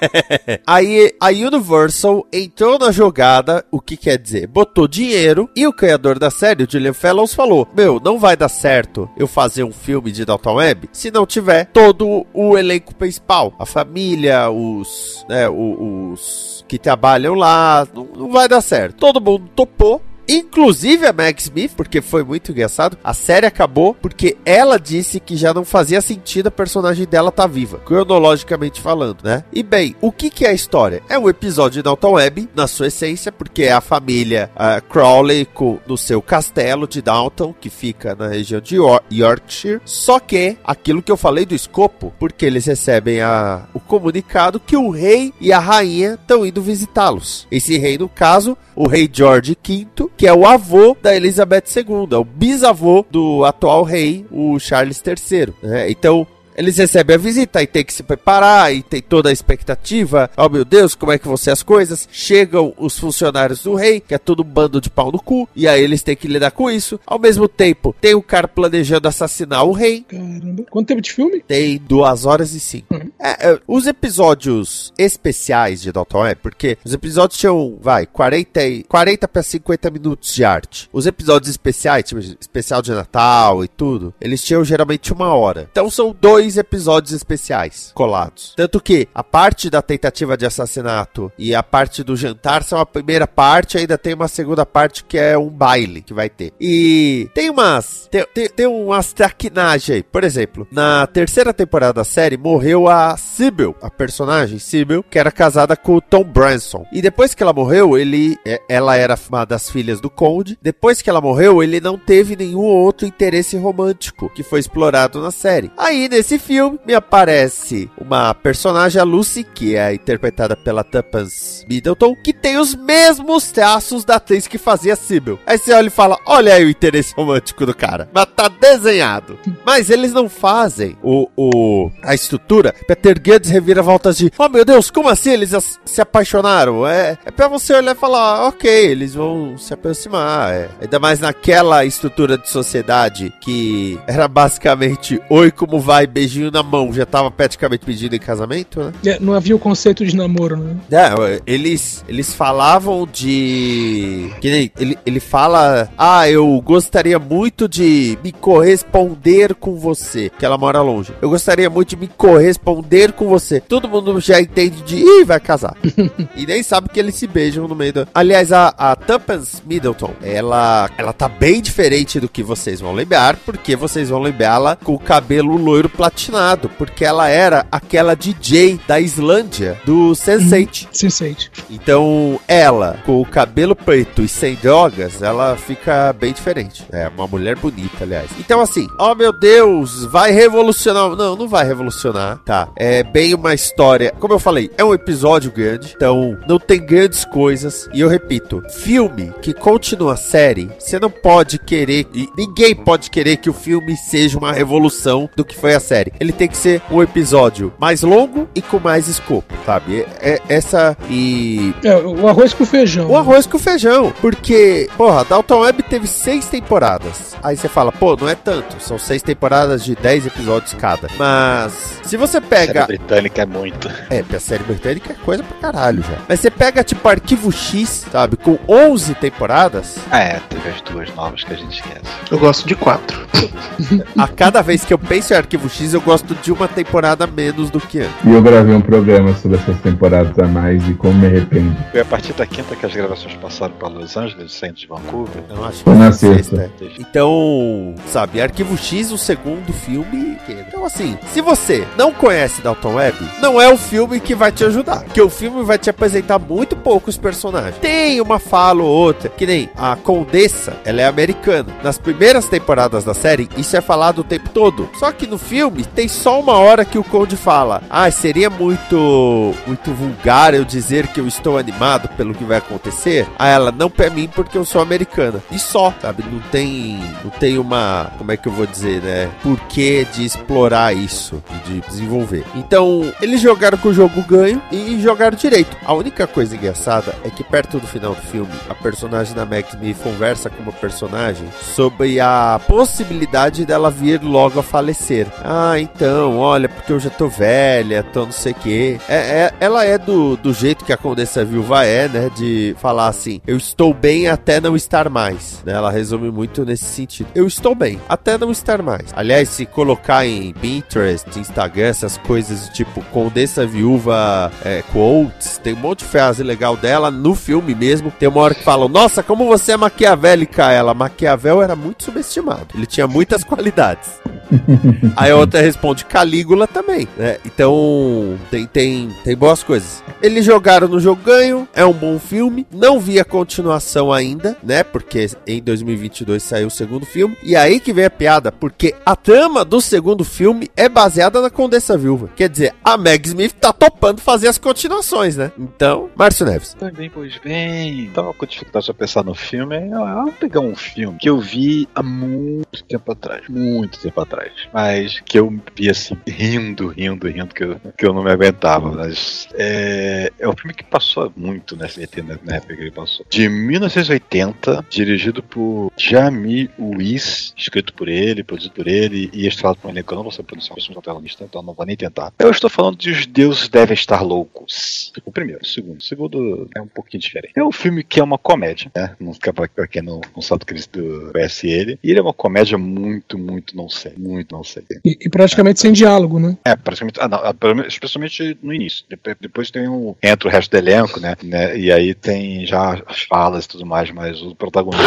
Aí 0.66 1.12
a 1.20 1.28
Universal 1.28 2.26
entrou 2.32 2.78
na 2.78 2.90
jogada, 2.90 3.64
o 3.70 3.80
que 3.80 3.96
quer 3.96 4.18
dizer? 4.18 4.46
Botou 4.46 4.88
dinheiro 4.88 5.48
e 5.54 5.66
o 5.66 5.72
criador 5.72 6.18
da 6.18 6.30
série, 6.30 6.64
o 6.64 6.70
Julian 6.70 6.92
Fellows, 6.92 7.34
falou: 7.34 7.68
Meu, 7.74 8.00
não 8.02 8.18
vai 8.18 8.36
dar 8.36 8.48
certo 8.48 9.08
eu 9.16 9.26
fazer 9.26 9.64
um 9.64 9.72
filme 9.72 10.10
de 10.10 10.24
Dalton 10.24 10.54
Web 10.54 10.88
se 10.92 11.10
não 11.10 11.26
tiver 11.26 11.66
todo 11.66 12.26
o 12.32 12.58
elenco 12.58 12.94
principal, 12.94 13.54
a 13.58 13.66
família, 13.66 14.50
os, 14.50 15.24
né, 15.28 15.48
os 15.48 16.64
que 16.66 16.78
trabalham 16.78 17.34
lá, 17.34 17.86
não, 17.94 18.08
não 18.16 18.30
vai 18.30 18.48
dar 18.48 18.60
certo. 18.60 18.96
Todo 18.96 19.20
mundo 19.20 19.48
topou. 19.54 20.02
Inclusive 20.28 21.06
a 21.06 21.12
Meg 21.12 21.40
Smith, 21.40 21.72
porque 21.76 22.00
foi 22.00 22.22
muito 22.22 22.52
engraçado. 22.52 22.98
A 23.02 23.14
série 23.14 23.46
acabou 23.46 23.94
porque 23.94 24.36
ela 24.44 24.78
disse 24.78 25.18
que 25.18 25.36
já 25.36 25.54
não 25.54 25.64
fazia 25.64 26.00
sentido 26.00 26.48
a 26.48 26.50
personagem 26.50 27.06
dela 27.06 27.30
estar 27.30 27.44
tá 27.44 27.48
viva, 27.48 27.78
cronologicamente 27.78 28.80
falando, 28.80 29.22
né? 29.22 29.44
E 29.52 29.62
bem, 29.62 29.96
o 30.00 30.12
que, 30.12 30.30
que 30.30 30.44
é 30.44 30.50
a 30.50 30.54
história? 30.54 31.02
É 31.08 31.18
um 31.18 31.28
episódio 31.28 31.78
de 31.78 31.82
Downton 31.82 32.12
Web, 32.12 32.48
na 32.54 32.66
sua 32.66 32.88
essência, 32.88 33.32
porque 33.32 33.64
é 33.64 33.72
a 33.72 33.80
família 33.80 34.50
uh, 34.54 34.82
Crowley 34.88 35.46
com, 35.46 35.78
no 35.86 35.96
seu 35.96 36.20
castelo 36.20 36.86
de 36.86 37.00
Downton, 37.00 37.54
que 37.58 37.70
fica 37.70 38.14
na 38.14 38.28
região 38.28 38.60
de 38.60 38.76
York, 38.76 39.06
Yorkshire. 39.14 39.80
Só 39.84 40.18
que 40.20 40.56
aquilo 40.64 41.02
que 41.02 41.10
eu 41.10 41.16
falei 41.16 41.46
do 41.46 41.54
escopo, 41.54 42.12
porque 42.18 42.44
eles 42.44 42.66
recebem 42.66 43.20
a, 43.20 43.66
o 43.72 43.80
comunicado 43.80 44.60
que 44.60 44.76
o 44.76 44.90
rei 44.90 45.32
e 45.40 45.52
a 45.52 45.58
rainha 45.58 46.14
estão 46.14 46.44
indo 46.44 46.60
visitá-los. 46.60 47.46
Esse 47.50 47.78
rei, 47.78 47.96
no 47.96 48.08
caso, 48.08 48.56
o 48.78 48.86
rei 48.86 49.10
George 49.12 49.58
V, 49.66 49.86
que 50.16 50.24
é 50.24 50.32
o 50.32 50.46
avô 50.46 50.96
da 51.02 51.14
Elizabeth 51.14 51.64
II, 51.76 52.16
o 52.16 52.24
bisavô 52.24 53.04
do 53.10 53.44
atual 53.44 53.82
rei, 53.82 54.24
o 54.30 54.56
Charles 54.60 55.02
III. 55.04 55.52
Né? 55.60 55.90
Então, 55.90 56.24
eles 56.58 56.76
recebem 56.76 57.14
a 57.14 57.18
visita 57.18 57.62
e 57.62 57.68
tem 57.68 57.84
que 57.84 57.92
se 57.92 58.02
preparar 58.02 58.74
e 58.74 58.82
tem 58.82 59.00
toda 59.00 59.28
a 59.28 59.32
expectativa. 59.32 60.28
Oh 60.36 60.48
meu 60.48 60.64
Deus, 60.64 60.92
como 60.96 61.12
é 61.12 61.18
que 61.18 61.28
vão 61.28 61.36
ser 61.36 61.52
as 61.52 61.62
coisas? 61.62 62.08
Chegam 62.10 62.74
os 62.76 62.98
funcionários 62.98 63.62
do 63.62 63.76
rei, 63.76 64.00
que 64.00 64.12
é 64.12 64.18
todo 64.18 64.42
um 64.42 64.46
bando 64.46 64.80
de 64.80 64.90
pau 64.90 65.12
no 65.12 65.22
cu, 65.22 65.48
e 65.54 65.68
aí 65.68 65.80
eles 65.80 66.02
têm 66.02 66.16
que 66.16 66.26
lidar 66.26 66.50
com 66.50 66.68
isso. 66.68 66.98
Ao 67.06 67.18
mesmo 67.18 67.46
tempo, 67.46 67.94
tem 68.00 68.14
o 68.14 68.22
cara 68.22 68.48
planejando 68.48 69.06
assassinar 69.06 69.64
o 69.64 69.70
rei. 69.70 70.04
Caramba. 70.08 70.64
Quanto 70.68 70.88
tempo 70.88 71.00
de 71.00 71.12
filme? 71.12 71.40
Tem 71.46 71.78
duas 71.78 72.26
horas 72.26 72.52
e 72.52 72.58
cinco. 72.58 72.92
Uhum. 72.92 73.08
É, 73.20 73.50
é, 73.50 73.60
os 73.66 73.86
episódios 73.86 74.92
especiais 74.98 75.80
de 75.80 75.92
Dalton 75.92 76.26
é 76.26 76.34
porque 76.34 76.76
os 76.84 76.92
episódios 76.92 77.38
tinham, 77.38 77.78
vai, 77.80 78.04
40, 78.04 78.60
40 78.88 79.28
para 79.28 79.42
50 79.44 79.90
minutos 79.90 80.34
de 80.34 80.44
arte. 80.44 80.88
Os 80.92 81.06
episódios 81.06 81.50
especiais, 81.50 82.04
tipo, 82.04 82.20
especial 82.20 82.82
de 82.82 82.90
Natal 82.90 83.62
e 83.62 83.68
tudo, 83.68 84.12
eles 84.20 84.42
tinham 84.42 84.64
geralmente 84.64 85.12
uma 85.12 85.32
hora. 85.32 85.68
Então 85.70 85.88
são 85.88 86.16
dois 86.20 86.47
dois 86.48 86.56
episódios 86.56 87.12
especiais 87.12 87.92
colados. 87.94 88.54
Tanto 88.56 88.80
que 88.80 89.06
a 89.14 89.22
parte 89.22 89.68
da 89.68 89.82
tentativa 89.82 90.36
de 90.36 90.46
assassinato 90.46 91.30
e 91.38 91.54
a 91.54 91.62
parte 91.62 92.02
do 92.02 92.16
jantar 92.16 92.62
são 92.62 92.80
a 92.80 92.86
primeira 92.86 93.26
parte, 93.26 93.76
ainda 93.76 93.98
tem 93.98 94.14
uma 94.14 94.28
segunda 94.28 94.64
parte 94.64 95.04
que 95.04 95.18
é 95.18 95.36
um 95.36 95.50
baile 95.50 96.00
que 96.00 96.14
vai 96.14 96.30
ter. 96.30 96.52
E 96.58 97.28
tem 97.34 97.50
umas. 97.50 98.08
Tem, 98.10 98.24
tem, 98.32 98.48
tem 98.48 98.66
umas 98.66 99.12
traquinagens 99.12 99.96
aí. 99.96 100.02
Por 100.02 100.24
exemplo, 100.24 100.66
na 100.70 101.06
terceira 101.06 101.52
temporada 101.52 101.94
da 101.94 102.04
série 102.04 102.36
morreu 102.38 102.88
a 102.88 103.16
Sybil, 103.16 103.76
a 103.82 103.90
personagem 103.90 104.58
Sybil, 104.58 105.02
que 105.02 105.18
era 105.18 105.30
casada 105.30 105.76
com 105.76 105.96
o 105.96 106.00
Tom 106.00 106.24
Branson. 106.24 106.86
E 106.92 107.02
depois 107.02 107.34
que 107.34 107.42
ela 107.42 107.52
morreu, 107.52 107.98
ele. 107.98 108.38
É, 108.46 108.60
ela 108.68 108.96
era 108.96 109.18
uma 109.28 109.44
das 109.44 109.68
filhas 109.68 110.00
do 110.00 110.08
Conde. 110.08 110.58
Depois 110.62 111.02
que 111.02 111.10
ela 111.10 111.20
morreu, 111.20 111.62
ele 111.62 111.80
não 111.80 111.98
teve 111.98 112.36
nenhum 112.36 112.60
outro 112.60 113.06
interesse 113.06 113.56
romântico 113.56 114.30
que 114.30 114.42
foi 114.42 114.60
explorado 114.60 115.20
na 115.20 115.30
série. 115.30 115.70
Aí, 115.76 116.08
nesse 116.08 116.37
filme 116.38 116.78
me 116.86 116.94
aparece 116.94 117.90
uma 117.98 118.34
personagem, 118.34 119.00
a 119.00 119.04
Lucy, 119.04 119.44
que 119.44 119.76
é 119.76 119.94
interpretada 119.94 120.56
pela 120.56 120.84
Tuppence 120.84 121.64
Middleton, 121.68 122.14
que 122.22 122.32
tem 122.32 122.58
os 122.58 122.74
mesmos 122.74 123.50
traços 123.50 124.04
da 124.04 124.16
atriz 124.16 124.46
que 124.46 124.58
fazia 124.58 124.96
Sybil. 124.96 125.38
Aí 125.46 125.58
você 125.58 125.72
olha 125.72 125.88
e 125.88 125.90
fala: 125.90 126.18
olha 126.26 126.54
aí 126.54 126.64
o 126.64 126.70
interesse 126.70 127.14
romântico 127.14 127.66
do 127.66 127.74
cara. 127.74 128.08
Mas 128.12 128.26
tá 128.36 128.48
desenhado. 128.48 129.38
Mas 129.64 129.90
eles 129.90 130.12
não 130.12 130.28
fazem 130.28 130.96
o, 131.02 131.28
o 131.36 131.90
a 132.02 132.14
estrutura 132.14 132.74
pra 132.86 132.96
ter 132.96 133.18
grandes 133.18 133.50
reviravoltas 133.50 134.16
de: 134.18 134.30
oh 134.38 134.48
meu 134.48 134.64
Deus, 134.64 134.90
como 134.90 135.08
assim 135.08 135.30
eles 135.30 135.78
se 135.84 136.00
apaixonaram? 136.00 136.86
É, 136.86 137.18
é 137.24 137.30
pra 137.30 137.48
você 137.48 137.74
olhar 137.74 137.94
e 137.94 137.98
falar: 137.98 138.46
ok, 138.48 138.70
eles 138.70 139.14
vão 139.14 139.56
se 139.58 139.72
aproximar. 139.72 140.52
É. 140.52 140.68
Ainda 140.80 140.98
mais 140.98 141.20
naquela 141.20 141.84
estrutura 141.84 142.38
de 142.38 142.48
sociedade 142.48 143.32
que 143.40 143.98
era 144.06 144.28
basicamente: 144.28 145.20
oi, 145.28 145.50
como 145.50 145.80
vai, 145.80 146.06
beijo 146.06 146.27
beijinho 146.28 146.50
na 146.50 146.62
mão 146.62 146.92
já 146.92 147.06
tava 147.06 147.30
praticamente 147.30 147.84
pedido 147.84 148.14
em 148.14 148.18
casamento, 148.18 148.84
né? 148.84 148.92
É, 149.06 149.18
não 149.18 149.32
havia 149.32 149.56
o 149.56 149.58
conceito 149.58 150.04
de 150.04 150.14
namoro, 150.14 150.56
né? 150.56 150.76
É, 150.90 151.40
eles, 151.46 152.04
eles 152.06 152.34
falavam 152.34 153.08
de. 153.10 154.30
Que 154.40 154.50
nem 154.50 154.70
ele, 154.78 154.98
ele 155.06 155.20
fala: 155.20 155.88
Ah, 155.96 156.28
eu 156.28 156.60
gostaria 156.60 157.18
muito 157.18 157.66
de 157.66 158.18
me 158.22 158.30
corresponder 158.30 159.54
com 159.54 159.76
você. 159.76 160.30
Que 160.38 160.44
ela 160.44 160.58
mora 160.58 160.82
longe. 160.82 161.12
Eu 161.22 161.30
gostaria 161.30 161.70
muito 161.70 161.90
de 161.90 161.96
me 161.96 162.08
corresponder 162.08 163.12
com 163.12 163.26
você. 163.26 163.60
Todo 163.60 163.88
mundo 163.88 164.20
já 164.20 164.40
entende 164.40 164.82
de. 164.82 164.96
Ih, 164.96 165.24
vai 165.24 165.40
casar. 165.40 165.76
e 166.36 166.46
nem 166.46 166.62
sabe 166.62 166.90
que 166.90 167.00
eles 167.00 167.14
se 167.14 167.26
beijam 167.26 167.66
no 167.66 167.74
meio 167.74 167.92
da. 167.92 168.08
Aliás, 168.14 168.52
a, 168.52 168.68
a 168.76 168.94
Tuppence 168.94 169.62
Middleton, 169.64 170.12
ela, 170.22 170.90
ela 170.98 171.12
tá 171.12 171.28
bem 171.28 171.62
diferente 171.62 172.20
do 172.20 172.28
que 172.28 172.42
vocês 172.42 172.80
vão 172.80 172.92
lembrar, 172.92 173.36
porque 173.36 173.74
vocês 173.74 174.10
vão 174.10 174.20
lembrá-la 174.20 174.76
com 174.76 174.94
o 174.94 174.98
cabelo 174.98 175.56
loiro 175.56 175.88
platinado 175.88 176.07
platinado, 176.08 176.70
porque 176.70 177.04
ela 177.04 177.28
era 177.28 177.66
aquela 177.70 178.16
DJ 178.16 178.80
da 178.88 178.98
Islândia 178.98 179.78
do 179.84 180.12
Sense8. 180.12 180.84
Uhum. 180.84 180.90
Sense8. 180.92 181.50
Então, 181.70 182.40
ela, 182.48 182.98
com 183.04 183.20
o 183.20 183.26
cabelo 183.26 183.76
preto 183.76 184.22
e 184.22 184.28
sem 184.28 184.54
drogas, 184.54 185.22
ela 185.22 185.56
fica 185.56 186.12
bem 186.14 186.32
diferente. 186.32 186.84
É 186.90 187.08
uma 187.08 187.26
mulher 187.26 187.56
bonita, 187.56 188.04
aliás. 188.04 188.30
Então, 188.38 188.60
assim, 188.60 188.88
oh 188.98 189.14
meu 189.14 189.38
Deus, 189.38 190.04
vai 190.06 190.30
revolucionar. 190.32 191.14
Não, 191.14 191.36
não 191.36 191.46
vai 191.46 191.66
revolucionar, 191.66 192.38
tá? 192.38 192.68
É 192.76 193.02
bem 193.02 193.34
uma 193.34 193.52
história. 193.52 194.12
Como 194.18 194.32
eu 194.32 194.38
falei, 194.38 194.70
é 194.78 194.84
um 194.84 194.94
episódio 194.94 195.52
grande, 195.52 195.92
então 195.94 196.38
não 196.48 196.58
tem 196.58 196.80
grandes 196.80 197.24
coisas. 197.24 197.88
E 197.92 198.00
eu 198.00 198.08
repito, 198.08 198.62
filme 198.70 199.32
que 199.42 199.52
continua 199.52 200.14
a 200.14 200.16
série, 200.16 200.70
você 200.78 200.98
não 200.98 201.10
pode 201.10 201.58
querer, 201.58 202.06
e 202.14 202.28
ninguém 202.36 202.74
pode 202.74 203.10
querer 203.10 203.36
que 203.36 203.50
o 203.50 203.54
filme 203.54 203.96
seja 203.96 204.38
uma 204.38 204.52
revolução 204.52 205.28
do 205.36 205.44
que 205.44 205.56
foi 205.56 205.74
a 205.74 205.80
série 205.80 205.97
série. 205.98 206.12
Ele 206.20 206.32
tem 206.32 206.48
que 206.48 206.56
ser 206.56 206.80
um 206.90 207.02
episódio 207.02 207.72
mais 207.78 208.02
longo 208.02 208.48
e 208.54 208.62
com 208.62 208.78
mais 208.78 209.08
escopo, 209.08 209.54
sabe? 209.66 210.06
É, 210.20 210.34
é 210.34 210.40
essa 210.48 210.96
e. 211.08 211.74
É, 211.82 211.96
o 211.96 212.28
arroz 212.28 212.54
com 212.54 212.64
feijão. 212.64 213.10
O 213.10 213.16
arroz 213.16 213.46
com 213.46 213.58
feijão. 213.58 214.12
Porque, 214.20 214.88
porra, 214.96 215.24
Dalton 215.24 215.60
Web 215.60 215.82
teve 215.84 216.06
seis 216.06 216.46
temporadas. 216.46 217.36
Aí 217.42 217.56
você 217.56 217.68
fala, 217.68 217.92
pô, 217.92 218.16
não 218.16 218.28
é 218.28 218.34
tanto. 218.34 218.80
São 218.82 218.98
seis 218.98 219.22
temporadas 219.22 219.84
de 219.84 219.94
dez 219.94 220.26
episódios 220.26 220.74
cada. 220.74 221.08
Mas, 221.16 222.00
se 222.02 222.16
você 222.16 222.40
pega. 222.40 222.84
A 222.84 222.86
série 222.86 222.98
britânica 222.98 223.42
é 223.42 223.46
muito. 223.46 223.88
É, 224.10 224.24
a 224.34 224.40
série 224.40 224.64
britânica 224.64 225.12
é 225.12 225.16
coisa 225.24 225.42
pra 225.42 225.72
caralho 225.72 226.02
já. 226.02 226.18
Mas 226.28 226.40
você 226.40 226.50
pega, 226.50 226.84
tipo, 226.84 227.06
Arquivo 227.08 227.52
X, 227.52 228.06
sabe? 228.10 228.36
Com 228.36 228.58
11 228.68 229.14
temporadas. 229.14 229.96
É, 230.10 230.40
teve 230.48 230.68
as 230.68 230.80
duas 230.82 231.14
novas 231.14 231.44
que 231.44 231.52
a 231.52 231.56
gente 231.56 231.74
esquece. 231.74 232.00
Eu 232.30 232.38
gosto 232.38 232.66
de 232.66 232.74
quatro. 232.74 233.26
a 234.16 234.28
cada 234.28 234.62
vez 234.62 234.84
que 234.84 234.92
eu 234.92 234.98
penso 234.98 235.32
em 235.32 235.36
Arquivo 235.36 235.68
X, 235.68 235.87
eu 235.94 236.00
gosto 236.00 236.34
de 236.34 236.52
uma 236.52 236.68
temporada 236.68 237.26
menos 237.26 237.70
do 237.70 237.80
que 237.80 238.00
antes. 238.00 238.24
E 238.24 238.30
eu 238.30 238.42
gravei 238.42 238.74
um 238.74 238.80
programa 238.80 239.34
sobre 239.34 239.58
essas 239.58 239.78
temporadas 239.80 240.38
a 240.38 240.46
mais 240.46 240.86
e 240.88 240.94
como 240.94 241.14
me 241.14 241.26
arrependo. 241.26 241.76
Foi 241.90 242.00
a 242.00 242.04
partir 242.04 242.32
da 242.32 242.46
quinta 242.46 242.74
que 242.76 242.86
as 242.86 242.94
gravações 242.94 243.34
passaram 243.34 243.74
para 243.74 243.88
Los 243.88 244.16
Angeles, 244.16 244.52
centro 244.52 244.76
de 244.76 244.86
Vancouver. 244.86 245.42
Não, 245.48 245.64
acho 245.64 245.78
que 245.78 245.84
foi 245.84 245.94
na 245.94 246.12
sexta. 246.12 246.70
sexta. 246.78 247.00
Então, 247.00 247.94
sabe, 248.06 248.40
Arquivo 248.40 248.76
X, 248.76 249.12
o 249.12 249.18
segundo 249.18 249.72
filme. 249.72 250.38
Então, 250.48 250.77
assim, 250.88 251.16
se 251.32 251.40
você 251.40 251.86
não 251.96 252.12
conhece 252.12 252.60
Dalton 252.60 252.94
Web, 252.94 253.16
não 253.40 253.60
é 253.60 253.72
o 253.72 253.76
filme 253.76 254.18
que 254.18 254.34
vai 254.34 254.50
te 254.50 254.64
ajudar. 254.64 255.04
Porque 255.04 255.22
o 255.22 255.30
filme 255.30 255.62
vai 255.62 255.78
te 255.78 255.88
apresentar 255.88 256.38
muito 256.38 256.76
poucos 256.76 257.16
personagens. 257.16 257.78
Tem 257.80 258.20
uma 258.20 258.38
fala 258.38 258.82
ou 258.82 258.88
outra, 258.88 259.28
que 259.28 259.46
nem 259.46 259.70
a 259.76 259.96
Condessa, 259.96 260.76
ela 260.84 261.00
é 261.00 261.06
americana. 261.06 261.72
Nas 261.82 261.98
primeiras 261.98 262.46
temporadas 262.46 263.04
da 263.04 263.14
série, 263.14 263.48
isso 263.56 263.76
é 263.76 263.80
falado 263.80 264.20
o 264.20 264.24
tempo 264.24 264.48
todo. 264.50 264.88
Só 264.98 265.12
que 265.12 265.26
no 265.26 265.38
filme, 265.38 265.84
tem 265.84 266.08
só 266.08 266.40
uma 266.40 266.54
hora 266.54 266.84
que 266.84 266.98
o 266.98 267.04
Conde 267.04 267.36
fala: 267.36 267.82
Ah, 267.88 268.10
seria 268.10 268.50
muito 268.50 269.54
muito 269.66 269.92
vulgar 269.92 270.54
eu 270.54 270.64
dizer 270.64 271.06
que 271.08 271.20
eu 271.20 271.26
estou 271.26 271.58
animado 271.58 272.08
pelo 272.16 272.34
que 272.34 272.44
vai 272.44 272.58
acontecer. 272.58 273.26
A 273.38 273.48
ela, 273.48 273.70
não 273.70 273.90
pra 273.90 274.10
mim, 274.10 274.28
porque 274.34 274.56
eu 274.56 274.64
sou 274.64 274.80
americana. 274.80 275.42
E 275.50 275.58
só, 275.58 275.92
sabe? 276.00 276.24
Não 276.30 276.40
tem. 276.50 276.98
Não 277.22 277.30
tem 277.30 277.58
uma. 277.58 278.10
Como 278.16 278.32
é 278.32 278.36
que 278.36 278.48
eu 278.48 278.52
vou 278.52 278.66
dizer, 278.66 279.02
né? 279.02 279.30
Porquê 279.42 280.06
de 280.12 280.24
explorar 280.24 280.77
isso, 280.92 281.42
de 281.64 281.80
desenvolver. 281.80 282.44
Então, 282.54 283.12
eles 283.20 283.40
jogaram 283.40 283.78
com 283.78 283.88
o 283.88 283.94
jogo 283.94 284.22
ganho 284.22 284.62
e 284.70 285.00
jogaram 285.00 285.36
direito. 285.36 285.76
A 285.84 285.92
única 285.92 286.26
coisa 286.26 286.54
engraçada 286.54 287.14
é 287.24 287.30
que 287.30 287.44
perto 287.44 287.78
do 287.78 287.86
final 287.86 288.14
do 288.14 288.22
filme, 288.22 288.52
a 288.68 288.74
personagem 288.74 289.34
da 289.34 289.44
Max 289.44 289.74
me 289.80 289.94
conversa 289.94 290.48
com 290.48 290.62
uma 290.62 290.72
personagem 290.72 291.48
sobre 291.74 292.20
a 292.20 292.60
possibilidade 292.66 293.64
dela 293.64 293.90
vir 293.90 294.22
logo 294.22 294.60
a 294.60 294.62
falecer. 294.62 295.26
Ah, 295.44 295.78
então, 295.78 296.38
olha, 296.38 296.68
porque 296.68 296.92
eu 296.92 297.00
já 297.00 297.10
tô 297.10 297.28
velha, 297.28 298.02
tô 298.02 298.24
não 298.24 298.32
sei 298.32 298.52
o 298.52 298.54
quê. 298.56 299.00
É, 299.08 299.16
é, 299.16 299.54
ela 299.60 299.84
é 299.84 299.98
do, 299.98 300.36
do 300.36 300.52
jeito 300.52 300.84
que 300.84 300.92
a 300.92 300.96
Condessa 300.96 301.44
Viúva 301.44 301.84
é, 301.84 302.08
né? 302.08 302.30
De 302.36 302.74
falar 302.78 303.08
assim, 303.08 303.40
eu 303.46 303.56
estou 303.56 303.92
bem 303.92 304.28
até 304.28 304.60
não 304.60 304.76
estar 304.76 305.08
mais. 305.08 305.62
Né? 305.64 305.72
Ela 305.72 305.90
resume 305.90 306.30
muito 306.30 306.64
nesse 306.64 306.84
sentido. 306.84 307.28
Eu 307.34 307.46
estou 307.46 307.74
bem, 307.74 308.00
até 308.08 308.38
não 308.38 308.50
estar 308.50 308.82
mais. 308.82 309.06
Aliás, 309.14 309.48
se 309.48 309.66
colocar 309.66 310.26
em 310.26 310.52
Pinterest, 310.60 311.38
Instagram, 311.38 311.86
essas 311.86 312.16
coisas 312.18 312.68
tipo 312.70 313.02
Condessa 313.12 313.66
Viúva 313.66 314.50
é, 314.64 314.82
quotes, 314.92 315.58
tem 315.58 315.74
um 315.74 315.78
monte 315.78 316.00
de 316.00 316.06
frase 316.06 316.42
legal 316.42 316.76
dela 316.76 317.10
no 317.10 317.34
filme 317.34 317.74
mesmo. 317.74 318.10
Tem 318.10 318.28
uma 318.28 318.40
hora 318.40 318.54
que 318.54 318.62
falam, 318.62 318.88
nossa, 318.88 319.22
como 319.22 319.46
você 319.46 319.72
é 319.72 319.76
maquiavélica. 319.76 320.70
Ela, 320.70 320.94
Maquiavel 320.94 321.62
era 321.62 321.76
muito 321.76 322.04
subestimado. 322.04 322.68
Ele 322.74 322.86
tinha 322.86 323.06
muitas 323.06 323.42
qualidades. 323.44 324.08
Aí 325.16 325.30
a 325.30 325.36
outra 325.36 325.60
responde 325.60 326.04
Calígula 326.04 326.66
também, 326.66 327.06
né? 327.16 327.38
Então 327.44 328.38
tem, 328.50 328.66
tem, 328.66 329.10
tem 329.24 329.36
boas 329.36 329.62
coisas. 329.62 330.02
Eles 330.22 330.44
jogaram 330.44 330.88
no 330.88 330.98
jogo 330.98 331.22
ganho, 331.22 331.68
é 331.74 331.84
um 331.84 331.92
bom 331.92 332.18
filme. 332.18 332.66
Não 332.72 332.98
vi 332.98 333.20
a 333.20 333.24
continuação 333.24 334.12
ainda, 334.12 334.56
né? 334.62 334.82
Porque 334.82 335.28
em 335.46 335.62
2022 335.62 336.42
saiu 336.42 336.68
o 336.68 336.70
segundo 336.70 337.04
filme. 337.04 337.36
E 337.42 337.54
aí 337.54 337.78
que 337.78 337.92
vem 337.92 338.06
a 338.06 338.10
piada, 338.10 338.50
porque 338.50 338.94
a 339.04 339.14
trama 339.14 339.64
do 339.64 339.80
segundo 339.80 340.24
filme 340.24 340.47
é 340.76 340.88
baseada 340.88 341.40
na 341.40 341.50
Condessa 341.50 341.96
Viúva. 341.96 342.30
Quer 342.36 342.48
dizer, 342.48 342.74
a 342.84 342.96
Meg 342.96 343.26
Smith 343.26 343.52
tá 343.52 343.72
topando 343.72 344.20
fazer 344.20 344.48
as 344.48 344.58
continuações, 344.58 345.36
né? 345.36 345.52
Então, 345.58 346.10
Márcio 346.14 346.46
Neves. 346.46 346.74
Também, 346.74 347.10
pois 347.10 347.38
bem. 347.38 348.10
Tava 348.10 348.34
com 348.34 348.46
dificuldade 348.46 348.86
de 348.86 348.92
pensar 348.92 349.24
no 349.24 349.34
filme. 349.34 349.76
Eu 349.76 350.24
vou 350.24 350.32
pegar 350.32 350.60
um 350.60 350.74
filme 350.74 351.18
que 351.18 351.28
eu 351.28 351.38
vi 351.38 351.88
há 351.94 352.02
muito 352.02 352.84
tempo 352.84 353.12
atrás. 353.12 353.48
Muito 353.48 353.98
tempo 353.98 354.20
atrás. 354.20 354.52
Mas 354.72 355.20
que 355.20 355.38
eu 355.38 355.52
vi 355.74 355.90
assim, 355.90 356.16
rindo, 356.26 356.88
rindo, 356.88 357.28
rindo, 357.28 357.54
que 357.54 357.64
eu, 357.64 357.80
que 357.96 358.06
eu 358.06 358.12
não 358.12 358.22
me 358.22 358.30
aguentava. 358.30 358.90
Mas 358.90 359.48
é, 359.54 360.32
é 360.38 360.48
um 360.48 360.56
filme 360.56 360.74
que 360.74 360.84
passou 360.84 361.32
muito 361.36 361.76
na 361.76 361.86
SBT, 361.86 362.22
na 362.42 362.56
época 362.56 362.74
que 362.74 362.82
ele 362.82 362.90
passou. 362.90 363.24
De 363.30 363.48
1980, 363.48 364.84
dirigido 364.90 365.42
por 365.42 365.92
Jamie 365.96 366.70
Weiss, 366.78 367.52
escrito 367.56 367.92
por 367.94 368.08
ele, 368.08 368.44
produzido 368.44 368.74
por 368.74 368.86
ele 368.86 369.30
e 369.32 369.46
estrelado 369.46 369.78
por 369.78 369.88
um 369.88 369.90
elenco. 369.90 370.08
Eu 370.38 370.44
não 370.44 370.54
vou 370.54 370.68
ser 370.68 370.68
pronunciar 370.68 370.76
o 370.76 370.80
assunto 370.80 371.02
pela 371.02 371.20
lista, 371.20 371.44
então 371.44 371.62
não 371.62 371.74
vou 371.74 371.86
nem 371.86 371.96
tentar. 371.96 372.32
Eu 372.38 372.50
estou 372.50 372.70
falando 372.70 372.96
de 372.96 373.10
Os 373.10 373.26
Deuses 373.26 373.68
Devem 373.68 373.94
Estar 373.94 374.22
Loucos. 374.22 375.12
O 375.24 375.32
primeiro, 375.32 375.62
o 375.62 375.66
segundo. 375.66 375.98
O 375.98 376.02
segundo 376.02 376.68
é 376.76 376.80
um 376.80 376.86
pouquinho 376.86 377.20
diferente. 377.20 377.52
É 377.56 377.64
um 377.64 377.72
filme 377.72 378.04
que 378.04 378.20
é 378.20 378.22
uma 378.22 378.38
comédia, 378.38 378.90
né? 378.94 379.16
Não 379.18 379.34
fica 379.34 379.52
pra 379.52 379.86
quem 379.86 380.02
não, 380.02 380.20
não 380.34 380.42
sabe 380.42 380.64
do 380.92 381.30
conhece 381.32 381.68
ele. 381.68 381.98
E 382.02 382.10
ele 382.10 382.18
é 382.18 382.22
uma 382.22 382.32
comédia 382.32 382.76
muito, 382.78 383.38
muito 383.38 383.76
não 383.76 383.88
sei. 383.88 384.12
Muito 384.16 384.54
não 384.54 384.62
sei. 384.62 384.84
E, 385.04 385.16
e 385.20 385.28
praticamente 385.28 385.78
é. 385.78 385.82
sem 385.82 385.92
diálogo, 385.92 386.38
né? 386.38 386.56
É, 386.64 386.76
praticamente. 386.76 387.18
Ah, 387.20 387.28
não, 387.28 387.86
especialmente 387.86 388.56
no 388.62 388.72
início. 388.72 389.04
Depois, 389.08 389.36
depois 389.40 389.70
tem 389.70 389.88
um. 389.88 390.14
Entra 390.22 390.48
o 390.48 390.50
resto 390.50 390.70
do 390.70 390.76
elenco, 390.76 391.20
né? 391.20 391.36
né? 391.42 391.78
E 391.78 391.90
aí 391.90 392.14
tem 392.14 392.66
já 392.66 393.02
as 393.06 393.22
falas 393.22 393.64
e 393.64 393.68
tudo 393.68 393.86
mais, 393.86 394.10
mas 394.10 394.40
o 394.42 394.54
protagonista, 394.54 395.06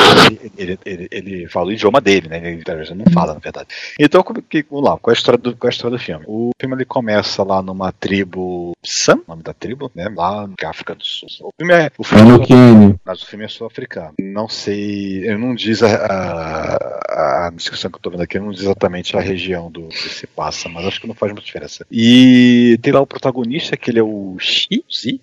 ele, 0.57 0.79
ele, 0.86 1.07
ele, 1.11 1.47
fala 1.47 1.67
o 1.67 1.71
idioma 1.71 2.01
dele, 2.01 2.27
né? 2.27 2.38
Ele, 2.38 2.63
ele 2.65 2.93
não 2.95 3.11
fala, 3.13 3.34
na 3.34 3.39
verdade. 3.39 3.67
Então, 3.99 4.23
que, 4.23 4.65
vamos 4.69 4.89
lá, 4.89 4.97
qual 4.97 5.11
é 5.11 5.13
a 5.13 5.17
história 5.22 5.38
do, 5.38 5.55
qual 5.55 5.69
é 5.69 5.72
a 5.72 5.76
história 5.76 5.97
do 5.97 6.03
filme? 6.03 6.26
O 6.28 6.51
filme 6.59 6.76
ele 6.76 6.86
começa 6.86 7.43
lá 7.43 7.61
numa 7.61 7.91
tribo 7.91 8.74
Sam, 8.84 9.22
nome 9.28 9.43
da 9.43 9.53
tribo, 9.53 9.91
né? 9.95 10.11
Lá 10.15 10.47
na 10.47 10.69
África 10.69 10.95
do 10.95 11.03
Sul. 11.05 11.28
O 11.41 11.51
filme 11.57 11.74
é. 11.74 11.91
O 11.97 12.03
filme 12.03 12.32
é, 12.32 12.99
mas 13.05 13.22
o 13.22 13.26
filme 13.26 13.45
é 13.45 13.47
sul-africano. 13.47 14.13
Não 14.19 14.47
sei. 14.47 15.26
Ele 15.26 15.38
não 15.38 15.53
diz 15.53 15.84
a, 15.84 15.88
a, 15.88 17.47
a, 17.47 17.49
descrição 17.51 17.91
que 17.91 17.97
eu 17.97 18.01
tô 18.01 18.09
vendo 18.09 18.24
aqui, 18.24 18.39
não 18.39 18.51
diz 18.51 18.61
exatamente 18.61 19.15
a 19.15 19.22
região 19.22 19.69
do 19.72 19.88
que 19.88 20.09
se 20.09 20.26
passa, 20.28 20.67
mas 20.67 20.86
acho 20.86 20.99
que 20.99 21.07
não 21.07 21.15
faz 21.15 21.32
muita 21.32 21.45
diferença. 21.45 21.86
E 21.91 22.78
tem 22.82 22.91
lá 22.91 23.01
o 23.01 23.07
protagonista, 23.07 23.78
que 23.78 23.91
ele 23.91 23.99
é 23.99 24.03
o 24.03 24.36
X, 24.39 24.67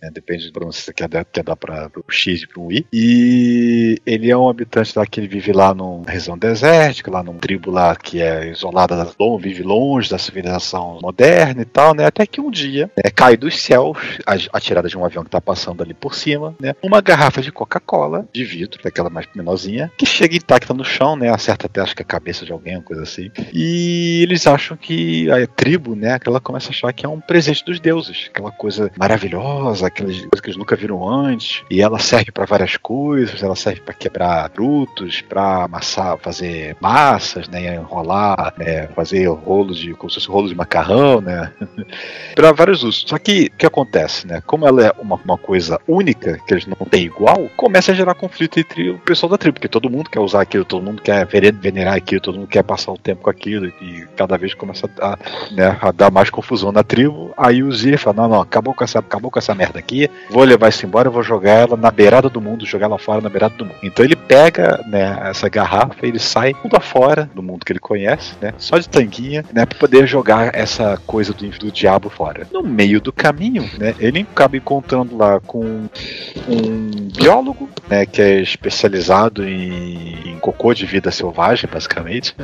né? 0.01 0.11
Depende 0.13 0.47
de 0.47 0.53
pronúncia 0.53 0.83
se 0.83 0.95
quer 0.95 1.09
dar, 1.09 1.25
quer 1.25 1.43
dar 1.43 1.57
para 1.57 1.91
o 1.97 2.13
X 2.13 2.43
e 2.43 2.47
para 2.47 2.61
o 2.61 2.73
I. 2.73 2.87
E 2.93 4.01
ele 4.07 4.31
é 4.31 4.37
um 4.37 4.49
habitante 4.49 4.97
lá 4.97 5.05
que 5.05 5.19
ele 5.19 5.29
vive 5.29 5.53
lá 5.53 5.75
numa 5.75 6.09
região 6.09 6.39
desértica, 6.39 7.11
lá 7.11 7.23
numa 7.23 7.39
tribo 7.39 7.71
lá 7.71 7.97
que 7.97 8.21
é 8.21 8.51
isolada, 8.51 9.09
vive 9.41 9.63
longe 9.63 9.88
da 10.09 10.19
civilização 10.19 10.99
moderna 11.01 11.63
e 11.63 11.65
tal, 11.65 11.95
né? 11.95 12.05
Até 12.05 12.27
que 12.27 12.41
um 12.41 12.51
dia 12.51 12.91
né, 12.97 13.11
cai 13.11 13.37
dos 13.37 13.61
céus, 13.61 13.97
atirada 14.53 14.89
de 14.89 14.99
um 14.99 15.05
avião 15.05 15.25
que 15.25 15.31
tá 15.31 15.41
passando 15.41 15.83
ali 15.83 15.95
por 15.95 16.15
cima, 16.15 16.55
né? 16.61 16.75
Uma 16.83 17.01
garrafa 17.01 17.41
de 17.41 17.51
Coca-Cola, 17.51 18.27
de 18.33 18.45
vidro, 18.45 18.83
daquela 18.83 19.09
mais 19.09 19.27
menorzinha, 19.35 19.91
que 19.97 20.05
chega 20.05 20.37
intacta 20.37 20.75
no 20.75 20.85
chão, 20.85 21.17
né? 21.17 21.31
Acerta 21.31 21.67
até 21.67 21.81
acho 21.81 21.97
que 21.97 22.03
a 22.03 22.05
cabeça 22.05 22.45
de 22.45 22.53
alguém, 22.53 22.77
uma 22.77 22.83
coisa 22.83 23.03
assim. 23.03 23.31
E 23.53 24.21
eles 24.23 24.47
acham 24.47 24.77
que 24.77 25.31
a 25.31 25.47
tribo, 25.47 25.95
né? 25.95 26.19
Ela 26.25 26.41
começa 26.41 26.69
a 26.69 26.71
achar 26.71 26.93
que 26.93 27.07
é 27.07 27.09
um 27.09 27.21
presente 27.21 27.65
dos 27.65 27.81
deuses, 27.81 28.29
aquela 28.29 28.51
coisa 28.51 28.91
maravilhosa, 28.97 29.87
aquelas 29.87 30.17
coisas 30.17 30.41
que 30.41 30.49
eles 30.49 30.59
nunca 30.59 30.77
viram 30.77 31.09
antes. 31.09 31.63
E 31.71 31.81
ela 31.81 31.99
serve 31.99 32.31
para 32.31 32.45
várias 32.45 32.77
coisas, 32.77 33.43
ela 33.43 33.57
serve 33.57 33.81
para 33.81 33.95
quebrar 33.95 34.51
frutos, 34.51 35.23
para 35.23 35.65
amassar, 35.65 36.19
fazer 36.19 36.77
massas, 36.81 37.49
né? 37.49 37.77
Enrolar, 37.77 38.55
né, 38.59 38.89
fazer 38.89 39.27
rolos 39.29 39.78
de, 39.79 39.95
como 39.95 40.11
se 40.11 40.17
fosse 40.17 40.29
rolo 40.29 40.49
de 40.49 40.55
macarrão, 40.55 41.21
né? 41.21 41.53
para 42.35 42.53
vários 42.53 42.83
usos. 42.83 43.05
Só 43.07 43.19
que 43.19 43.51
o 43.55 43.57
que 43.57 43.67
acontece, 43.67 44.27
né? 44.27 44.43
Como 44.47 44.67
ela 44.67 44.87
é 44.87 44.93
uma, 44.99 45.17
uma 45.25 45.39
coisa 45.39 45.81
única, 45.87 46.39
que 46.47 46.55
eles 46.55 46.67
não 46.67 46.77
têm 46.87 47.05
igual, 47.05 47.49
começa 47.57 47.93
a 47.93 47.95
gerar 47.95 48.15
conflito 48.15 48.59
entre 48.59 48.91
o 48.91 48.99
pessoal 48.99 49.31
da 49.31 49.39
tribo, 49.39 49.55
porque 49.55 49.69
todo 49.69 49.91
mundo 49.91 50.11
quer 50.11 50.21
usar 50.21 50.43
aquilo, 50.43 50.65
todo 50.65 50.83
mundo 50.83 51.03
quer 51.03 51.27
venerar 51.27 51.95
aquilo, 51.95 52.21
todo 52.21 52.39
mundo 52.39 52.49
quer 52.49 52.63
passar 52.63 52.93
o 52.93 52.99
tempo 52.99 53.23
com 53.23 53.31
aquilo, 53.31 53.67
e 53.67 54.07
cada 54.17 54.37
vez 54.37 54.55
começa 54.55 54.89
a, 55.01 55.19
né, 55.51 55.79
a 55.81 55.93
dar 55.93 56.11
mais 56.11 56.31
confusão 56.31 56.73
na 56.73 56.83
tribo. 56.83 57.33
Aí 57.37 57.63
o 57.63 57.73
Zir 57.73 57.99
fala: 57.99 58.23
não, 58.23 58.29
não, 58.29 58.41
acabou 58.41 58.75
com, 58.75 58.85
essa, 58.85 58.99
acabou 58.99 59.31
com 59.31 59.39
essa 59.39 59.55
merda 59.55 59.79
aqui, 59.79 60.11
vou 60.31 60.45
levar 60.45 60.69
isso 60.69 60.85
embora, 60.85 61.11
vou 61.11 61.23
jogar 61.23 61.53
ela 61.53 61.77
na 61.77 61.91
beirada 61.91 62.29
do 62.29 62.41
mundo, 62.41 62.67
jogar 62.67 62.87
ela 62.87 62.99
fora 62.99 63.21
na 63.21 63.29
beirada 63.29 63.55
do 63.55 63.65
mundo. 63.65 63.79
Então 63.83 64.05
ele 64.05 64.17
pega 64.17 64.85
né, 64.89 65.19
essa 65.25 65.49
garrafa 65.49 66.07
ele 66.09 66.19
sai 66.19 66.55
mundo 66.63 66.77
afora 66.77 67.31
do 67.35 67.43
mundo 67.43 67.65
que 67.65 67.73
ele 67.73 67.79
conhece, 67.79 68.35
né? 68.41 68.53
Só 68.59 68.79
de 68.79 68.89
tanguinha, 68.89 69.45
né? 69.53 69.67
Poder 69.79 70.07
jogar 70.07 70.55
essa 70.55 71.01
coisa 71.07 71.33
do, 71.33 71.49
do 71.51 71.71
diabo 71.71 72.09
fora. 72.09 72.47
No 72.53 72.63
meio 72.63 73.01
do 73.01 73.13
caminho, 73.13 73.69
né? 73.79 73.95
Ele 73.99 74.21
acaba 74.21 74.57
encontrando 74.57 75.17
lá 75.17 75.41
com 75.41 75.89
um 76.49 77.09
biólogo, 77.15 77.69
né? 77.89 78.07
Que 78.07 78.23
é 78.23 78.41
especializado 78.41 79.47
em, 79.47 80.31
em 80.31 80.39
cocô 80.39 80.75
de 80.75 80.87
vida 80.87 81.11
selvagem, 81.11 81.69
basicamente. 81.73 82.35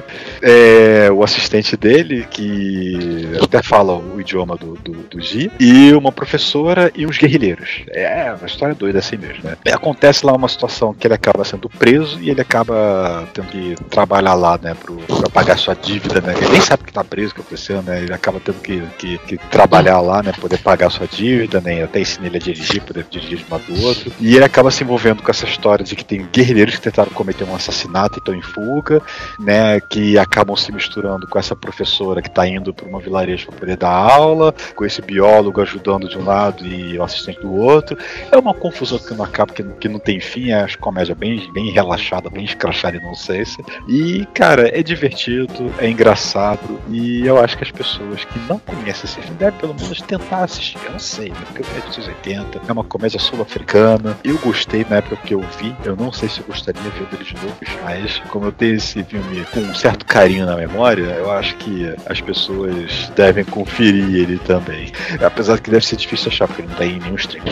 É, 0.42 1.10
o 1.10 1.22
assistente 1.22 1.76
dele, 1.76 2.26
que 2.30 3.32
até 3.42 3.62
fala 3.62 3.94
o 3.94 4.20
idioma 4.20 4.56
do, 4.56 4.74
do, 4.74 4.92
do 4.92 5.20
G, 5.20 5.50
e 5.58 5.92
uma 5.92 6.12
professora 6.12 6.90
e 6.94 7.06
uns 7.06 7.18
guerrilheiros. 7.18 7.82
É 7.88 8.32
uma 8.32 8.46
história 8.46 8.74
doida 8.74 8.98
assim 8.98 9.16
mesmo, 9.16 9.44
né? 9.44 9.56
Acontece 9.72 10.24
lá 10.24 10.32
uma 10.32 10.48
situação 10.48 10.94
que 10.94 11.06
ele 11.06 11.14
acaba 11.14 11.44
sendo 11.44 11.68
preso 11.68 12.20
e 12.20 12.30
ele 12.30 12.40
acaba 12.40 13.28
tendo 13.32 13.48
que 13.48 13.74
trabalhar 13.90 14.34
lá, 14.34 14.58
né? 14.60 14.74
Pro, 14.74 14.96
pra 14.96 15.28
pagar 15.30 15.58
sua 15.58 15.74
dívida, 15.74 16.20
né? 16.20 16.34
Ele 16.36 16.48
nem 16.48 16.60
sabe 16.60 16.84
que 16.84 16.92
tá 16.92 17.04
preso, 17.14 17.32
que 17.32 17.40
aconteceu, 17.40 17.80
né? 17.80 18.02
Ele 18.02 18.12
acaba 18.12 18.40
tendo 18.40 18.60
que, 18.60 18.82
que, 18.98 19.18
que 19.18 19.38
trabalhar 19.48 20.00
lá, 20.00 20.20
né? 20.20 20.32
Poder 20.32 20.58
pagar 20.58 20.90
sua 20.90 21.06
dívida, 21.06 21.60
né? 21.60 21.84
Até 21.84 22.00
ensina 22.00 22.26
ele 22.26 22.38
a 22.38 22.40
dirigir, 22.40 22.82
poder 22.82 23.06
dirigir 23.08 23.38
de 23.38 23.44
um 23.44 23.52
lado 23.52 23.64
do 23.72 23.82
outro. 23.84 24.12
E 24.18 24.34
ele 24.34 24.44
acaba 24.44 24.68
se 24.72 24.82
envolvendo 24.82 25.22
com 25.22 25.30
essa 25.30 25.46
história 25.46 25.84
de 25.84 25.94
que 25.94 26.04
tem 26.04 26.26
guerrilheiros 26.32 26.74
que 26.74 26.82
tentaram 26.82 27.12
cometer 27.12 27.44
um 27.44 27.54
assassinato 27.54 28.18
e 28.18 28.18
estão 28.18 28.34
em 28.34 28.42
fuga, 28.42 29.00
né? 29.38 29.80
Que 29.80 30.18
acabam 30.18 30.56
se 30.56 30.72
misturando 30.72 31.28
com 31.28 31.38
essa 31.38 31.54
professora 31.54 32.20
que 32.20 32.28
tá 32.28 32.48
indo 32.48 32.74
para 32.74 32.88
uma 32.88 32.98
vilarejo 32.98 33.46
para 33.46 33.58
poder 33.60 33.76
dar 33.76 33.90
aula, 33.90 34.52
com 34.74 34.84
esse 34.84 35.00
biólogo 35.00 35.60
ajudando 35.60 36.08
de 36.08 36.18
um 36.18 36.24
lado 36.24 36.66
e 36.66 36.98
o 36.98 37.02
assistente 37.04 37.40
do 37.40 37.54
outro. 37.54 37.96
É 38.32 38.36
uma 38.36 38.54
confusão 38.54 38.98
que 38.98 39.14
não 39.14 39.24
acaba, 39.24 39.52
que, 39.52 39.62
que 39.62 39.88
não 39.88 40.00
tem 40.00 40.18
fim, 40.18 40.50
é 40.50 40.58
uma 40.58 40.68
comédia 40.80 41.14
bem, 41.14 41.48
bem 41.52 41.70
relaxada, 41.70 42.28
bem 42.28 42.44
escrachada 42.44 42.96
e 42.96 43.00
não 43.00 43.14
sei 43.14 43.44
se. 43.44 43.62
E, 43.88 44.26
cara, 44.34 44.68
é 44.76 44.82
divertido, 44.82 45.72
é 45.78 45.88
engraçado 45.88 46.80
e 46.94 47.26
eu 47.26 47.42
acho 47.42 47.58
que 47.58 47.64
as 47.64 47.72
pessoas 47.72 48.24
que 48.24 48.38
não 48.48 48.56
conhecem 48.60 49.04
esse 49.04 49.20
filme 49.20 49.36
devem 49.36 49.58
pelo 49.58 49.74
menos 49.74 50.00
tentar 50.02 50.44
assistir. 50.44 50.78
Eu 50.84 50.92
não 50.92 50.98
sei, 51.00 51.30
né? 51.30 51.36
Porque 51.46 51.62
é 51.62 51.90
de 51.90 52.08
80, 52.08 52.60
é 52.68 52.72
uma 52.72 52.84
comédia 52.84 53.18
sul-africana. 53.18 54.16
Eu 54.22 54.38
gostei 54.38 54.86
na 54.88 54.96
época 54.96 55.16
que 55.16 55.34
eu 55.34 55.40
vi, 55.58 55.74
eu 55.84 55.96
não 55.96 56.12
sei 56.12 56.28
se 56.28 56.38
eu 56.38 56.46
gostaria 56.46 56.80
de 56.80 56.90
ver 56.90 57.06
dele 57.06 57.24
de 57.24 57.34
novo, 57.34 57.56
mas 57.82 58.18
como 58.28 58.46
eu 58.46 58.52
tenho 58.52 58.76
esse 58.76 59.02
filme 59.02 59.44
com 59.52 59.60
um 59.60 59.74
certo 59.74 60.06
carinho 60.06 60.46
na 60.46 60.56
memória, 60.56 61.02
eu 61.02 61.32
acho 61.32 61.56
que 61.56 61.92
as 62.06 62.20
pessoas 62.20 63.10
devem 63.16 63.44
conferir 63.44 64.14
ele 64.14 64.38
também. 64.38 64.92
Apesar 65.24 65.58
que 65.58 65.70
deve 65.70 65.84
ser 65.84 65.96
difícil 65.96 66.28
achar, 66.28 66.46
porque 66.46 66.62
não 66.62 66.74
tem 66.76 67.00
nenhum 67.00 67.16
stream. 67.16 67.44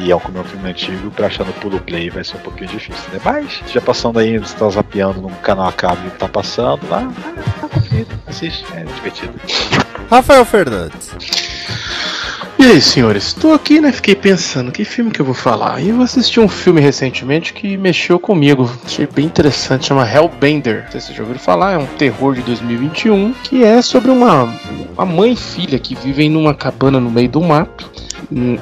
E 0.00 0.10
é 0.10 0.16
um, 0.16 0.18
um 0.18 0.44
filme 0.44 0.70
antigo, 0.70 1.10
pra 1.10 1.26
achar 1.26 1.44
no 1.44 1.52
pulo 1.54 1.80
play 1.80 2.10
vai 2.10 2.22
ser 2.22 2.36
um 2.36 2.40
pouquinho 2.40 2.70
difícil, 2.70 3.10
né? 3.12 3.20
Mas, 3.24 3.60
já 3.72 3.80
passando 3.80 4.18
aí, 4.18 4.38
você 4.38 4.56
tá 4.56 4.68
zapeando 4.68 5.20
num 5.20 5.34
canal 5.36 5.68
a 5.68 5.72
cabo 5.72 6.10
que 6.10 6.18
tá 6.18 6.28
passando 6.28 6.88
lá, 6.88 7.10
tá 7.60 7.61
assiste, 8.26 8.64
é 8.74 8.84
divertido. 8.84 9.34
Rafael 10.10 10.44
Fernandes. 10.44 11.10
E 12.58 12.64
aí, 12.64 12.80
senhores? 12.80 13.26
Estou 13.26 13.54
aqui, 13.54 13.80
né? 13.80 13.90
Fiquei 13.90 14.14
pensando, 14.14 14.70
que 14.70 14.84
filme 14.84 15.10
que 15.10 15.20
eu 15.20 15.24
vou 15.24 15.34
falar? 15.34 15.80
E 15.80 15.88
eu 15.88 16.00
assisti 16.00 16.38
um 16.38 16.46
filme 16.46 16.80
recentemente 16.80 17.52
que 17.52 17.76
mexeu 17.76 18.20
comigo. 18.20 18.70
Achei 18.84 19.04
bem 19.04 19.24
interessante, 19.24 19.86
chama 19.86 20.08
Hellbender. 20.08 20.84
Não 20.84 20.92
sei 20.92 21.00
se 21.00 21.06
vocês 21.06 21.16
já 21.16 21.22
ouviram 21.24 21.40
falar, 21.40 21.72
é 21.72 21.78
um 21.78 21.86
terror 21.86 22.34
de 22.34 22.42
2021 22.42 23.32
que 23.42 23.64
é 23.64 23.82
sobre 23.82 24.12
uma, 24.12 24.44
uma 24.94 25.04
mãe 25.04 25.32
e 25.32 25.36
filha 25.36 25.76
que 25.76 25.96
vivem 25.96 26.30
numa 26.30 26.54
cabana 26.54 27.00
no 27.00 27.10
meio 27.10 27.28
do 27.28 27.40
mato 27.40 27.90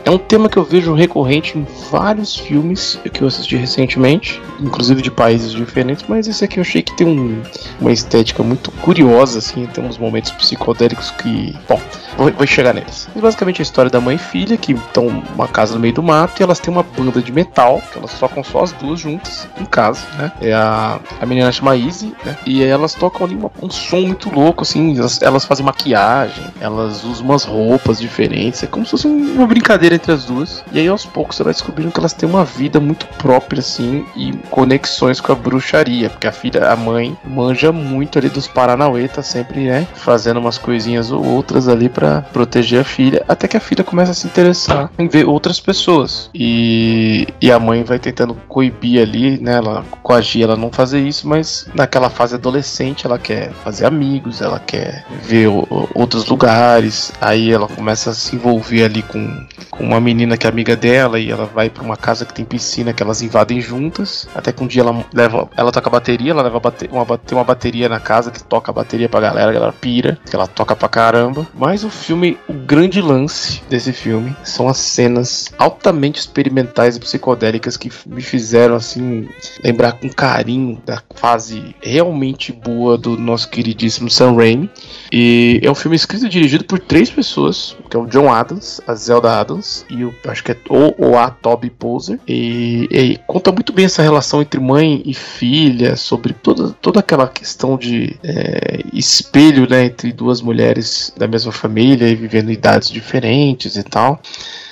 é 0.05 0.11
um 0.11 0.19
tema 0.19 0.49
que 0.49 0.57
eu 0.57 0.65
vejo 0.65 0.95
recorrente 0.95 1.59
em 1.59 1.67
vários 1.91 2.37
filmes 2.37 2.99
que 3.13 3.23
eu 3.23 3.29
assisti 3.29 3.57
recentemente, 3.57 4.41
inclusive 4.61 5.03
de 5.03 5.11
países 5.11 5.53
diferentes, 5.53 6.05
mas 6.09 6.27
esse 6.27 6.45
aqui 6.45 6.59
eu 6.59 6.63
achei 6.63 6.83
que 6.83 6.97
tem 6.97 7.07
um, 7.07 7.43
uma 7.81 7.93
estética 7.93 8.43
muito 8.43 8.71
curiosa, 8.73 9.39
assim, 9.39 9.67
tem 9.67 9.85
uns 9.85 9.99
momentos 9.99 10.33
psicodélicos 10.33 11.11
que. 11.13 11.57
Bom, 11.69 11.81
vou, 12.17 12.33
vou 12.33 12.47
chegar 12.47 12.75
neles. 12.75 13.09
Mas 13.15 13.23
basicamente 13.23 13.61
a 13.61 13.65
história 13.65 13.91
da 13.91 14.01
mãe 14.01 14.17
e 14.17 14.19
filha 14.19 14.57
que 14.57 14.73
estão 14.73 15.11
numa 15.11 15.49
casa 15.49 15.75
no 15.75 15.81
meio 15.81 15.95
do 15.95 16.03
mato 16.03 16.41
e 16.41 16.43
elas 16.43 16.59
têm 16.59 16.73
uma 16.73 16.83
banda 16.83 17.23
de 17.23 17.33
metal, 17.33 17.81
que 17.93 17.99
elas 17.99 18.19
tocam 18.19 18.43
só 18.43 18.63
as 18.63 18.73
duas 18.73 19.01
juntas 19.01 19.49
em 19.61 19.65
casa, 19.65 20.03
né? 20.19 20.33
É 20.41 20.53
a, 20.53 20.99
a 21.21 21.27
menina 21.27 21.51
chama 21.53 21.77
Izzy, 21.77 22.15
né? 22.25 22.37
E 22.45 22.63
elas 22.63 22.95
tocam 22.95 23.27
ali 23.27 23.37
uma, 23.37 23.51
um 23.63 23.71
som 23.71 24.01
muito 24.01 24.31
louco, 24.31 24.63
assim, 24.63 24.99
elas, 24.99 25.23
elas 25.23 25.45
fazem 25.45 25.65
maquiagem, 25.65 26.45
elas 26.61 27.05
usam 27.05 27.25
umas 27.25 27.45
roupas 27.45 28.01
diferentes, 28.01 28.63
é 28.63 28.67
como 28.67 28.85
se 28.85 28.93
fosse 28.93 29.07
uma 29.07 29.47
brincadeira 29.47 29.60
entre 29.93 30.13
as 30.13 30.25
duas. 30.25 30.65
E 30.73 30.79
aí 30.79 30.89
aos 30.89 31.05
poucos 31.05 31.37
você 31.37 31.45
vai 31.45 31.53
descobrindo 31.53 31.93
que 31.93 32.01
elas 32.01 32.13
têm 32.13 32.29
uma 32.29 32.45
vida 32.45 32.81
muito 32.81 33.07
própria, 33.19 33.61
assim, 33.61 34.05
e 34.17 34.33
conexões 34.51 35.21
com 35.21 35.33
a 35.33 35.35
bruxaria, 35.35 36.11
porque 36.11 36.27
a 36.27 36.33
filha, 36.33 36.71
a 36.71 36.77
mãe, 36.77 37.17
manja 37.25 37.73
muito 37.73 38.19
ali 38.19 38.29
dos 38.29 38.47
Paranauê, 38.47 39.09
tá 39.09 39.23
sempre, 39.23 39.61
né, 39.67 39.87
fazendo 39.95 40.41
umas 40.41 40.59
coisinhas 40.59 41.11
ou 41.11 41.25
outras 41.25 41.69
ali 41.69 41.89
para 41.89 42.23
proteger 42.23 42.81
a 42.81 42.85
filha, 42.85 43.25
até 43.29 43.47
que 43.47 43.57
a 43.57 43.61
filha 43.61 43.85
começa 43.85 44.13
a 44.13 44.15
se 44.15 44.27
interessar 44.27 44.91
em 44.99 45.09
ver 45.09 45.27
outras 45.27 45.61
pessoas. 45.61 46.31
E, 46.35 47.27
e 47.41 47.51
a 47.51 47.59
mãe 47.59 47.83
vai 47.83 47.99
tentando 47.99 48.35
coibir 48.49 49.01
ali, 49.01 49.41
né, 49.41 49.57
ela 49.57 49.85
coagir 50.03 50.43
ela 50.43 50.57
não 50.57 50.71
fazer 50.73 51.01
isso, 51.01 51.29
mas 51.29 51.69
naquela 51.75 52.11
fase 52.11 52.35
adolescente 52.35 53.07
ela 53.07 53.19
quer 53.19 53.53
fazer 53.65 53.87
amigos, 53.87 54.41
ela 54.41 54.59
quer 54.59 55.05
ver 55.23 55.49
o, 55.49 55.67
outros 55.95 56.27
lugares, 56.27 57.13
aí 57.21 57.51
ela 57.53 57.69
começa 57.69 58.11
a 58.11 58.15
se 58.15 58.35
envolver 58.37 58.85
ali 58.85 59.03
com, 59.03 59.47
com 59.71 59.85
uma 59.85 60.01
menina 60.01 60.37
que 60.37 60.47
é 60.47 60.51
amiga 60.51 60.77
dela 60.77 61.19
e 61.19 61.31
ela 61.31 61.47
vai 61.47 61.71
para 61.71 61.83
uma 61.83 61.97
casa 61.97 62.25
que 62.25 62.35
tem 62.35 62.45
piscina 62.45 62.93
que 62.93 63.03
elas 63.03 63.23
invadem 63.23 63.61
juntas, 63.61 64.29
até 64.35 64.53
que 64.53 64.63
um 64.63 64.67
dia 64.67 64.83
ela 64.83 65.05
leva, 65.13 65.49
ela 65.57 65.73
toca 65.73 65.91
bateria, 65.91 66.33
ela 66.33 66.43
leva 66.43 66.61
bate, 66.61 66.89
uma, 66.91 67.07
tem 67.19 67.37
uma 67.37 67.45
bateria 67.45 67.89
na 67.89 68.01
casa 68.01 68.31
que 68.31 68.43
toca 68.43 68.71
a 68.71 68.75
bateria 68.75 69.09
pra 69.09 69.21
galera, 69.21 69.51
a 69.51 69.55
galera 69.55 69.73
pira, 69.73 70.19
que 70.29 70.35
ela 70.35 70.47
toca 70.47 70.75
pra 70.75 70.89
caramba. 70.89 71.47
Mas 71.55 71.85
o 71.85 71.91
filme, 71.91 72.39
o 72.49 72.53
grande 72.53 73.01
lance 73.01 73.63
desse 73.69 73.93
filme 73.93 74.35
são 74.43 74.69
as 74.69 74.79
cenas 74.79 75.51
altamente 75.59 76.21
experimentais 76.21 76.97
e 76.97 77.01
psicodélicas 77.01 77.77
que 77.77 77.91
me 78.07 78.23
fizeram 78.23 78.75
assim 78.75 79.29
lembrar 79.63 79.93
com 79.93 80.09
carinho 80.09 80.81
da 80.85 81.03
fase 81.15 81.75
realmente 81.81 82.53
boa 82.53 82.97
do 82.97 83.17
nosso 83.17 83.49
queridíssimo 83.49 84.11
Sam 84.11 84.35
Raimi. 84.37 84.71
E 85.13 85.61
é 85.63 85.71
um 85.71 85.75
filme 85.75 85.97
escrito 85.97 86.27
e 86.27 86.29
dirigido 86.29 86.65
por 86.65 86.79
três 86.79 87.11
pessoas, 87.11 87.77
que 87.89 87.97
é 87.97 88.01
o 88.01 88.07
John 88.07 88.33
Adams, 88.33 88.81
a 88.87 88.95
Zelda 88.95 89.30
Adams 89.39 89.85
e 89.89 90.05
o 90.05 90.15
acho 90.27 90.43
que 90.43 90.53
é 90.53 90.57
o 90.69 90.95
ou 90.99 91.19
a 91.19 91.31
Toby 91.31 91.71
Poser. 91.71 92.19
E, 92.27 92.89
e, 92.91 93.19
conta 93.27 93.53
muito 93.53 93.73
bem 93.73 93.85
essa 93.85 94.03
relação 94.03 94.41
entre 94.43 94.61
mãe 94.61 95.03
e 95.05 95.15
filha, 95.15 95.97
sobre 95.97 96.33
toda, 96.33 96.71
toda 96.81 97.01
aquela 97.01 97.29
questão 97.29 97.77
de 97.77 98.17
é, 98.23 98.81
espelho 98.93 99.69
né, 99.69 99.85
entre 99.85 100.13
duas 100.13 100.41
mulheres 100.41 101.13
da 101.17 101.27
mesma 101.27 101.53
família 101.53 102.09
e 102.09 102.15
vivendo 102.15 102.51
idades 102.51 102.91
diferentes 102.91 103.77
e 103.77 103.83
tal. 103.83 104.21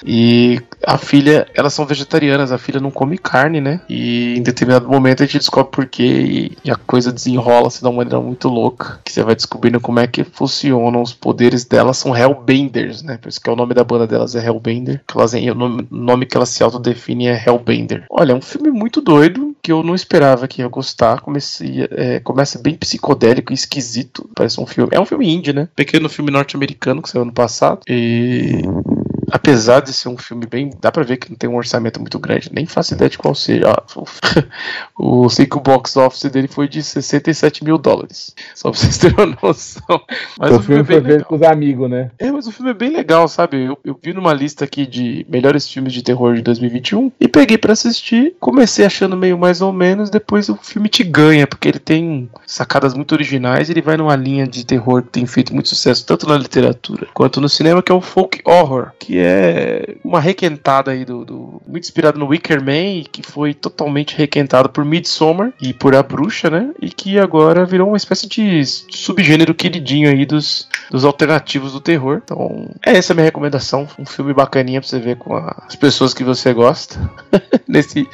E 0.04 0.60
a 0.86 0.96
filha, 0.96 1.46
elas 1.54 1.74
são 1.74 1.84
vegetarianas, 1.84 2.52
a 2.52 2.58
filha 2.58 2.80
não 2.80 2.90
come 2.90 3.18
carne, 3.18 3.60
né? 3.60 3.80
E 3.88 4.36
em 4.36 4.42
determinado 4.42 4.88
momento 4.88 5.22
a 5.22 5.26
gente 5.26 5.38
descobre 5.38 5.70
por 5.72 5.86
quê 5.86 6.56
e, 6.64 6.70
a 6.70 6.76
coisa 6.76 7.12
desenrola-se 7.12 7.80
de 7.80 7.86
uma 7.86 7.98
maneira 7.98 8.20
muito 8.20 8.48
louca. 8.48 9.00
Que 9.04 9.12
você 9.12 9.22
vai 9.22 9.34
descobrindo 9.34 9.80
como 9.80 9.98
é 9.98 10.06
que 10.06 10.24
funcionam 10.24 11.02
os 11.02 11.12
poderes 11.12 11.64
delas, 11.64 11.98
são 11.98 12.16
Hellbenders, 12.16 13.02
né? 13.02 13.16
Por 13.16 13.28
isso 13.28 13.40
que 13.40 13.50
é 13.50 13.52
o 13.52 13.56
nome 13.56 13.74
da 13.74 13.84
banda 13.84 14.06
delas 14.06 14.34
é 14.34 14.44
Hellbender. 14.48 15.02
Que 15.06 15.16
elas, 15.16 15.32
o 15.34 15.54
nome, 15.90 16.26
que 16.26 16.36
elas 16.36 16.48
se 16.48 16.62
autodefinem 16.62 17.28
é 17.28 17.44
Hellbender. 17.46 18.04
Olha, 18.10 18.32
é 18.32 18.34
um 18.34 18.40
filme 18.40 18.70
muito 18.70 19.00
doido 19.00 19.56
que 19.62 19.72
eu 19.72 19.82
não 19.82 19.94
esperava 19.94 20.48
que 20.48 20.62
ia 20.62 20.68
gostar. 20.68 21.20
Comecei, 21.20 21.88
é, 21.90 22.20
começa 22.20 22.58
bem 22.58 22.74
psicodélico 22.74 23.52
e 23.52 23.54
esquisito. 23.54 24.28
Parece 24.34 24.60
um 24.60 24.66
filme. 24.66 24.90
É 24.92 25.00
um 25.00 25.06
filme 25.06 25.28
indie, 25.28 25.52
né? 25.52 25.68
Pequeno 25.76 26.08
filme 26.08 26.30
norte-americano 26.30 27.02
que 27.02 27.08
saiu 27.08 27.22
ano 27.22 27.32
passado. 27.32 27.80
E 27.88 28.62
apesar 29.30 29.80
de 29.80 29.92
ser 29.92 30.08
um 30.08 30.16
filme 30.16 30.46
bem. 30.46 30.70
dá 30.80 30.90
pra 30.90 31.02
ver 31.02 31.16
que 31.16 31.30
não 31.30 31.36
tem 31.36 31.48
um 31.48 31.56
orçamento 31.56 32.00
muito 32.00 32.18
grande, 32.18 32.50
nem 32.52 32.66
faço 32.66 32.94
ideia 32.94 33.10
de 33.10 33.18
qual 33.18 33.34
seja. 33.34 33.74
o, 34.98 35.28
sei 35.28 35.46
que 35.46 35.56
o 35.56 35.60
box 35.60 35.96
office 35.96 36.30
dele 36.30 36.48
foi 36.48 36.68
de 36.68 36.82
67 36.82 37.64
mil 37.64 37.78
dólares. 37.78 38.34
Só 38.54 38.70
pra 38.70 38.78
vocês 38.78 38.98
terem 38.98 39.16
uma 39.16 39.36
noção. 39.42 40.00
Mas 40.38 40.52
o, 40.52 40.56
o 40.56 40.62
filme, 40.62 40.84
filme 40.84 40.98
é 40.98 41.02
foi 41.02 41.10
feito 41.10 41.24
com 41.24 41.34
os 41.36 41.42
amigos, 41.42 41.90
né? 41.90 42.10
É, 42.18 42.30
mas 42.30 42.46
o 42.46 42.52
filme 42.52 42.70
é 42.70 42.74
bem 42.74 42.90
legal, 42.90 43.28
sabe? 43.28 43.64
Eu, 43.64 43.78
eu 43.84 43.98
vi 44.02 44.12
numa 44.12 44.32
lista 44.32 44.64
aqui 44.64 44.86
de 44.86 45.26
melhores 45.28 45.68
filmes 45.68 45.92
de 45.92 46.02
terror 46.02 46.34
de 46.34 46.42
2021 46.42 47.12
e 47.20 47.28
peguei 47.28 47.58
para 47.58 47.72
assistir. 47.72 48.34
Comecei 48.40 48.84
achando 48.84 49.16
meio 49.16 49.38
mais 49.38 49.60
ou 49.60 49.72
menos, 49.72 50.10
depois 50.10 50.48
o 50.48 50.56
filme 50.56 50.88
te 50.88 51.04
ganha, 51.04 51.46
porque 51.46 51.68
ele 51.68 51.78
tem 51.78 52.28
sacadas 52.46 52.94
muito 52.94 53.12
originais. 53.12 53.70
Ele 53.70 53.82
vai 53.82 53.96
numa 53.96 54.16
linha 54.16 54.46
de 54.46 54.64
terror 54.64 55.02
que 55.02 55.10
tem 55.10 55.26
feito 55.26 55.54
muito 55.54 55.68
sucesso 55.68 56.04
tanto 56.06 56.26
na 56.26 56.36
literatura 56.36 57.06
quanto 57.12 57.40
no 57.40 57.48
cinema, 57.48 57.82
que 57.82 57.92
é 57.92 57.94
o 57.94 58.00
folk 58.00 58.40
horror, 58.44 58.92
que 58.98 59.17
é 59.20 59.96
uma 60.04 60.20
requentada 60.20 60.90
aí 60.90 61.04
do, 61.04 61.24
do, 61.24 61.62
muito 61.66 61.84
inspirado 61.84 62.18
no 62.18 62.26
Wicker 62.26 62.60
Man, 62.60 63.04
que 63.10 63.22
foi 63.22 63.54
totalmente 63.54 64.16
requentado 64.16 64.68
por 64.68 64.84
Midsommar 64.84 65.52
e 65.60 65.72
por 65.72 65.94
A 65.94 66.02
Bruxa, 66.02 66.50
né? 66.50 66.70
E 66.80 66.90
que 66.90 67.18
agora 67.18 67.64
virou 67.64 67.88
uma 67.88 67.96
espécie 67.96 68.28
de 68.28 68.64
subgênero 68.64 69.54
queridinho 69.54 70.08
aí 70.08 70.24
dos, 70.24 70.68
dos 70.90 71.04
alternativos 71.04 71.72
do 71.72 71.80
terror. 71.80 72.20
Então, 72.22 72.68
é 72.84 72.96
essa 72.96 73.12
a 73.12 73.14
minha 73.14 73.24
recomendação, 73.24 73.86
um 73.98 74.06
filme 74.06 74.32
bacaninha 74.32 74.80
pra 74.80 74.88
você 74.88 74.98
ver 74.98 75.16
com 75.16 75.34
as 75.36 75.76
pessoas 75.76 76.14
que 76.14 76.24
você 76.24 76.52
gosta. 76.52 76.98
Nesse 77.66 78.08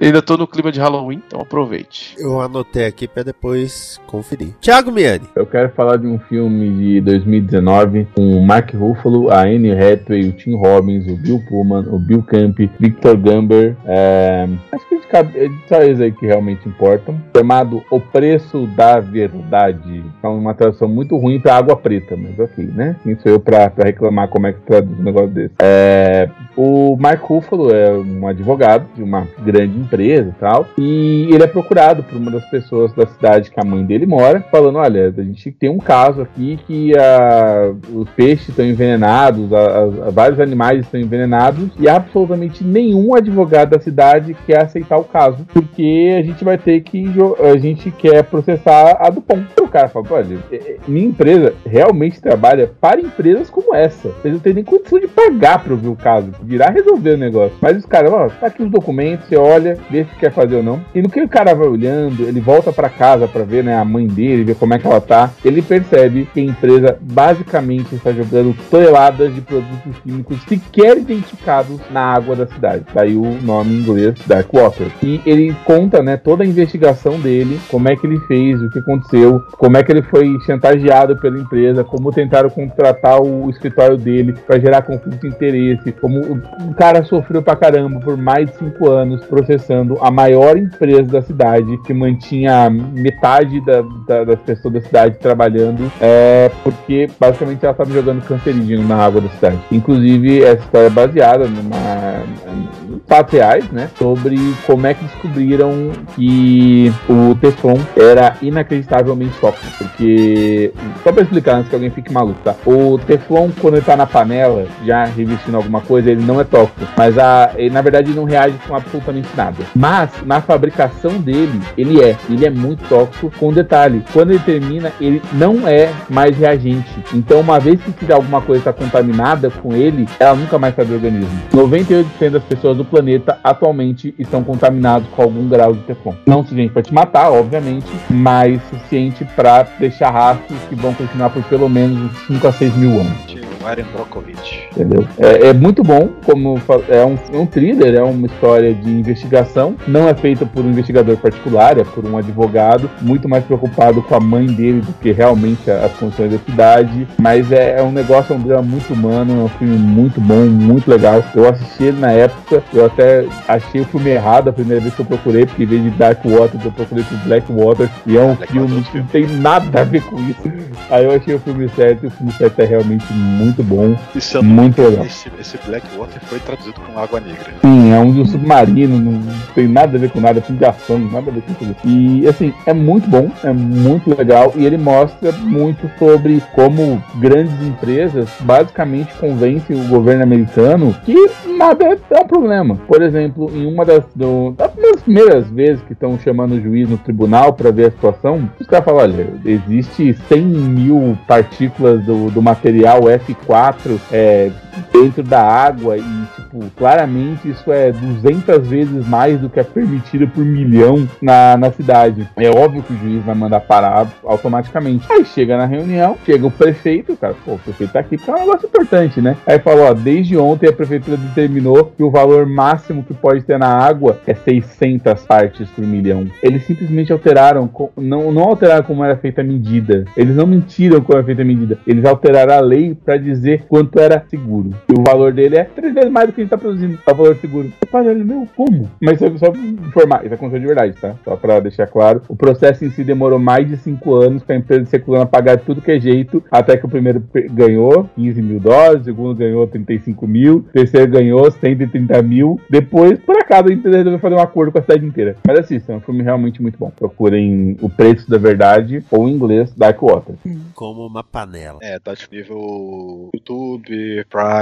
ainda 0.00 0.22
tô 0.22 0.36
no 0.36 0.46
clima 0.46 0.70
de 0.70 0.80
Halloween, 0.80 1.20
então 1.26 1.40
aproveite. 1.40 2.14
Eu 2.18 2.40
anotei 2.40 2.86
aqui 2.86 3.08
para 3.08 3.24
depois 3.24 4.00
conferir. 4.06 4.54
Thiago 4.60 4.92
Miani. 4.92 5.26
Eu 5.34 5.46
quero 5.46 5.70
falar 5.70 5.96
de 5.96 6.06
um 6.06 6.18
filme 6.18 6.70
de 6.70 7.00
2019 7.00 8.06
com 8.14 8.36
o 8.36 8.46
Mark 8.46 8.72
Ruffalo, 8.72 9.30
a 9.30 9.42
Anne 9.42 9.72
Hathaway 9.72 10.28
o 10.28 10.32
Tim 10.32 10.54
Robbins, 10.54 11.06
o 11.08 11.16
Bill 11.16 11.42
Pullman, 11.48 11.86
o 11.88 11.98
Bill 11.98 12.22
Camp, 12.22 12.58
Victor 12.78 13.16
Gumber. 13.16 13.76
É... 13.86 14.48
Acho 14.72 14.86
que 14.88 14.94
é 15.16 15.50
só 15.68 15.82
eles 15.82 16.00
aí 16.00 16.12
que 16.12 16.26
realmente 16.26 16.68
importam. 16.68 17.20
Chamado 17.36 17.82
O 17.90 18.00
Preço 18.00 18.66
da 18.68 19.00
Verdade. 19.00 20.04
É 20.22 20.26
uma 20.26 20.54
tradução 20.54 20.88
muito 20.88 21.16
ruim 21.16 21.40
pra 21.40 21.56
Água 21.56 21.76
Preta, 21.76 21.93
mas 22.16 22.38
ok, 22.38 22.64
né? 22.74 22.96
Quem 23.02 23.16
sou 23.16 23.32
eu 23.32 23.40
pra, 23.40 23.70
pra 23.70 23.84
reclamar 23.84 24.28
como 24.28 24.46
é 24.46 24.52
que 24.52 24.60
traduz 24.60 24.98
um 24.98 25.02
negócio 25.02 25.28
desse? 25.28 25.54
É... 25.60 26.28
O 26.56 26.96
Mark 26.96 27.20
Ruffalo 27.22 27.74
é 27.74 27.90
um 27.92 28.28
advogado 28.28 28.86
de 28.94 29.02
uma 29.02 29.26
grande 29.44 29.76
empresa 29.76 30.28
e 30.28 30.40
tal, 30.40 30.66
e 30.78 31.28
ele 31.32 31.42
é 31.42 31.46
procurado 31.48 32.04
por 32.04 32.16
uma 32.16 32.30
das 32.30 32.48
pessoas 32.48 32.92
da 32.92 33.06
cidade 33.06 33.50
que 33.50 33.60
a 33.60 33.64
mãe 33.64 33.84
dele 33.84 34.06
mora, 34.06 34.40
falando: 34.50 34.78
olha, 34.78 35.12
a 35.16 35.22
gente 35.22 35.50
tem 35.50 35.68
um 35.68 35.78
caso 35.78 36.22
aqui 36.22 36.58
que 36.66 36.96
a, 36.96 37.72
os 37.92 38.08
peixes 38.10 38.48
estão 38.50 38.64
envenenados, 38.64 39.52
a, 39.52 39.82
a, 40.06 40.10
vários 40.10 40.38
animais 40.38 40.80
estão 40.80 41.00
envenenados, 41.00 41.70
e 41.78 41.88
absolutamente 41.88 42.62
nenhum 42.62 43.14
advogado 43.14 43.70
da 43.70 43.80
cidade 43.80 44.36
quer 44.46 44.62
aceitar 44.62 44.98
o 44.98 45.04
caso, 45.04 45.44
porque 45.52 46.14
a 46.16 46.22
gente 46.22 46.44
vai 46.44 46.58
ter 46.58 46.80
que. 46.82 47.04
A 47.52 47.56
gente 47.56 47.90
quer 47.90 48.22
processar 48.24 48.96
a 49.00 49.10
Dupont. 49.10 49.44
O 49.60 49.68
cara 49.68 49.88
fala: 49.88 50.06
olha, 50.10 50.38
é, 50.50 50.56
é, 50.56 50.76
minha 50.86 51.06
empresa 51.06 51.54
realmente 51.66 51.83
trabalha 52.20 52.70
para 52.80 53.00
empresas 53.00 53.50
como 53.50 53.74
essa. 53.74 54.08
Vocês 54.08 54.34
não 54.34 54.40
têm 54.40 54.54
nem 54.54 54.64
condição 54.64 54.98
de 54.98 55.08
pagar 55.08 55.62
para 55.62 55.72
ouvir 55.72 55.88
o 55.88 55.96
caso 55.96 56.30
virar 56.42 56.70
resolver 56.70 57.14
o 57.14 57.18
negócio. 57.18 57.56
Mas 57.60 57.76
os 57.76 57.86
caras, 57.86 58.12
ó, 58.12 58.28
tá 58.28 58.46
aqui 58.46 58.62
os 58.62 58.70
documentos, 58.70 59.26
você 59.26 59.36
olha, 59.36 59.76
vê 59.90 60.04
se 60.04 60.14
quer 60.16 60.32
fazer 60.32 60.56
ou 60.56 60.62
não. 60.62 60.80
E 60.94 61.02
no 61.02 61.08
que 61.08 61.20
o 61.20 61.28
cara 61.28 61.54
vai 61.54 61.66
olhando, 61.66 62.24
ele 62.24 62.40
volta 62.40 62.72
para 62.72 62.88
casa 62.88 63.26
para 63.26 63.44
ver, 63.44 63.64
né, 63.64 63.76
a 63.76 63.84
mãe 63.84 64.06
dele, 64.06 64.44
ver 64.44 64.56
como 64.56 64.74
é 64.74 64.78
que 64.78 64.86
ela 64.86 65.00
tá, 65.00 65.30
ele 65.44 65.62
percebe 65.62 66.28
que 66.32 66.40
a 66.40 66.44
empresa 66.44 66.98
basicamente 67.00 67.94
está 67.94 68.12
jogando 68.12 68.54
toneladas 68.70 69.34
de 69.34 69.40
produtos 69.40 69.96
químicos 70.02 70.40
sequer 70.42 70.98
identificados 70.98 71.80
na 71.90 72.00
água 72.00 72.36
da 72.36 72.46
cidade. 72.46 72.84
Daí 72.94 73.16
o 73.16 73.38
nome 73.42 73.74
em 73.74 73.80
inglês, 73.80 74.14
Dark 74.26 74.52
Water. 74.52 74.88
E 75.02 75.20
ele 75.24 75.54
conta, 75.64 76.02
né, 76.02 76.16
toda 76.16 76.44
a 76.44 76.46
investigação 76.46 77.18
dele, 77.18 77.58
como 77.68 77.88
é 77.88 77.96
que 77.96 78.06
ele 78.06 78.20
fez, 78.20 78.60
o 78.60 78.70
que 78.70 78.78
aconteceu, 78.78 79.40
como 79.58 79.76
é 79.76 79.82
que 79.82 79.92
ele 79.92 80.02
foi 80.02 80.38
chantageado 80.46 81.16
pela 81.16 81.38
empresa, 81.38 81.73
como 81.82 82.12
tentaram 82.12 82.48
contratar 82.50 83.20
o 83.20 83.48
escritório 83.50 83.96
dele 83.96 84.34
para 84.46 84.60
gerar 84.60 84.82
conflito 84.82 85.20
de 85.22 85.28
interesse, 85.28 85.90
como 85.92 86.20
o 86.20 86.74
cara 86.74 87.02
sofreu 87.04 87.42
pra 87.42 87.56
caramba 87.56 87.98
por 88.00 88.16
mais 88.16 88.50
de 88.50 88.56
cinco 88.58 88.90
anos 88.90 89.24
processando 89.24 89.96
a 90.00 90.10
maior 90.10 90.56
empresa 90.56 91.04
da 91.10 91.22
cidade, 91.22 91.78
que 91.86 91.94
mantinha 91.94 92.68
metade 92.70 93.60
da, 93.64 93.82
da- 94.06 94.24
das 94.24 94.40
pessoas 94.40 94.74
da 94.74 94.80
cidade 94.82 95.16
trabalhando, 95.18 95.90
é, 96.00 96.50
porque 96.62 97.08
basicamente 97.18 97.64
ela 97.64 97.72
estava 97.72 97.90
jogando 97.90 98.22
cancerígeno 98.24 98.86
na 98.86 98.96
água 98.96 99.20
da 99.22 99.28
cidade. 99.30 99.58
Inclusive, 99.72 100.42
essa 100.42 100.62
história 100.62 100.86
é 100.86 100.90
baseada 100.90 101.46
numa, 101.46 102.22
em 102.52 103.00
fatos 103.06 103.32
reais, 103.32 103.70
né? 103.70 103.88
Sobre 103.98 104.36
como 104.66 104.86
é 104.86 104.92
que 104.94 105.04
descobriram 105.04 105.90
que 106.14 106.92
o 107.08 107.34
Teflon 107.36 107.78
era 107.96 108.34
inacreditavelmente 108.42 109.32
tóxico. 109.40 109.64
Porque, 109.78 110.72
só 111.02 111.12
pra 111.12 111.22
explicar 111.22 111.63
que 111.68 111.74
alguém 111.74 111.90
fique 111.90 112.12
maluco, 112.12 112.38
tá? 112.42 112.54
O 112.66 112.98
Teflon, 112.98 113.50
quando 113.60 113.74
ele 113.74 113.84
tá 113.84 113.96
na 113.96 114.06
panela, 114.06 114.66
já 114.84 115.04
revestindo 115.04 115.56
alguma 115.56 115.80
coisa, 115.80 116.10
ele 116.10 116.22
não 116.24 116.40
é 116.40 116.44
tóxico. 116.44 116.86
Mas 116.96 117.18
a, 117.18 117.52
ele, 117.56 117.70
na 117.70 117.82
verdade, 117.82 118.12
não 118.12 118.24
reage 118.24 118.56
com 118.66 118.74
absolutamente 118.74 119.28
nada. 119.36 119.64
Mas, 119.74 120.10
na 120.24 120.40
fabricação 120.40 121.18
dele, 121.18 121.60
ele 121.76 122.02
é. 122.02 122.16
Ele 122.28 122.46
é 122.46 122.50
muito 122.50 122.88
tóxico. 122.88 123.30
Com 123.38 123.52
detalhe, 123.52 124.02
quando 124.12 124.30
ele 124.30 124.40
termina, 124.40 124.92
ele 125.00 125.22
não 125.32 125.66
é 125.66 125.92
mais 126.08 126.36
reagente. 126.36 126.90
Então, 127.12 127.40
uma 127.40 127.60
vez 127.60 127.80
que 127.82 127.92
tiver 127.92 128.14
alguma 128.14 128.40
coisa 128.40 128.60
está 128.60 128.72
contaminada 128.72 129.50
com 129.50 129.74
ele, 129.74 130.08
ela 130.18 130.34
nunca 130.34 130.58
mais 130.58 130.74
sai 130.74 130.84
do 130.84 130.94
organismo. 130.94 131.30
98% 131.52 132.30
das 132.30 132.44
pessoas 132.44 132.76
do 132.76 132.84
planeta 132.84 133.38
atualmente 133.42 134.14
estão 134.18 134.42
contaminados 134.42 135.08
com 135.08 135.22
algum 135.22 135.48
grau 135.48 135.74
de 135.74 135.80
Teflon. 135.80 136.14
Não 136.26 136.42
suficiente 136.42 136.72
para 136.72 136.82
te 136.82 136.94
matar, 136.94 137.30
obviamente, 137.30 137.90
mas 138.08 138.60
suficiente 138.70 139.24
para 139.36 139.64
deixar 139.78 140.10
rastros 140.10 140.58
que 140.68 140.74
vão 140.74 140.94
continuar 140.94 141.30
por 141.30 141.42
pelo 141.54 141.68
menos 141.68 142.10
uns 142.10 142.26
5 142.26 142.48
a 142.48 142.52
6 142.52 142.74
mil 142.74 143.00
anos. 143.00 143.43
Warren 143.64 143.86
Brockovich. 143.92 144.68
Entendeu? 144.72 145.06
É, 145.18 145.48
é 145.48 145.52
muito 145.52 145.82
bom, 145.82 146.10
como 146.24 146.60
é 146.88 147.04
um, 147.04 147.18
é 147.32 147.38
um 147.38 147.46
thriller, 147.46 147.94
é 147.94 148.02
uma 148.02 148.26
história 148.26 148.74
de 148.74 148.90
investigação. 148.90 149.74
Não 149.88 150.08
é 150.08 150.14
feita 150.14 150.44
por 150.44 150.64
um 150.64 150.70
investigador 150.70 151.16
particular, 151.16 151.78
é 151.78 151.84
por 151.84 152.04
um 152.04 152.16
advogado, 152.16 152.90
muito 153.00 153.28
mais 153.28 153.44
preocupado 153.44 154.02
com 154.02 154.14
a 154.14 154.20
mãe 154.20 154.46
dele 154.46 154.80
do 154.80 154.92
que 154.94 155.10
realmente 155.10 155.70
as 155.70 155.92
condições 155.92 156.32
da 156.32 156.38
cidade. 156.38 157.08
Mas 157.18 157.50
é, 157.50 157.78
é 157.78 157.82
um 157.82 157.92
negócio, 157.92 158.34
é 158.34 158.36
um 158.36 158.42
drama 158.42 158.62
muito 158.62 158.92
humano, 158.92 159.40
é 159.40 159.44
um 159.44 159.48
filme 159.48 159.78
muito 159.78 160.20
bom, 160.20 160.44
muito 160.46 160.90
legal. 160.90 161.24
Eu 161.34 161.48
assisti 161.48 161.84
ele 161.84 162.00
na 162.00 162.12
época, 162.12 162.62
eu 162.72 162.86
até 162.86 163.24
achei 163.48 163.80
o 163.80 163.84
filme 163.84 164.10
errado 164.10 164.48
a 164.48 164.52
primeira 164.52 164.80
vez 164.80 164.94
que 164.94 165.00
eu 165.00 165.06
procurei, 165.06 165.46
porque 165.46 165.62
em 165.62 165.66
vez 165.66 165.82
de 165.82 165.90
Dark 165.90 166.22
Water, 166.24 166.60
eu 166.62 166.72
procurei 166.72 167.04
por 167.04 167.18
Black 167.18 167.50
Water, 167.50 167.88
e 168.06 168.16
é 168.16 168.22
um 168.22 168.36
filme 168.36 168.82
que 168.82 168.98
não 168.98 169.06
tem 169.06 169.26
nada 169.26 169.80
a 169.80 169.84
ver 169.84 170.02
com 170.02 170.16
isso. 170.20 170.52
Aí 170.90 171.04
eu 171.04 171.12
achei 171.12 171.34
o 171.34 171.38
filme 171.38 171.68
certo, 171.70 172.04
e 172.04 172.06
o 172.08 172.10
filme 172.10 172.32
certo 172.32 172.60
é 172.60 172.64
realmente 172.64 173.04
muito 173.12 173.53
bom, 173.62 173.96
E 174.14 174.20
se 174.20 174.36
eu 174.36 174.42
não 174.42 174.64
muito 174.64 174.80
legal. 174.82 175.04
esse, 175.04 175.30
esse 175.40 175.58
Blackwater 175.66 176.20
foi 176.22 176.38
traduzido 176.40 176.80
com 176.80 176.98
Água 176.98 177.20
Negra. 177.20 177.52
Sim, 177.60 177.92
é 177.92 177.98
um 177.98 178.12
de 178.12 178.20
um 178.20 178.24
submarino, 178.26 178.98
não 178.98 179.22
tem 179.54 179.68
nada 179.68 179.96
a 179.96 180.00
ver 180.00 180.10
com 180.10 180.20
nada, 180.20 180.38
é 180.38 180.42
filme 180.42 180.58
de 180.58 180.64
ação, 180.64 180.98
nada 180.98 181.30
a 181.30 181.34
ver 181.34 181.42
com 181.42 181.54
tudo. 181.54 181.76
E 181.84 182.26
assim, 182.26 182.52
é 182.66 182.72
muito 182.72 183.08
bom, 183.08 183.30
é 183.42 183.52
muito 183.52 184.16
legal 184.16 184.52
e 184.56 184.64
ele 184.64 184.78
mostra 184.78 185.32
muito 185.32 185.90
sobre 185.98 186.42
como 186.54 187.02
grandes 187.16 187.54
empresas 187.62 188.28
basicamente 188.40 189.12
convencem 189.14 189.80
o 189.80 189.88
governo 189.88 190.22
americano 190.22 190.94
que 191.04 191.14
nada 191.56 191.84
é, 191.84 191.98
é 192.10 192.20
um 192.20 192.26
problema. 192.26 192.76
Por 192.86 193.02
exemplo, 193.02 193.50
em 193.54 193.66
uma 193.66 193.84
das, 193.84 194.04
do, 194.14 194.52
das 194.52 195.02
primeiras 195.02 195.48
vezes 195.48 195.82
que 195.84 195.92
estão 195.92 196.18
chamando 196.18 196.52
o 196.52 196.60
juiz 196.60 196.88
no 196.88 196.98
tribunal 196.98 197.52
para 197.52 197.70
ver 197.70 197.86
a 197.86 197.90
situação, 197.90 198.48
os 198.58 198.66
caras 198.66 198.84
falam: 198.84 199.02
olha, 199.02 199.26
existe 199.44 200.14
100 200.28 200.42
mil 200.42 201.18
partículas 201.26 202.02
do, 202.04 202.30
do 202.30 202.42
material 202.42 203.08
F4 203.46 204.00
é, 204.10 204.50
dentro 204.92 205.22
da 205.22 205.42
água 205.42 205.96
e, 205.96 206.26
tipo, 206.36 206.60
claramente 206.76 207.48
isso 207.48 207.72
é 207.72 207.92
200 207.92 208.66
vezes 208.66 209.06
mais 209.06 209.40
do 209.40 209.48
que 209.48 209.60
é 209.60 209.64
permitido 209.64 210.28
por 210.28 210.44
milhão 210.44 211.08
na, 211.20 211.56
na 211.56 211.70
cidade. 211.70 212.28
É 212.36 212.50
óbvio 212.50 212.82
que 212.82 212.92
o 212.92 212.96
juiz 212.96 213.24
vai 213.24 213.34
mandar 213.34 213.60
parar 213.60 214.06
automaticamente. 214.24 215.06
Aí 215.10 215.24
chega 215.24 215.56
na 215.56 215.66
reunião, 215.66 216.16
chega 216.24 216.46
o 216.46 216.50
prefeito, 216.50 217.12
o 217.12 217.16
cara, 217.16 217.34
pô, 217.44 217.54
o 217.54 217.58
prefeito 217.58 217.92
tá 217.92 218.00
aqui 218.00 218.16
porque 218.16 218.30
é 218.30 218.34
um 218.34 218.46
negócio 218.46 218.66
importante, 218.66 219.20
né? 219.20 219.36
Aí 219.46 219.58
falou, 219.58 219.86
ó, 219.86 219.94
desde 219.94 220.36
ontem 220.36 220.68
a 220.68 220.72
prefeitura 220.72 221.16
determinou 221.16 221.92
que 221.96 222.02
o 222.02 222.10
valor 222.10 222.46
máximo 222.46 223.02
que 223.02 223.14
pode 223.14 223.42
ter 223.42 223.58
na 223.58 223.68
água 223.68 224.20
é 224.26 224.34
600 224.34 225.22
partes 225.26 225.68
por 225.70 225.84
milhão. 225.84 226.26
Eles 226.42 226.64
simplesmente 226.64 227.12
alteraram, 227.12 227.70
não, 227.96 228.32
não 228.32 228.42
alteraram 228.42 228.84
como 228.84 229.04
era 229.04 229.16
feita 229.16 229.40
a 229.40 229.44
medida. 229.44 230.04
Eles 230.16 230.36
não 230.36 230.46
mentiram 230.46 231.00
como 231.00 231.18
era 231.18 231.26
feita 231.26 231.42
a 231.42 231.44
medida. 231.44 231.78
Eles 231.86 232.04
alteraram 232.04 232.54
a 232.54 232.60
lei 232.60 232.94
pra 232.94 233.16
dizer 233.16 233.64
quanto 233.68 233.98
era 233.98 234.24
seguro. 234.28 234.63
E 234.88 234.98
o 234.98 235.02
valor 235.02 235.32
dele 235.32 235.56
é 235.56 235.64
três 235.64 235.94
vezes 235.94 236.10
mais 236.10 236.26
do 236.26 236.32
que 236.32 236.40
a 236.40 236.44
gente 236.44 236.50
tá 236.50 236.58
produzindo. 236.58 236.98
É 237.06 237.12
o 237.12 237.14
valor 237.14 237.36
seguro. 237.36 237.72
Eu 237.80 237.88
falei, 237.88 238.10
olha, 238.10 238.24
meu, 238.24 238.48
como? 238.56 238.90
Mas 239.00 239.18
só, 239.18 239.36
só 239.36 239.50
pra 239.50 239.60
informar, 239.60 240.24
isso 240.24 240.34
aconteceu 240.34 240.60
de 240.60 240.66
verdade, 240.66 240.94
tá? 241.00 241.14
Só 241.24 241.36
pra 241.36 241.60
deixar 241.60 241.86
claro. 241.86 242.22
O 242.28 242.36
processo 242.36 242.84
em 242.84 242.90
si 242.90 243.04
demorou 243.04 243.38
mais 243.38 243.68
de 243.68 243.76
cinco 243.76 244.14
anos 244.14 244.42
pra 244.42 244.56
empresa 244.56 244.86
circulando 244.86 245.26
pagar 245.26 245.58
tudo 245.58 245.80
que 245.80 245.90
é 245.90 246.00
jeito, 246.00 246.42
até 246.50 246.76
que 246.76 246.86
o 246.86 246.88
primeiro 246.88 247.22
ganhou 247.50 248.08
15 248.16 248.42
mil 248.42 248.60
dólares, 248.60 249.02
o 249.02 249.04
segundo 249.04 249.34
ganhou 249.34 249.66
35 249.66 250.26
mil, 250.26 250.56
o 250.56 250.62
terceiro 250.72 251.10
ganhou 251.10 251.50
130 251.50 252.22
mil. 252.22 252.60
Depois, 252.68 253.18
por 253.18 253.36
acaso, 253.36 253.68
a 253.68 253.72
empresa 253.72 253.98
resolveu 253.98 254.20
fazer 254.20 254.34
um 254.34 254.40
acordo 254.40 254.72
com 254.72 254.78
a 254.78 254.82
cidade 254.82 255.04
inteira. 255.04 255.36
Mas 255.46 255.58
assistam, 255.58 255.94
é 255.94 255.96
um 255.96 256.00
filme 256.00 256.22
realmente 256.22 256.62
muito 256.62 256.78
bom. 256.78 256.90
Procurem 256.90 257.76
O 257.80 257.88
Preço 257.88 258.28
da 258.30 258.38
Verdade 258.38 259.04
ou 259.10 259.28
em 259.28 259.32
inglês 259.32 259.72
Dark 259.74 260.00
Water. 260.00 260.36
Como 260.74 261.06
uma 261.06 261.22
panela. 261.22 261.78
É, 261.82 261.98
tá 261.98 262.14
disponível 262.14 263.30
YouTube, 263.34 264.24
Prime, 264.30 264.53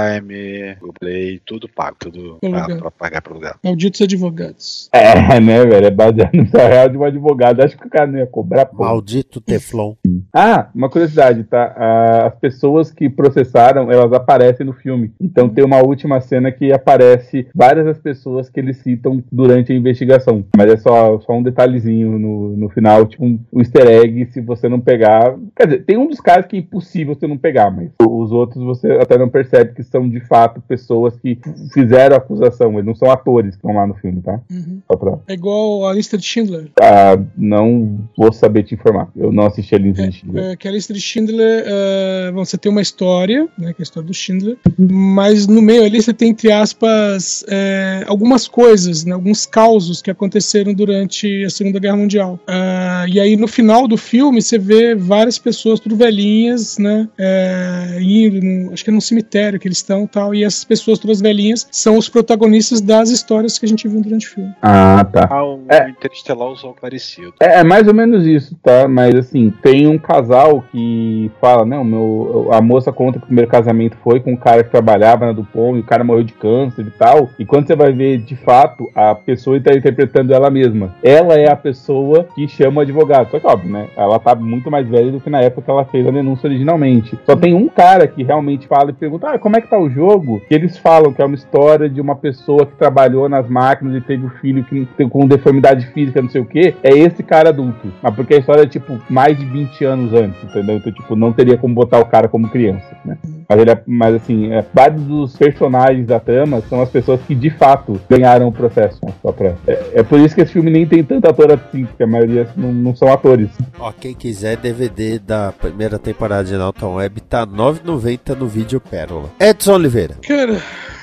Google 0.79 0.93
Play, 0.99 1.41
tudo 1.45 1.67
pago, 1.67 1.97
tudo 1.99 2.37
Todo 2.41 2.77
pra, 2.79 2.91
pagar 2.91 3.21
pro 3.21 3.35
lugar. 3.35 3.57
Malditos 3.63 4.01
advogados. 4.01 4.89
É, 4.91 5.39
né, 5.39 5.65
velho? 5.65 5.87
É 5.87 5.91
baseado 5.91 6.33
no 6.33 6.43
real 6.51 6.89
de 6.89 6.97
um 6.97 7.03
advogado. 7.03 7.61
Acho 7.61 7.77
que 7.77 7.87
o 7.87 7.89
cara 7.89 8.07
não 8.07 8.19
ia 8.19 8.27
cobrar, 8.27 8.65
pô. 8.65 8.83
Maldito 8.83 9.39
Teflon. 9.39 9.95
Ah, 10.33 10.69
uma 10.73 10.89
curiosidade, 10.89 11.43
tá? 11.43 12.25
As 12.27 12.35
pessoas 12.39 12.91
que 12.91 13.09
processaram, 13.09 13.91
elas 13.91 14.11
aparecem 14.13 14.65
no 14.65 14.73
filme. 14.73 15.13
Então 15.19 15.49
tem 15.49 15.63
uma 15.63 15.81
última 15.83 16.19
cena 16.21 16.51
que 16.51 16.71
aparece 16.71 17.47
várias 17.53 17.85
das 17.85 17.99
pessoas 17.99 18.49
que 18.49 18.59
eles 18.59 18.77
citam 18.77 19.23
durante 19.31 19.71
a 19.71 19.75
investigação. 19.75 20.45
Mas 20.55 20.71
é 20.71 20.77
só, 20.77 21.19
só 21.19 21.33
um 21.33 21.43
detalhezinho 21.43 22.17
no, 22.17 22.57
no 22.57 22.69
final, 22.69 23.05
tipo 23.05 23.25
um, 23.25 23.39
um 23.51 23.59
easter 23.59 23.87
egg, 23.87 24.27
se 24.31 24.41
você 24.41 24.67
não 24.67 24.79
pegar. 24.79 25.35
Quer 25.55 25.67
dizer, 25.67 25.85
tem 25.85 25.97
um 25.97 26.07
dos 26.07 26.19
caras 26.19 26.45
que 26.45 26.55
é 26.55 26.59
impossível 26.59 27.15
você 27.15 27.27
não 27.27 27.37
pegar, 27.37 27.71
mas 27.71 27.89
os 28.01 28.31
outros 28.31 28.63
você 28.63 28.91
até 28.93 29.17
não 29.17 29.29
percebe 29.29 29.73
que 29.73 29.82
são 29.83 30.07
de 30.09 30.19
fato 30.21 30.61
pessoas 30.67 31.15
que 31.17 31.37
fizeram 31.73 32.15
a 32.15 32.17
acusação. 32.17 32.73
Eles 32.73 32.85
não 32.85 32.95
são 32.95 33.11
atores 33.11 33.51
que 33.51 33.55
estão 33.57 33.73
lá 33.75 33.85
no 33.87 33.93
filme, 33.95 34.21
tá? 34.21 34.39
Uhum. 34.51 34.81
Pra. 34.87 35.17
É 35.27 35.33
igual 35.33 35.87
a 35.87 35.93
lista 35.93 36.17
de 36.17 36.23
Schindler. 36.25 36.69
Ah, 36.81 37.17
não 37.37 37.99
vou 38.17 38.31
saber 38.31 38.63
te 38.63 38.75
informar. 38.75 39.09
Eu 39.15 39.31
não 39.31 39.45
assisti 39.45 39.73
a 39.75 39.77
lista 39.77 40.07
de 40.07 40.15
Schindler. 40.17 40.43
É, 40.51 40.55
que 40.55 40.67
a 40.67 40.71
lista 40.71 40.93
de 40.93 41.01
Schindler, 41.01 41.63
é, 41.65 42.31
bom, 42.31 42.45
você 42.45 42.57
tem 42.57 42.71
uma 42.71 42.81
história, 42.81 43.47
né, 43.57 43.73
que 43.73 43.81
é 43.81 43.81
a 43.81 43.83
história 43.83 44.07
do 44.07 44.13
Schindler, 44.13 44.57
mas 44.77 45.47
no 45.47 45.61
meio 45.61 45.83
ali 45.83 46.01
você 46.01 46.13
tem, 46.13 46.29
entre 46.29 46.51
aspas, 46.51 47.43
é, 47.47 48.03
algumas 48.07 48.47
coisas, 48.47 49.03
né, 49.05 49.13
alguns 49.13 49.45
causos 49.45 50.01
que 50.01 50.11
aconteceram 50.11 50.73
durante 50.73 51.43
a 51.43 51.49
Segunda 51.49 51.79
Guerra 51.79 51.97
Mundial. 51.97 52.39
Ah, 52.47 53.05
e 53.11 53.19
aí 53.19 53.35
no 53.35 53.47
final 53.47 53.87
do 53.87 53.97
filme 53.97 54.41
você 54.41 54.57
vê 54.57 54.95
várias 54.95 55.37
pessoas, 55.37 55.79
tudo 55.79 55.95
velhinhas, 55.95 56.77
né, 56.77 57.07
é, 57.17 57.97
indo, 58.01 58.41
no- 58.41 58.73
acho 58.73 58.83
que 58.83 58.89
é 58.89 58.93
num 58.93 59.01
cemitério 59.01 59.59
que 59.59 59.67
eles 59.73 59.77
estão 59.77 60.05
tal, 60.05 60.33
e 60.33 60.43
essas 60.43 60.63
pessoas 60.63 60.99
todas 60.99 61.19
velhinhas 61.19 61.67
são 61.71 61.97
os 61.97 62.07
protagonistas 62.07 62.79
das 62.79 63.09
histórias 63.09 63.57
que 63.57 63.65
a 63.65 63.69
gente 63.69 63.87
viu 63.87 64.01
durante 64.01 64.27
o 64.27 64.29
filme. 64.29 64.53
Ah, 64.61 65.05
tá. 65.11 65.27
Ah, 65.29 65.43
o 65.43 65.61
É. 65.67 65.89
Interestelar 65.89 66.49
usou 66.49 66.69
algo 66.69 66.79
parecido. 66.79 67.33
É, 67.39 67.59
é 67.59 67.63
mais 67.63 67.87
ou 67.87 67.93
menos 67.93 68.25
isso, 68.25 68.55
tá? 68.61 68.87
Mas 68.87 69.15
assim, 69.15 69.51
tem 69.61 69.87
um 69.87 69.97
casal 69.97 70.63
que 70.71 71.31
fala, 71.41 71.65
não, 71.65 71.83
meu, 71.83 72.49
a 72.51 72.61
moça 72.61 72.91
conta 72.91 73.17
que 73.17 73.23
o 73.23 73.27
primeiro 73.27 73.49
casamento 73.49 73.97
foi 74.03 74.19
com 74.19 74.33
um 74.33 74.37
cara 74.37 74.63
que 74.63 74.69
trabalhava 74.69 75.25
na 75.25 75.31
Dupont 75.31 75.77
e 75.77 75.81
o 75.81 75.85
cara 75.85 76.03
morreu 76.03 76.23
de 76.23 76.33
câncer 76.33 76.85
e 76.85 76.91
tal. 76.91 77.29
E 77.39 77.45
quando 77.45 77.67
você 77.67 77.75
vai 77.75 77.91
ver 77.91 78.19
de 78.19 78.35
fato, 78.35 78.89
a 78.93 79.15
pessoa 79.15 79.57
está 79.57 79.73
interpretando 79.73 80.33
ela 80.33 80.49
mesma. 80.49 80.95
Ela 81.01 81.35
é 81.35 81.49
a 81.49 81.55
pessoa 81.55 82.27
que 82.35 82.47
chama 82.47 82.79
o 82.79 82.81
advogado. 82.81 83.31
Só 83.31 83.39
que 83.39 83.47
óbvio, 83.47 83.71
né? 83.71 83.87
Ela 83.95 84.19
tá 84.19 84.35
muito 84.35 84.69
mais 84.69 84.87
velha 84.87 85.11
do 85.11 85.19
que 85.19 85.29
na 85.29 85.41
época 85.41 85.63
que 85.63 85.71
ela 85.71 85.85
fez 85.85 86.05
a 86.05 86.11
denúncia 86.11 86.47
originalmente. 86.47 87.17
Só 87.25 87.35
tem 87.35 87.53
um 87.53 87.67
cara 87.67 88.07
que 88.07 88.23
realmente 88.23 88.67
fala 88.67 88.89
e 88.89 88.93
pergunta: 88.93 89.29
ah, 89.29 89.39
como 89.39 89.55
é 89.55 89.61
que 89.63 89.69
tá 89.69 89.79
o 89.79 89.89
jogo? 89.89 90.41
Que 90.47 90.53
eles 90.53 90.77
falam 90.77 91.13
que 91.13 91.21
é 91.21 91.25
uma 91.25 91.35
história 91.35 91.89
de 91.89 91.99
uma 91.99 92.15
pessoa 92.15 92.65
que 92.65 92.75
trabalhou 92.75 93.27
nas 93.27 93.49
máquinas 93.49 93.95
e 93.95 94.01
teve 94.01 94.25
um 94.25 94.29
filho 94.29 94.63
que, 94.63 94.85
com 95.09 95.27
deformidade 95.27 95.87
física, 95.87 96.21
não 96.21 96.29
sei 96.29 96.41
o 96.41 96.45
que. 96.45 96.75
É 96.83 96.89
esse 96.89 97.23
cara 97.23 97.49
adulto. 97.49 97.91
Mas 98.01 98.15
porque 98.15 98.35
a 98.35 98.37
história 98.37 98.63
é, 98.63 98.67
tipo, 98.67 98.99
mais 99.09 99.37
de 99.37 99.45
20 99.45 99.85
anos 99.85 100.13
antes, 100.13 100.43
entendeu? 100.43 100.77
Então, 100.77 100.91
tipo, 100.91 101.15
não 101.15 101.33
teria 101.33 101.57
como 101.57 101.73
botar 101.73 101.99
o 101.99 102.05
cara 102.05 102.27
como 102.27 102.49
criança, 102.49 102.95
né? 103.05 103.17
Mas, 103.49 103.59
ele 103.59 103.71
é, 103.71 103.81
mas 103.85 104.15
assim, 104.15 104.51
é, 104.53 104.63
vários 104.73 105.01
dos 105.03 105.35
personagens 105.35 106.05
da 106.07 106.19
trama 106.19 106.61
são 106.69 106.81
as 106.81 106.89
pessoas 106.89 107.19
que 107.21 107.35
de 107.35 107.49
fato 107.49 107.99
ganharam 108.09 108.47
o 108.47 108.51
processo. 108.51 108.99
Né? 109.03 109.13
Só 109.21 109.31
pra, 109.31 109.53
é, 109.67 109.91
é 109.95 110.03
por 110.03 110.19
isso 110.19 110.35
que 110.35 110.41
esse 110.41 110.53
filme 110.53 110.71
nem 110.71 110.85
tem 110.87 111.03
tanto 111.03 111.27
ator 111.29 111.51
assim, 111.51 111.85
porque 111.85 112.03
a 112.03 112.07
maioria 112.07 112.47
não, 112.55 112.71
não 112.73 112.95
são 112.95 113.11
atores. 113.11 113.49
Ó, 113.79 113.91
quem 113.91 114.13
quiser 114.13 114.57
DVD 114.57 115.19
da 115.19 115.51
primeira 115.51 115.97
temporada 115.99 116.43
de 116.43 116.55
Naughton 116.55 116.95
Web 116.95 117.21
tá 117.21 117.41
R$ 117.41 117.47
9,90 117.47 118.35
no 118.37 118.47
vídeo 118.47 118.79
Pérola. 118.81 119.29
Edson 119.39 119.73
Oliveira. 119.73 120.15
Cara, 120.27 120.53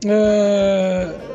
essa- 0.05 1.30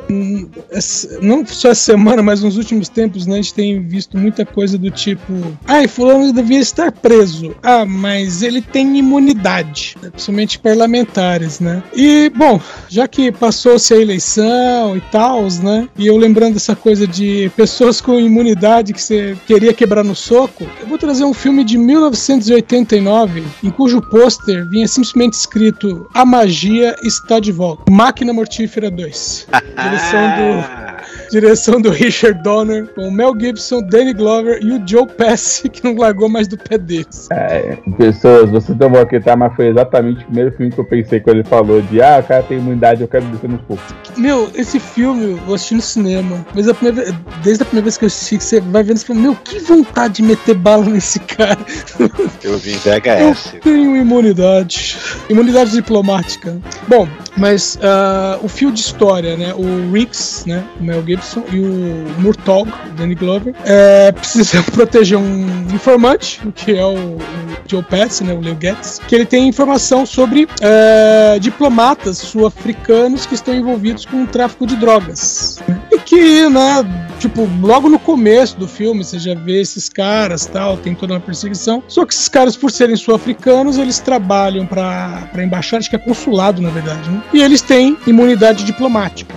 não 1.22 1.46
só 1.46 1.70
essa 1.70 1.82
semana, 1.82 2.22
mas 2.22 2.42
nos 2.42 2.58
últimos 2.58 2.90
tempos, 2.90 3.26
né, 3.26 3.34
a 3.34 3.38
gente 3.38 3.54
tem 3.54 3.82
visto 3.82 4.18
muita 4.18 4.46
coisa 4.46 4.78
do 4.78 4.92
tipo: 4.92 5.34
ai, 5.66 5.88
fulano 5.88 6.32
devia 6.32 6.60
estar 6.60 6.92
preso. 6.92 7.56
Ah, 7.64 7.86
mas 7.86 8.42
ele 8.42 8.62
tem 8.62 8.98
imunidade, 8.98 9.96
né, 10.02 10.10
principalmente 10.10 10.60
parlamentares, 10.60 11.60
né? 11.60 11.84
E, 11.96 12.32
bom, 12.36 12.60
já 12.90 13.08
que 13.08 13.32
passou-se 13.32 13.94
a 13.94 13.98
eleição 13.98 14.96
e 14.96 15.02
tal, 15.12 15.44
né? 15.64 15.88
E 15.98 16.08
eu 16.08 16.18
lembrando 16.18 16.54
dessa 16.54 16.76
coisa 16.76 17.08
de 17.08 17.52
pessoas 17.56 18.02
com 18.02 18.20
imunidade 18.20 18.94
que 18.94 19.02
você 19.02 19.38
queria 19.46 19.74
quebrar 19.74 20.04
no 20.04 20.16
soco, 20.16 20.66
eu 20.80 20.88
vou 20.88 20.98
trazer 20.98 21.24
um 21.24 21.34
filme 21.34 21.64
de 21.64 21.78
1989, 21.78 23.44
em 23.64 23.70
cujo 23.70 24.02
pôster 24.02 24.68
vinha 24.70 24.88
simplesmente 24.88 25.34
escrito 25.34 26.10
A 26.14 26.26
Magia 26.26 26.96
está 27.04 27.40
de 27.40 27.52
volta. 27.52 27.92
Máquina 27.92 28.34
Mortífera 28.34 28.90
2. 28.90 29.48
Direção 29.96 30.30
do, 30.36 30.85
direção 31.32 31.82
do 31.82 31.90
Richard 31.90 32.42
Donner, 32.44 32.88
com 32.94 33.08
o 33.08 33.12
Mel 33.12 33.34
Gibson, 33.40 33.82
Danny 33.82 34.14
Glover 34.14 34.60
e 34.62 34.72
o 34.74 34.88
Joe 34.88 35.08
Pesci, 35.08 35.70
que 35.70 35.84
não 35.84 35.96
largou 35.96 36.30
mais 36.30 36.48
do 36.48 36.58
pé 36.58 36.78
deles. 36.78 37.28
É, 37.32 37.78
pessoas, 37.98 38.50
você 38.50 38.74
não 38.80 38.90
vão 38.90 39.02
acreditar, 39.02 39.36
mas 39.36 39.56
foi 39.56 39.68
exatamente 39.68 40.24
o 40.24 40.26
primeiro 40.26 40.52
filme 40.52 40.72
que 40.72 40.80
eu 40.80 40.86
pensei 40.86 41.20
quando 41.20 41.38
ele 41.38 41.48
falou 41.48 41.82
de 41.82 42.02
ah, 42.02 42.20
o 42.20 42.28
cara 42.28 42.44
tem 42.44 42.58
imunidade, 42.58 43.02
eu 43.02 43.08
quero 43.08 43.26
descer 43.26 43.50
nos 43.50 43.62
poucos. 43.62 43.86
Meu, 44.18 44.50
esse 44.56 44.80
filme 44.80 45.40
eu 45.48 45.54
assisti 45.54 45.76
no 45.76 45.82
cinema, 45.82 46.46
mas 46.54 46.68
a 46.68 46.74
primeira 46.74 47.16
desde 47.44 47.64
a 47.64 47.66
primeira 47.66 47.86
vez 47.86 47.98
que 47.98 48.06
eu 48.06 48.08
assisti, 48.08 48.38
que 48.38 48.44
você 48.44 48.60
vai 48.60 48.84
vendo, 48.84 48.98
você 48.98 49.06
fala, 49.06 49.20
meu, 49.20 49.36
que 49.36 49.60
vontade 49.60 50.16
de 50.16 50.24
meter 50.24 50.56
bala 50.56 50.86
nesse 50.86 51.20
cara. 51.20 51.60
Eu 52.44 52.58
vi 52.58 52.74
em 52.74 52.78
VHS. 52.78 53.54
Eu 53.56 53.60
tenho 53.62 53.96
imunidade. 53.96 54.98
Imunidade 55.30 55.72
diplomática. 55.72 56.58
Bom, 56.88 57.08
mas 57.38 57.78
ah, 57.82 58.40
o 58.42 58.48
fio 58.48 58.72
de 58.72 58.80
história, 58.80 59.36
né? 59.36 59.54
O 59.54 59.92
Riggs, 59.92 60.48
né? 60.48 60.64
Mel 60.86 61.04
Gibson 61.06 61.44
e 61.52 61.60
o 61.60 62.06
Murtaugh, 62.20 62.68
o 62.68 62.90
Danny 62.96 63.16
Glover, 63.16 63.54
é, 63.66 64.12
precisam 64.12 64.64
proteger 64.72 65.18
um 65.18 65.68
informante, 65.74 66.42
que 66.56 66.76
é 66.76 66.86
o, 66.86 67.18
o 67.18 67.22
Joe 67.68 67.84
Pesci, 67.84 68.24
né? 68.24 68.34
O 68.34 68.40
Leo 68.40 68.58
Getz, 68.60 69.02
que 69.08 69.16
ele 69.16 69.26
tem 69.26 69.48
informação 69.48 70.06
sobre 70.06 70.48
é, 70.62 71.38
diplomatas 71.40 72.18
sul-africanos 72.18 73.26
que 73.26 73.34
estão 73.34 73.54
envolvidos 73.54 74.06
com 74.06 74.24
o 74.24 74.28
tráfico 74.28 74.66
de 74.66 74.76
drogas. 74.76 75.60
E 75.92 75.98
que, 76.00 76.48
né? 76.50 76.86
Tipo, 77.20 77.50
logo 77.62 77.90
no 77.90 77.98
começo 77.98 78.58
do 78.58 78.68
filme, 78.68 79.04
você 79.04 79.18
já 79.18 79.34
vê 79.34 79.62
esses 79.62 79.90
caras 79.90 80.46
tal, 80.46 80.78
tem 80.78 80.94
toda 80.94 81.14
uma 81.14 81.20
perseguição. 81.20 81.82
Só 81.88 82.06
que 82.06 82.14
esses 82.14 82.30
caras, 82.30 82.56
por 82.56 82.72
serem 82.72 82.96
sul-africanos, 82.96 83.78
eles 83.78 84.00
trabalham 84.00 84.66
pra 84.66 85.30
embaixada, 85.38 85.80
acho 85.80 85.90
que 85.90 85.96
é 85.96 86.00
consulado, 86.00 86.62
na 86.62 86.70
verdade, 86.70 87.10
né? 87.10 87.24
E 87.34 87.42
eles 87.42 87.62
têm 87.62 87.98
imunidade 88.06 88.64
diplomática. 88.64 89.34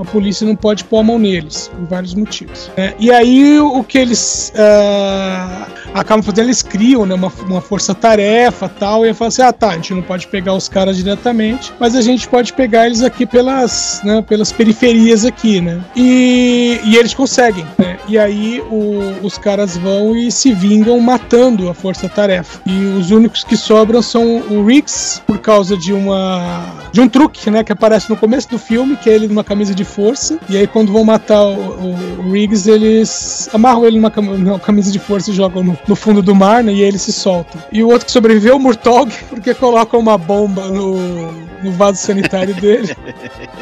A 0.00 0.04
polícia 0.04 0.46
não 0.46 0.54
pode 0.54 0.84
pôr 0.84 1.00
a 1.00 1.02
mão 1.02 1.18
neles, 1.18 1.68
por 1.68 1.86
vários 1.86 2.14
motivos. 2.14 2.70
né? 2.76 2.94
E 2.98 3.10
aí 3.10 3.58
o 3.58 3.82
que 3.82 3.98
eles 3.98 4.52
ah, 4.56 5.66
acabam 5.94 6.22
fazendo, 6.22 6.46
eles 6.46 6.62
criam 6.62 7.04
né, 7.06 7.14
uma, 7.14 7.32
uma 7.46 7.60
força-tarefa 7.60 8.68
tal, 8.68 9.04
e 9.06 9.12
falam 9.14 9.28
assim: 9.28 9.42
ah 9.42 9.52
tá, 9.52 9.70
a 9.70 9.74
gente 9.74 9.94
não 9.94 10.02
pode 10.02 10.26
pegar 10.28 10.54
os 10.54 10.68
caras 10.68 10.96
diretamente, 10.96 11.72
mas 11.78 11.94
a 11.94 12.00
gente 12.02 12.28
pode 12.28 12.52
pegar 12.52 12.86
eles 12.86 13.02
aqui 13.02 13.26
pelas, 13.26 14.00
né, 14.04 14.22
pelas 14.22 14.52
periferias 14.52 15.24
aqui, 15.24 15.60
né? 15.60 15.80
E, 15.96 16.80
e 16.84 16.96
eles 16.96 17.14
conseguem, 17.14 17.64
né? 17.78 17.98
E 18.08 18.18
aí 18.18 18.60
o- 18.70 19.16
os 19.26 19.36
caras 19.38 19.76
vão 19.76 20.16
e 20.16 20.30
se 20.30 20.52
vingam 20.52 20.98
matando 21.00 21.68
a 21.68 21.74
força-tarefa. 21.74 22.60
E 22.66 22.84
os 22.98 23.10
únicos 23.10 23.44
que 23.44 23.56
sobram 23.56 24.00
são 24.02 24.38
o 24.50 24.64
Riggs, 24.64 25.20
por 25.26 25.38
causa 25.38 25.76
de 25.76 25.92
uma 25.92 26.88
de 26.92 27.00
um 27.00 27.08
truque, 27.08 27.50
né, 27.50 27.62
que 27.62 27.70
aparece 27.72 28.08
no 28.08 28.16
começo 28.16 28.48
do 28.48 28.58
filme, 28.58 28.96
que 28.96 29.10
é 29.10 29.14
ele 29.14 29.28
numa 29.28 29.44
camisa 29.44 29.74
de 29.74 29.84
força. 29.84 30.38
E 30.48 30.56
aí 30.56 30.66
quando 30.66 30.92
vão 30.92 31.04
matar 31.04 31.42
o, 31.42 31.52
o- 31.54 32.26
o 32.28 32.32
Riggs, 32.32 32.68
eles 32.70 33.48
amarram 33.52 33.84
ele 33.86 33.96
numa, 33.96 34.10
cam- 34.10 34.58
camisa 34.58 34.90
de 34.90 34.98
força 34.98 35.30
e 35.30 35.34
jogam 35.34 35.62
no, 35.62 35.77
no 35.86 35.96
fundo 35.96 36.22
do 36.22 36.34
mar, 36.34 36.62
né, 36.62 36.72
e 36.72 36.82
ele 36.82 36.98
se 36.98 37.12
solta. 37.12 37.58
E 37.70 37.82
o 37.82 37.88
outro 37.88 38.06
que 38.06 38.12
sobreviveu, 38.12 38.56
o 38.56 38.60
Murtog, 38.60 39.12
porque 39.28 39.54
colocam 39.54 40.00
uma 40.00 40.18
bomba 40.18 40.68
no, 40.68 41.32
no 41.62 41.72
vaso 41.72 41.98
sanitário 41.98 42.54
dele. 42.54 42.96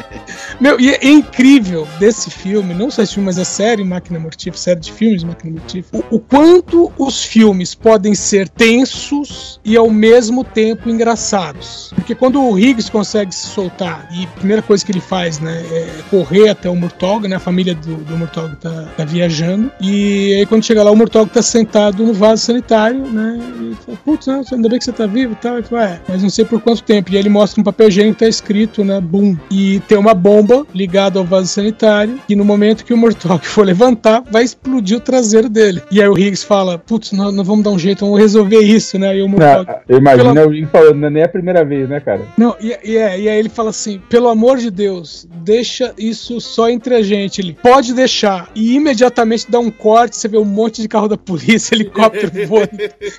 Meu, 0.59 0.79
e 0.79 0.89
é 0.89 1.07
incrível 1.07 1.87
desse 1.99 2.31
filme, 2.31 2.73
não 2.73 2.89
só 2.89 3.03
esse 3.03 3.13
filme, 3.13 3.27
mas 3.27 3.37
a 3.37 3.45
série 3.45 3.83
Máquina 3.83 4.19
Mortífera, 4.19 4.57
série 4.57 4.79
de 4.79 4.91
filmes 4.91 5.23
Máquina 5.23 5.51
Mortífera, 5.51 6.03
o, 6.09 6.15
o 6.15 6.19
quanto 6.19 6.91
os 6.97 7.23
filmes 7.23 7.75
podem 7.75 8.15
ser 8.15 8.49
tensos 8.49 9.59
e 9.63 9.77
ao 9.77 9.89
mesmo 9.89 10.43
tempo 10.43 10.89
engraçados. 10.89 11.91
Porque 11.93 12.15
quando 12.15 12.41
o 12.41 12.57
Higgs 12.57 12.91
consegue 12.91 13.33
se 13.33 13.47
soltar, 13.47 14.09
e 14.11 14.23
a 14.23 14.27
primeira 14.27 14.61
coisa 14.61 14.83
que 14.83 14.91
ele 14.91 14.99
faz, 14.99 15.39
né, 15.39 15.63
é 15.71 15.89
correr 16.09 16.49
até 16.49 16.69
o 16.69 16.75
Murtog, 16.75 17.27
né, 17.27 17.35
a 17.35 17.39
família 17.39 17.75
do, 17.75 17.95
do 17.97 18.17
Murtog 18.17 18.55
tá, 18.55 18.87
tá 18.97 19.05
viajando, 19.05 19.71
e 19.79 20.33
aí 20.39 20.45
quando 20.47 20.63
chega 20.63 20.83
lá, 20.83 20.89
o 20.89 20.95
Murtog 20.95 21.29
tá 21.29 21.41
sentado 21.41 22.03
no 22.03 22.13
vaso 22.13 22.43
sanitário, 22.43 23.05
né, 23.05 23.39
e 23.61 23.75
fala, 23.85 23.97
putz, 24.03 24.25
né, 24.25 24.41
ainda 24.51 24.69
bem 24.69 24.79
que 24.79 24.85
você 24.85 24.91
tá 24.91 25.05
vivo 25.05 25.33
e 25.33 25.35
tal, 25.35 25.59
e 25.59 25.63
fala, 25.63 25.85
é, 25.85 26.01
mas 26.07 26.23
não 26.23 26.29
sei 26.29 26.45
por 26.45 26.59
quanto 26.61 26.81
tempo. 26.81 27.11
E 27.11 27.15
aí 27.15 27.21
ele 27.21 27.29
mostra 27.29 27.61
um 27.61 27.63
papel 27.63 27.89
higiênico 27.89 28.15
que 28.15 28.25
tá 28.25 28.29
escrito, 28.29 28.83
né, 28.83 28.99
boom, 28.99 29.37
e 29.51 29.79
tem 29.81 29.97
uma 29.97 30.15
bomba 30.15 30.46
ligada 30.73 31.19
ao 31.19 31.25
vaso 31.25 31.47
sanitário, 31.47 32.19
e 32.29 32.35
no 32.35 32.45
momento 32.45 32.85
que 32.85 32.93
o 32.93 32.97
Murtog 32.97 33.45
for 33.45 33.65
levantar, 33.65 34.23
vai 34.31 34.43
explodir 34.43 34.97
o 34.97 35.01
traseiro 35.01 35.49
dele. 35.49 35.81
E 35.91 36.01
aí 36.01 36.07
o 36.07 36.17
Higgs 36.17 36.45
fala, 36.45 36.77
putz, 36.77 37.11
nós, 37.11 37.33
nós 37.33 37.45
vamos 37.45 37.63
dar 37.63 37.71
um 37.71 37.79
jeito, 37.79 38.05
vamos 38.05 38.19
resolver 38.19 38.59
isso, 38.59 38.97
né, 38.97 39.17
e 39.17 39.21
o. 39.21 39.27
Não, 39.27 39.65
eu 39.87 39.97
imagino 39.97 40.33
Pela- 40.33 40.47
o 40.47 40.49
Rick 40.49 40.67
falando, 40.67 40.95
não 40.95 41.07
é 41.07 41.11
nem 41.11 41.23
a 41.23 41.29
primeira 41.29 41.63
vez, 41.65 41.89
né, 41.89 41.99
cara? 41.99 42.21
Não, 42.37 42.55
e, 42.59 42.77
e, 42.83 42.97
é, 42.97 43.19
e 43.19 43.29
aí 43.29 43.39
ele 43.39 43.49
fala 43.49 43.69
assim: 43.69 43.99
pelo 44.09 44.27
amor 44.29 44.57
de 44.57 44.69
Deus, 44.71 45.27
deixa 45.43 45.93
isso 45.97 46.39
só 46.39 46.69
entre 46.69 46.95
a 46.95 47.01
gente. 47.01 47.41
Ele 47.41 47.53
pode 47.53 47.93
deixar. 47.93 48.49
E 48.55 48.75
imediatamente 48.75 49.49
dá 49.49 49.59
um 49.59 49.69
corte, 49.71 50.15
você 50.17 50.27
vê 50.27 50.37
um 50.37 50.45
monte 50.45 50.81
de 50.81 50.87
carro 50.87 51.07
da 51.07 51.17
polícia, 51.17 51.73
helicóptero 51.75 52.31
voando 52.47 52.69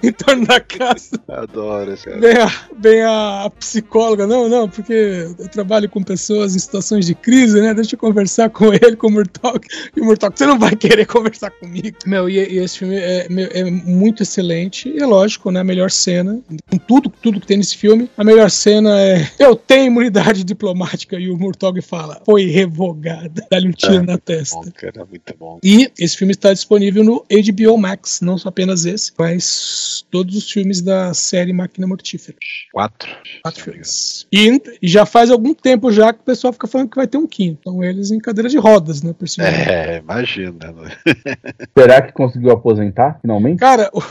em 0.03 0.13
torno 0.13 0.47
da 0.47 0.61
casa. 0.61 1.21
Adoro 1.29 1.97
cara. 2.03 2.19
Vem 2.19 2.37
a, 2.37 2.53
vem 2.79 3.03
a 3.03 3.51
psicóloga, 3.59 4.27
não, 4.27 4.49
não, 4.49 4.69
porque 4.69 5.27
eu 5.39 5.49
trabalho 5.49 5.89
com 5.89 6.03
pessoas 6.03 6.55
em 6.55 6.59
situações 6.59 7.07
de 7.07 7.15
crise, 7.19 7.61
né? 7.61 7.75
Deixa 7.75 7.95
eu 7.95 7.99
conversar 7.99 8.51
com 8.51 8.73
ele, 8.73 8.97
com 8.97 9.09
o 9.09 9.11
Murtok. 9.11 9.67
E 9.97 10.01
o 10.01 10.05
Murtok, 10.05 10.39
você 10.39 10.47
não 10.47 10.59
vai 10.59 10.75
querer 10.75 11.05
conversar 11.07 11.51
comigo. 11.51 11.99
Meu, 12.07 12.29
e, 12.29 12.37
e 12.37 12.59
esse 12.59 12.79
filme 12.79 12.97
é, 12.97 13.27
é 13.29 13.65
muito 13.65 14.23
excelente. 14.23 14.89
E 14.89 14.99
é 14.99 15.07
lógico, 15.07 15.51
né? 15.51 15.61
A 15.61 15.65
melhor 15.65 15.91
cena, 15.91 16.41
com 16.71 16.79
tudo, 16.79 17.11
tudo 17.11 17.41
que 17.41 17.47
tem 17.47 17.57
nesse 17.57 17.77
filme, 17.77 18.11
a 18.17 18.25
melhor 18.25 18.51
cena 18.51 19.01
é: 19.01 19.31
eu 19.39 19.55
tenho 19.57 19.87
imunidade 19.87 20.45
diplomática. 20.45 21.19
E 21.19 21.31
o 21.31 21.37
Murtog 21.37 21.81
fala: 21.83 22.23
foi 22.25 22.47
revogada. 22.47 23.47
Dá-lhe 23.51 23.69
um 23.69 23.73
tiro 23.73 24.03
na 24.03 24.19
testa. 24.19 24.57
Bom, 24.57 24.71
cara, 24.75 25.05
muito 25.05 25.35
bom. 25.39 25.59
E 25.63 25.91
esse 25.99 26.17
filme 26.17 26.33
está 26.33 26.53
disponível 26.53 27.05
no 27.05 27.25
HBO 27.29 27.79
Max, 27.79 28.21
não 28.21 28.39
só 28.39 28.49
apenas 28.49 28.85
esse, 28.85 29.13
mas 29.19 30.07
todos 30.11 30.37
os 30.37 30.51
filmes 30.51 30.81
da 30.81 31.13
série 31.15 31.53
Máquina 31.53 31.87
Mortífera. 31.87 32.39
Quatro. 32.73 33.11
Quatro 33.43 33.65
filmes. 33.65 34.27
E, 34.33 34.63
e 34.83 34.89
já 34.89 35.05
faz 35.05 35.31
algum 35.31 35.55
tempo 35.55 35.91
já 35.91 36.13
que 36.13 36.21
o 36.21 36.25
pessoal 36.25 36.53
fica 36.53 36.67
falando 36.67 36.91
que 36.91 36.97
vai 36.97 37.07
ter 37.09 37.19
um 37.19 37.27
quinto. 37.27 37.59
Então 37.61 37.83
eles 37.83 38.11
em 38.11 38.19
cadeira 38.19 38.49
de 38.49 38.59
rodas, 38.59 39.03
né? 39.03 39.13
Por 39.13 39.29
cima. 39.29 39.47
É, 39.49 39.99
imagina. 39.99 40.55
Será 41.77 42.03
que 42.03 42.13
conseguiu 42.13 42.51
aposentar, 42.51 43.19
finalmente? 43.21 43.59
Cara, 43.59 43.91
o, 43.93 44.03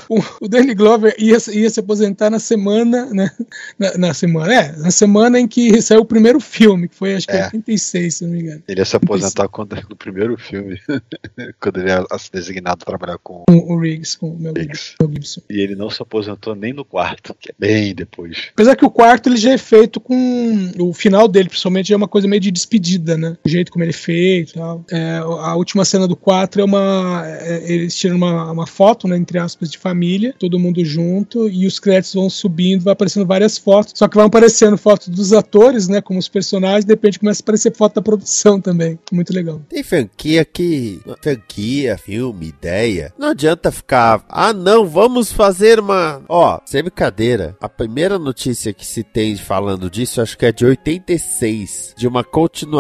o, 0.42 0.48
Danny 0.48 0.74
Glover 0.74 1.16
ia, 1.18 1.40
se- 1.40 1.58
ia 1.60 1.70
se 1.70 1.80
aposentar 1.80 2.30
na 2.30 2.40
semana, 2.40 3.06
né? 3.08 3.30
Na, 3.78 3.98
na 3.98 4.14
semana, 4.14 4.54
é, 4.54 4.72
na 4.78 4.92
semana 4.92 5.40
em 5.40 5.48
que 5.48 5.82
saiu 5.82 6.02
o 6.02 6.06
primeiro 6.06 6.40
filme, 6.40 6.88
que 6.88 6.96
foi 6.96 7.16
acho 7.16 7.28
que 7.28 7.34
É. 7.34 7.46
86, 7.46 8.16
se 8.16 8.24
não 8.26 8.32
me 8.32 8.42
engano. 8.42 8.64
Ele 8.68 8.80
ia 8.82 8.86
se 8.86 8.96
aposentar 8.96 9.48
quando, 9.48 9.76
no 9.90 9.96
primeiro 9.96 10.38
filme, 10.38 10.80
quando 11.60 11.80
ele 11.80 11.90
ia 11.90 12.06
ser 12.18 12.32
designado 12.32 12.84
para 12.86 12.98
trabalhar 12.98 13.18
com 13.20 13.44
Com 13.48 13.74
o 13.74 13.80
Riggs, 13.80 14.18
com 14.18 14.30
o 14.32 14.40
Mel 14.40 14.54
Riggs. 14.54 14.96
Gibson. 15.02 15.42
E 15.50 15.60
ele 15.60 15.76
não 15.76 15.90
se 15.90 16.02
aposentou 16.02 16.56
nem 16.56 16.74
no 16.74 16.84
quarto, 16.86 17.36
que 17.40 17.50
é 17.52 17.54
bem 17.58 17.94
depois. 17.94 18.48
Apesar 18.54 18.76
que 18.76 18.86
o 18.86 18.90
quarto 18.90 19.30
ele 19.30 19.38
já 19.38 19.52
é 19.52 19.58
feito 19.58 20.00
com. 20.00 20.72
O 20.80 20.94
final 20.94 21.28
dele, 21.28 21.50
principalmente, 21.50 21.90
já 21.90 21.96
é 21.96 21.98
uma 21.98 22.08
coisa 22.08 22.28
meio 22.28 22.40
de 22.42 22.52
despedida, 22.52 22.87
né? 23.18 23.38
O 23.46 23.50
jeito 23.50 23.72
como 23.72 23.84
ele 23.84 23.92
é 23.92 23.94
feito 23.94 24.52
e 24.52 24.54
tal. 24.54 24.86
É, 24.92 25.18
a 25.18 25.56
última 25.56 25.84
cena 25.86 26.08
do 26.08 26.16
4 26.16 26.62
é 26.62 26.64
uma. 26.64 27.24
é, 27.26 27.72
eles 27.72 27.96
tiram 27.96 28.16
uma, 28.16 28.52
uma 28.52 28.68
foto, 28.68 29.08
né? 29.08 29.18
Entre 29.18 29.38
aspas, 29.38 29.70
de 29.70 29.78
família, 29.78 30.34
todo 30.40 30.60
mundo 30.60 30.84
junto, 30.86 31.50
e 31.50 31.66
os 31.66 31.80
créditos 31.80 32.14
vão 32.14 32.30
subindo, 32.30 32.84
vai 32.84 32.94
aparecendo 32.94 33.26
várias 33.26 33.58
fotos. 33.58 33.94
Só 33.96 34.08
que 34.08 34.16
vão 34.16 34.26
aparecendo 34.26 34.78
fotos 34.78 35.10
dos 35.10 35.34
atores, 35.34 35.88
né? 35.88 36.02
Como 36.02 36.20
os 36.20 36.28
personagens, 36.28 36.86
de 36.86 36.94
repente 36.94 37.20
começa 37.20 37.42
a 37.42 37.44
aparecer 37.44 37.76
foto 37.76 37.96
da 37.96 38.02
produção 38.02 38.62
também. 38.62 38.98
Muito 39.12 39.34
legal. 39.34 39.62
Tem 39.70 39.84
franquia 39.84 40.46
que. 40.46 41.02
Franquia, 41.22 41.98
filme, 41.98 42.48
ideia. 42.48 43.14
Não 43.18 43.30
adianta 43.30 43.72
ficar. 43.72 44.24
Ah, 44.30 44.54
não, 44.54 44.88
vamos 44.88 45.32
fazer 45.32 45.80
uma. 45.80 46.22
Ó, 46.30 46.60
sem 46.66 46.84
brincadeira. 46.84 47.56
A 47.60 47.70
primeira 47.70 48.18
notícia 48.18 48.74
que 48.74 48.86
se 48.86 49.04
tem 49.04 49.36
falando 49.36 49.90
disso, 49.90 50.22
acho 50.22 50.38
que 50.38 50.46
é 50.46 50.52
de 50.52 50.66
86. 50.66 51.94
De 51.98 52.08
uma 52.08 52.24
continuação 52.24 52.77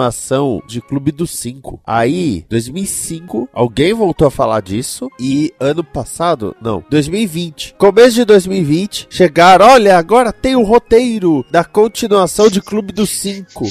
de 0.68 0.82
Clube 0.82 1.12
dos 1.12 1.32
Cinco. 1.32 1.80
Aí, 1.86 2.45
2005, 2.50 3.50
alguém 3.54 3.93
voltou 3.93 4.28
a 4.28 4.32
falar 4.32 4.62
disso. 4.62 5.10
E 5.20 5.54
ano 5.60 5.84
passado, 5.84 6.56
não, 6.62 6.84
2020. 6.89 7.76
Começo 7.78 8.16
de 8.16 8.26
2020, 8.26 9.08
chegaram. 9.10 9.66
Olha, 9.66 9.98
agora 9.98 10.32
tem 10.32 10.56
o 10.56 10.64
roteiro 10.64 11.45
da 11.52 11.64
continuação 11.64 12.50
de 12.50 12.62
Clube 12.62 12.91
dos 12.91 13.10
Cinco. 13.10 13.66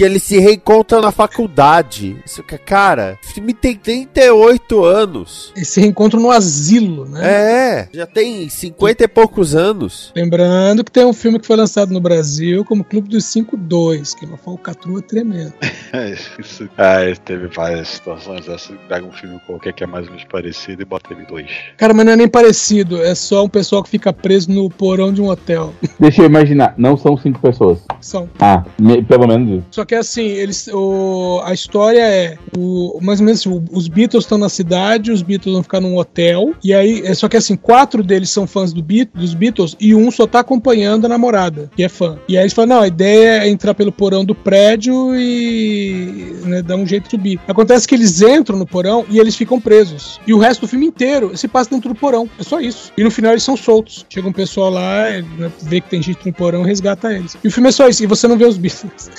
Que 0.00 0.04
eles 0.04 0.22
se 0.22 0.38
reencontram 0.38 1.02
na 1.02 1.12
faculdade. 1.12 2.16
Isso 2.24 2.42
que, 2.42 2.56
cara, 2.56 3.18
o 3.22 3.26
filme 3.34 3.52
tem 3.52 3.76
38 3.76 4.82
anos. 4.82 5.52
Esse 5.54 5.78
reencontro 5.78 6.18
no 6.18 6.30
asilo, 6.30 7.04
né? 7.04 7.20
É, 7.22 7.88
já 7.92 8.06
tem 8.06 8.48
50 8.48 9.04
e 9.04 9.08
poucos 9.08 9.54
anos. 9.54 10.10
Lembrando 10.16 10.82
que 10.82 10.90
tem 10.90 11.04
um 11.04 11.12
filme 11.12 11.38
que 11.38 11.46
foi 11.46 11.54
lançado 11.56 11.92
no 11.92 12.00
Brasil 12.00 12.64
como 12.64 12.82
Clube 12.82 13.10
dos 13.10 13.24
5-2, 13.26 14.14
que 14.18 14.24
é 14.24 14.28
uma 14.28 14.38
falcatrua 14.38 15.02
tremenda. 15.02 15.52
É, 15.92 16.12
isso. 16.12 16.68
Ah, 16.78 16.98
teve 17.24 17.48
várias 17.48 17.88
situações. 17.88 18.48
Essa, 18.48 18.72
pega 18.88 19.04
um 19.04 19.10
filme 19.10 19.40
qualquer 19.44 19.72
que 19.72 19.82
é 19.82 19.86
mais 19.88 20.04
ou 20.06 20.12
menos 20.12 20.24
parecido 20.30 20.80
e 20.82 20.84
bota 20.84 21.12
ele 21.12 21.26
dois. 21.26 21.50
Cara, 21.76 21.92
mas 21.92 22.06
não 22.06 22.12
é 22.12 22.16
nem 22.16 22.28
parecido, 22.28 23.02
é 23.02 23.12
só 23.12 23.44
um 23.44 23.48
pessoal 23.48 23.82
que 23.82 23.90
fica 23.90 24.12
preso 24.12 24.52
no 24.52 24.70
porão 24.70 25.12
de 25.12 25.20
um 25.20 25.28
hotel. 25.28 25.74
Deixa 25.98 26.22
eu 26.22 26.26
imaginar, 26.26 26.74
não 26.78 26.96
são 26.96 27.16
cinco 27.16 27.40
pessoas. 27.40 27.80
São. 28.00 28.30
Ah, 28.38 28.62
me- 28.80 29.02
pelo 29.02 29.26
menos 29.26 29.50
isso. 29.58 29.66
Só 29.72 29.84
que 29.84 29.89
assim, 29.94 30.26
eles, 30.26 30.68
o, 30.68 31.40
a 31.44 31.52
história 31.52 32.00
é 32.00 32.38
o, 32.56 32.98
mais 33.02 33.20
ou 33.20 33.26
menos 33.26 33.40
assim, 33.40 33.64
os 33.72 33.88
Beatles 33.88 34.24
estão 34.24 34.38
na 34.38 34.48
cidade, 34.48 35.10
os 35.10 35.22
Beatles 35.22 35.52
vão 35.52 35.62
ficar 35.62 35.80
num 35.80 35.96
hotel, 35.96 36.54
e 36.62 36.72
aí, 36.74 37.02
é 37.04 37.14
só 37.14 37.28
que 37.28 37.36
assim, 37.36 37.56
quatro 37.56 38.02
deles 38.02 38.30
são 38.30 38.46
fãs 38.46 38.72
do 38.72 38.82
Beat, 38.82 39.10
dos 39.14 39.34
Beatles 39.34 39.76
e 39.80 39.94
um 39.94 40.10
só 40.10 40.26
tá 40.26 40.40
acompanhando 40.40 41.04
a 41.06 41.08
namorada, 41.08 41.70
que 41.76 41.82
é 41.82 41.88
fã. 41.88 42.18
E 42.28 42.36
aí 42.36 42.44
eles 42.44 42.52
falam: 42.52 42.76
não, 42.76 42.82
a 42.82 42.86
ideia 42.86 43.44
é 43.44 43.48
entrar 43.48 43.74
pelo 43.74 43.92
porão 43.92 44.24
do 44.24 44.34
prédio 44.34 45.14
e 45.14 46.34
né, 46.44 46.62
dar 46.62 46.76
um 46.76 46.86
jeito 46.86 47.04
de 47.04 47.10
subir. 47.10 47.40
Acontece 47.46 47.86
que 47.86 47.94
eles 47.94 48.20
entram 48.20 48.58
no 48.58 48.66
porão 48.66 49.04
e 49.08 49.18
eles 49.18 49.36
ficam 49.36 49.60
presos. 49.60 50.20
E 50.26 50.34
o 50.34 50.38
resto 50.38 50.62
do 50.62 50.68
filme 50.68 50.86
inteiro 50.86 51.36
se 51.36 51.48
passa 51.48 51.70
dentro 51.70 51.90
do 51.90 51.94
porão. 51.94 52.28
É 52.38 52.42
só 52.42 52.60
isso. 52.60 52.92
E 52.96 53.02
no 53.02 53.10
final 53.10 53.32
eles 53.32 53.42
são 53.42 53.56
soltos. 53.56 54.06
Chega 54.08 54.28
um 54.28 54.32
pessoal 54.32 54.70
lá, 54.70 55.10
né, 55.38 55.50
vê 55.62 55.80
que 55.80 55.88
tem 55.88 56.02
gente 56.02 56.26
no 56.26 56.32
porão 56.32 56.62
resgata 56.62 57.12
eles. 57.12 57.36
E 57.42 57.48
o 57.48 57.50
filme 57.50 57.68
é 57.68 57.72
só 57.72 57.88
isso. 57.88 58.02
E 58.02 58.06
você 58.06 58.26
não 58.28 58.36
vê 58.36 58.44
os 58.44 58.58
Beatles. 58.58 59.10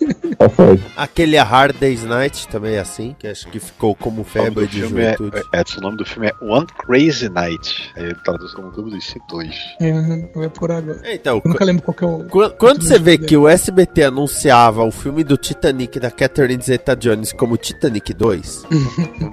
Tá 0.38 0.48
certo. 0.48 0.82
Aquele 0.96 1.36
A 1.38 1.44
Hard 1.44 1.76
Day's 1.78 2.04
Night 2.04 2.48
também 2.48 2.74
é 2.74 2.80
assim, 2.80 3.14
que 3.18 3.26
acho 3.26 3.46
que 3.48 3.60
ficou 3.60 3.94
como 3.94 4.22
O 4.22 4.24
febre 4.24 4.66
de 4.66 4.80
filme 4.80 5.02
é, 5.02 5.12
juventude. 5.16 5.42
é, 5.52 5.62
o 5.78 5.80
nome 5.80 5.96
do 5.98 6.04
filme 6.04 6.28
é 6.28 6.34
One 6.44 6.66
Crazy 6.86 7.28
Night. 7.28 7.92
Aí 7.96 8.04
ele 8.04 8.14
traduz 8.24 8.54
como 8.54 8.70
Clube 8.70 8.90
dos 8.90 9.14
2. 9.28 9.54
É, 9.80 9.92
não 10.34 10.42
é 10.42 10.48
por 10.48 10.70
agora. 10.70 11.00
Então, 11.04 11.40
Eu 11.44 11.50
nunca 11.50 11.64
lembro 11.64 11.82
qual 11.82 11.94
que 11.94 12.04
é 12.04 12.06
o. 12.06 12.24
Qu- 12.24 12.50
Quando 12.58 12.82
você 12.82 12.98
vê 12.98 13.18
que 13.18 13.36
o 13.36 13.46
SBT 13.48 14.04
anunciava 14.04 14.82
o 14.84 14.90
filme 14.90 15.22
do 15.24 15.36
Titanic 15.36 15.98
da 16.00 16.10
Catherine 16.10 16.62
Zeta-Jones 16.62 17.32
como 17.32 17.56
Titanic 17.56 18.12
2, 18.14 18.64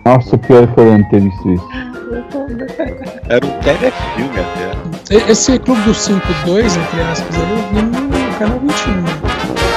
Nossa, 0.05 0.37
pior 0.37 0.73
que 0.73 0.79
eu 0.79 0.85
não 0.97 1.09
ter 1.09 1.21
visto 1.21 1.53
isso. 1.53 1.67
Era 3.29 3.45
um 3.45 3.59
telefilme 3.61 4.39
até. 4.39 5.15
E- 5.15 5.31
Esse 5.31 5.57
Clube 5.59 5.81
dos 5.81 5.97
5-2, 5.97 6.65
entre 6.77 7.01
aspas, 7.01 7.35
eu 7.35 7.45
vi 7.45 7.81
no 7.81 8.37
canal 8.39 8.59
21. 8.59 9.76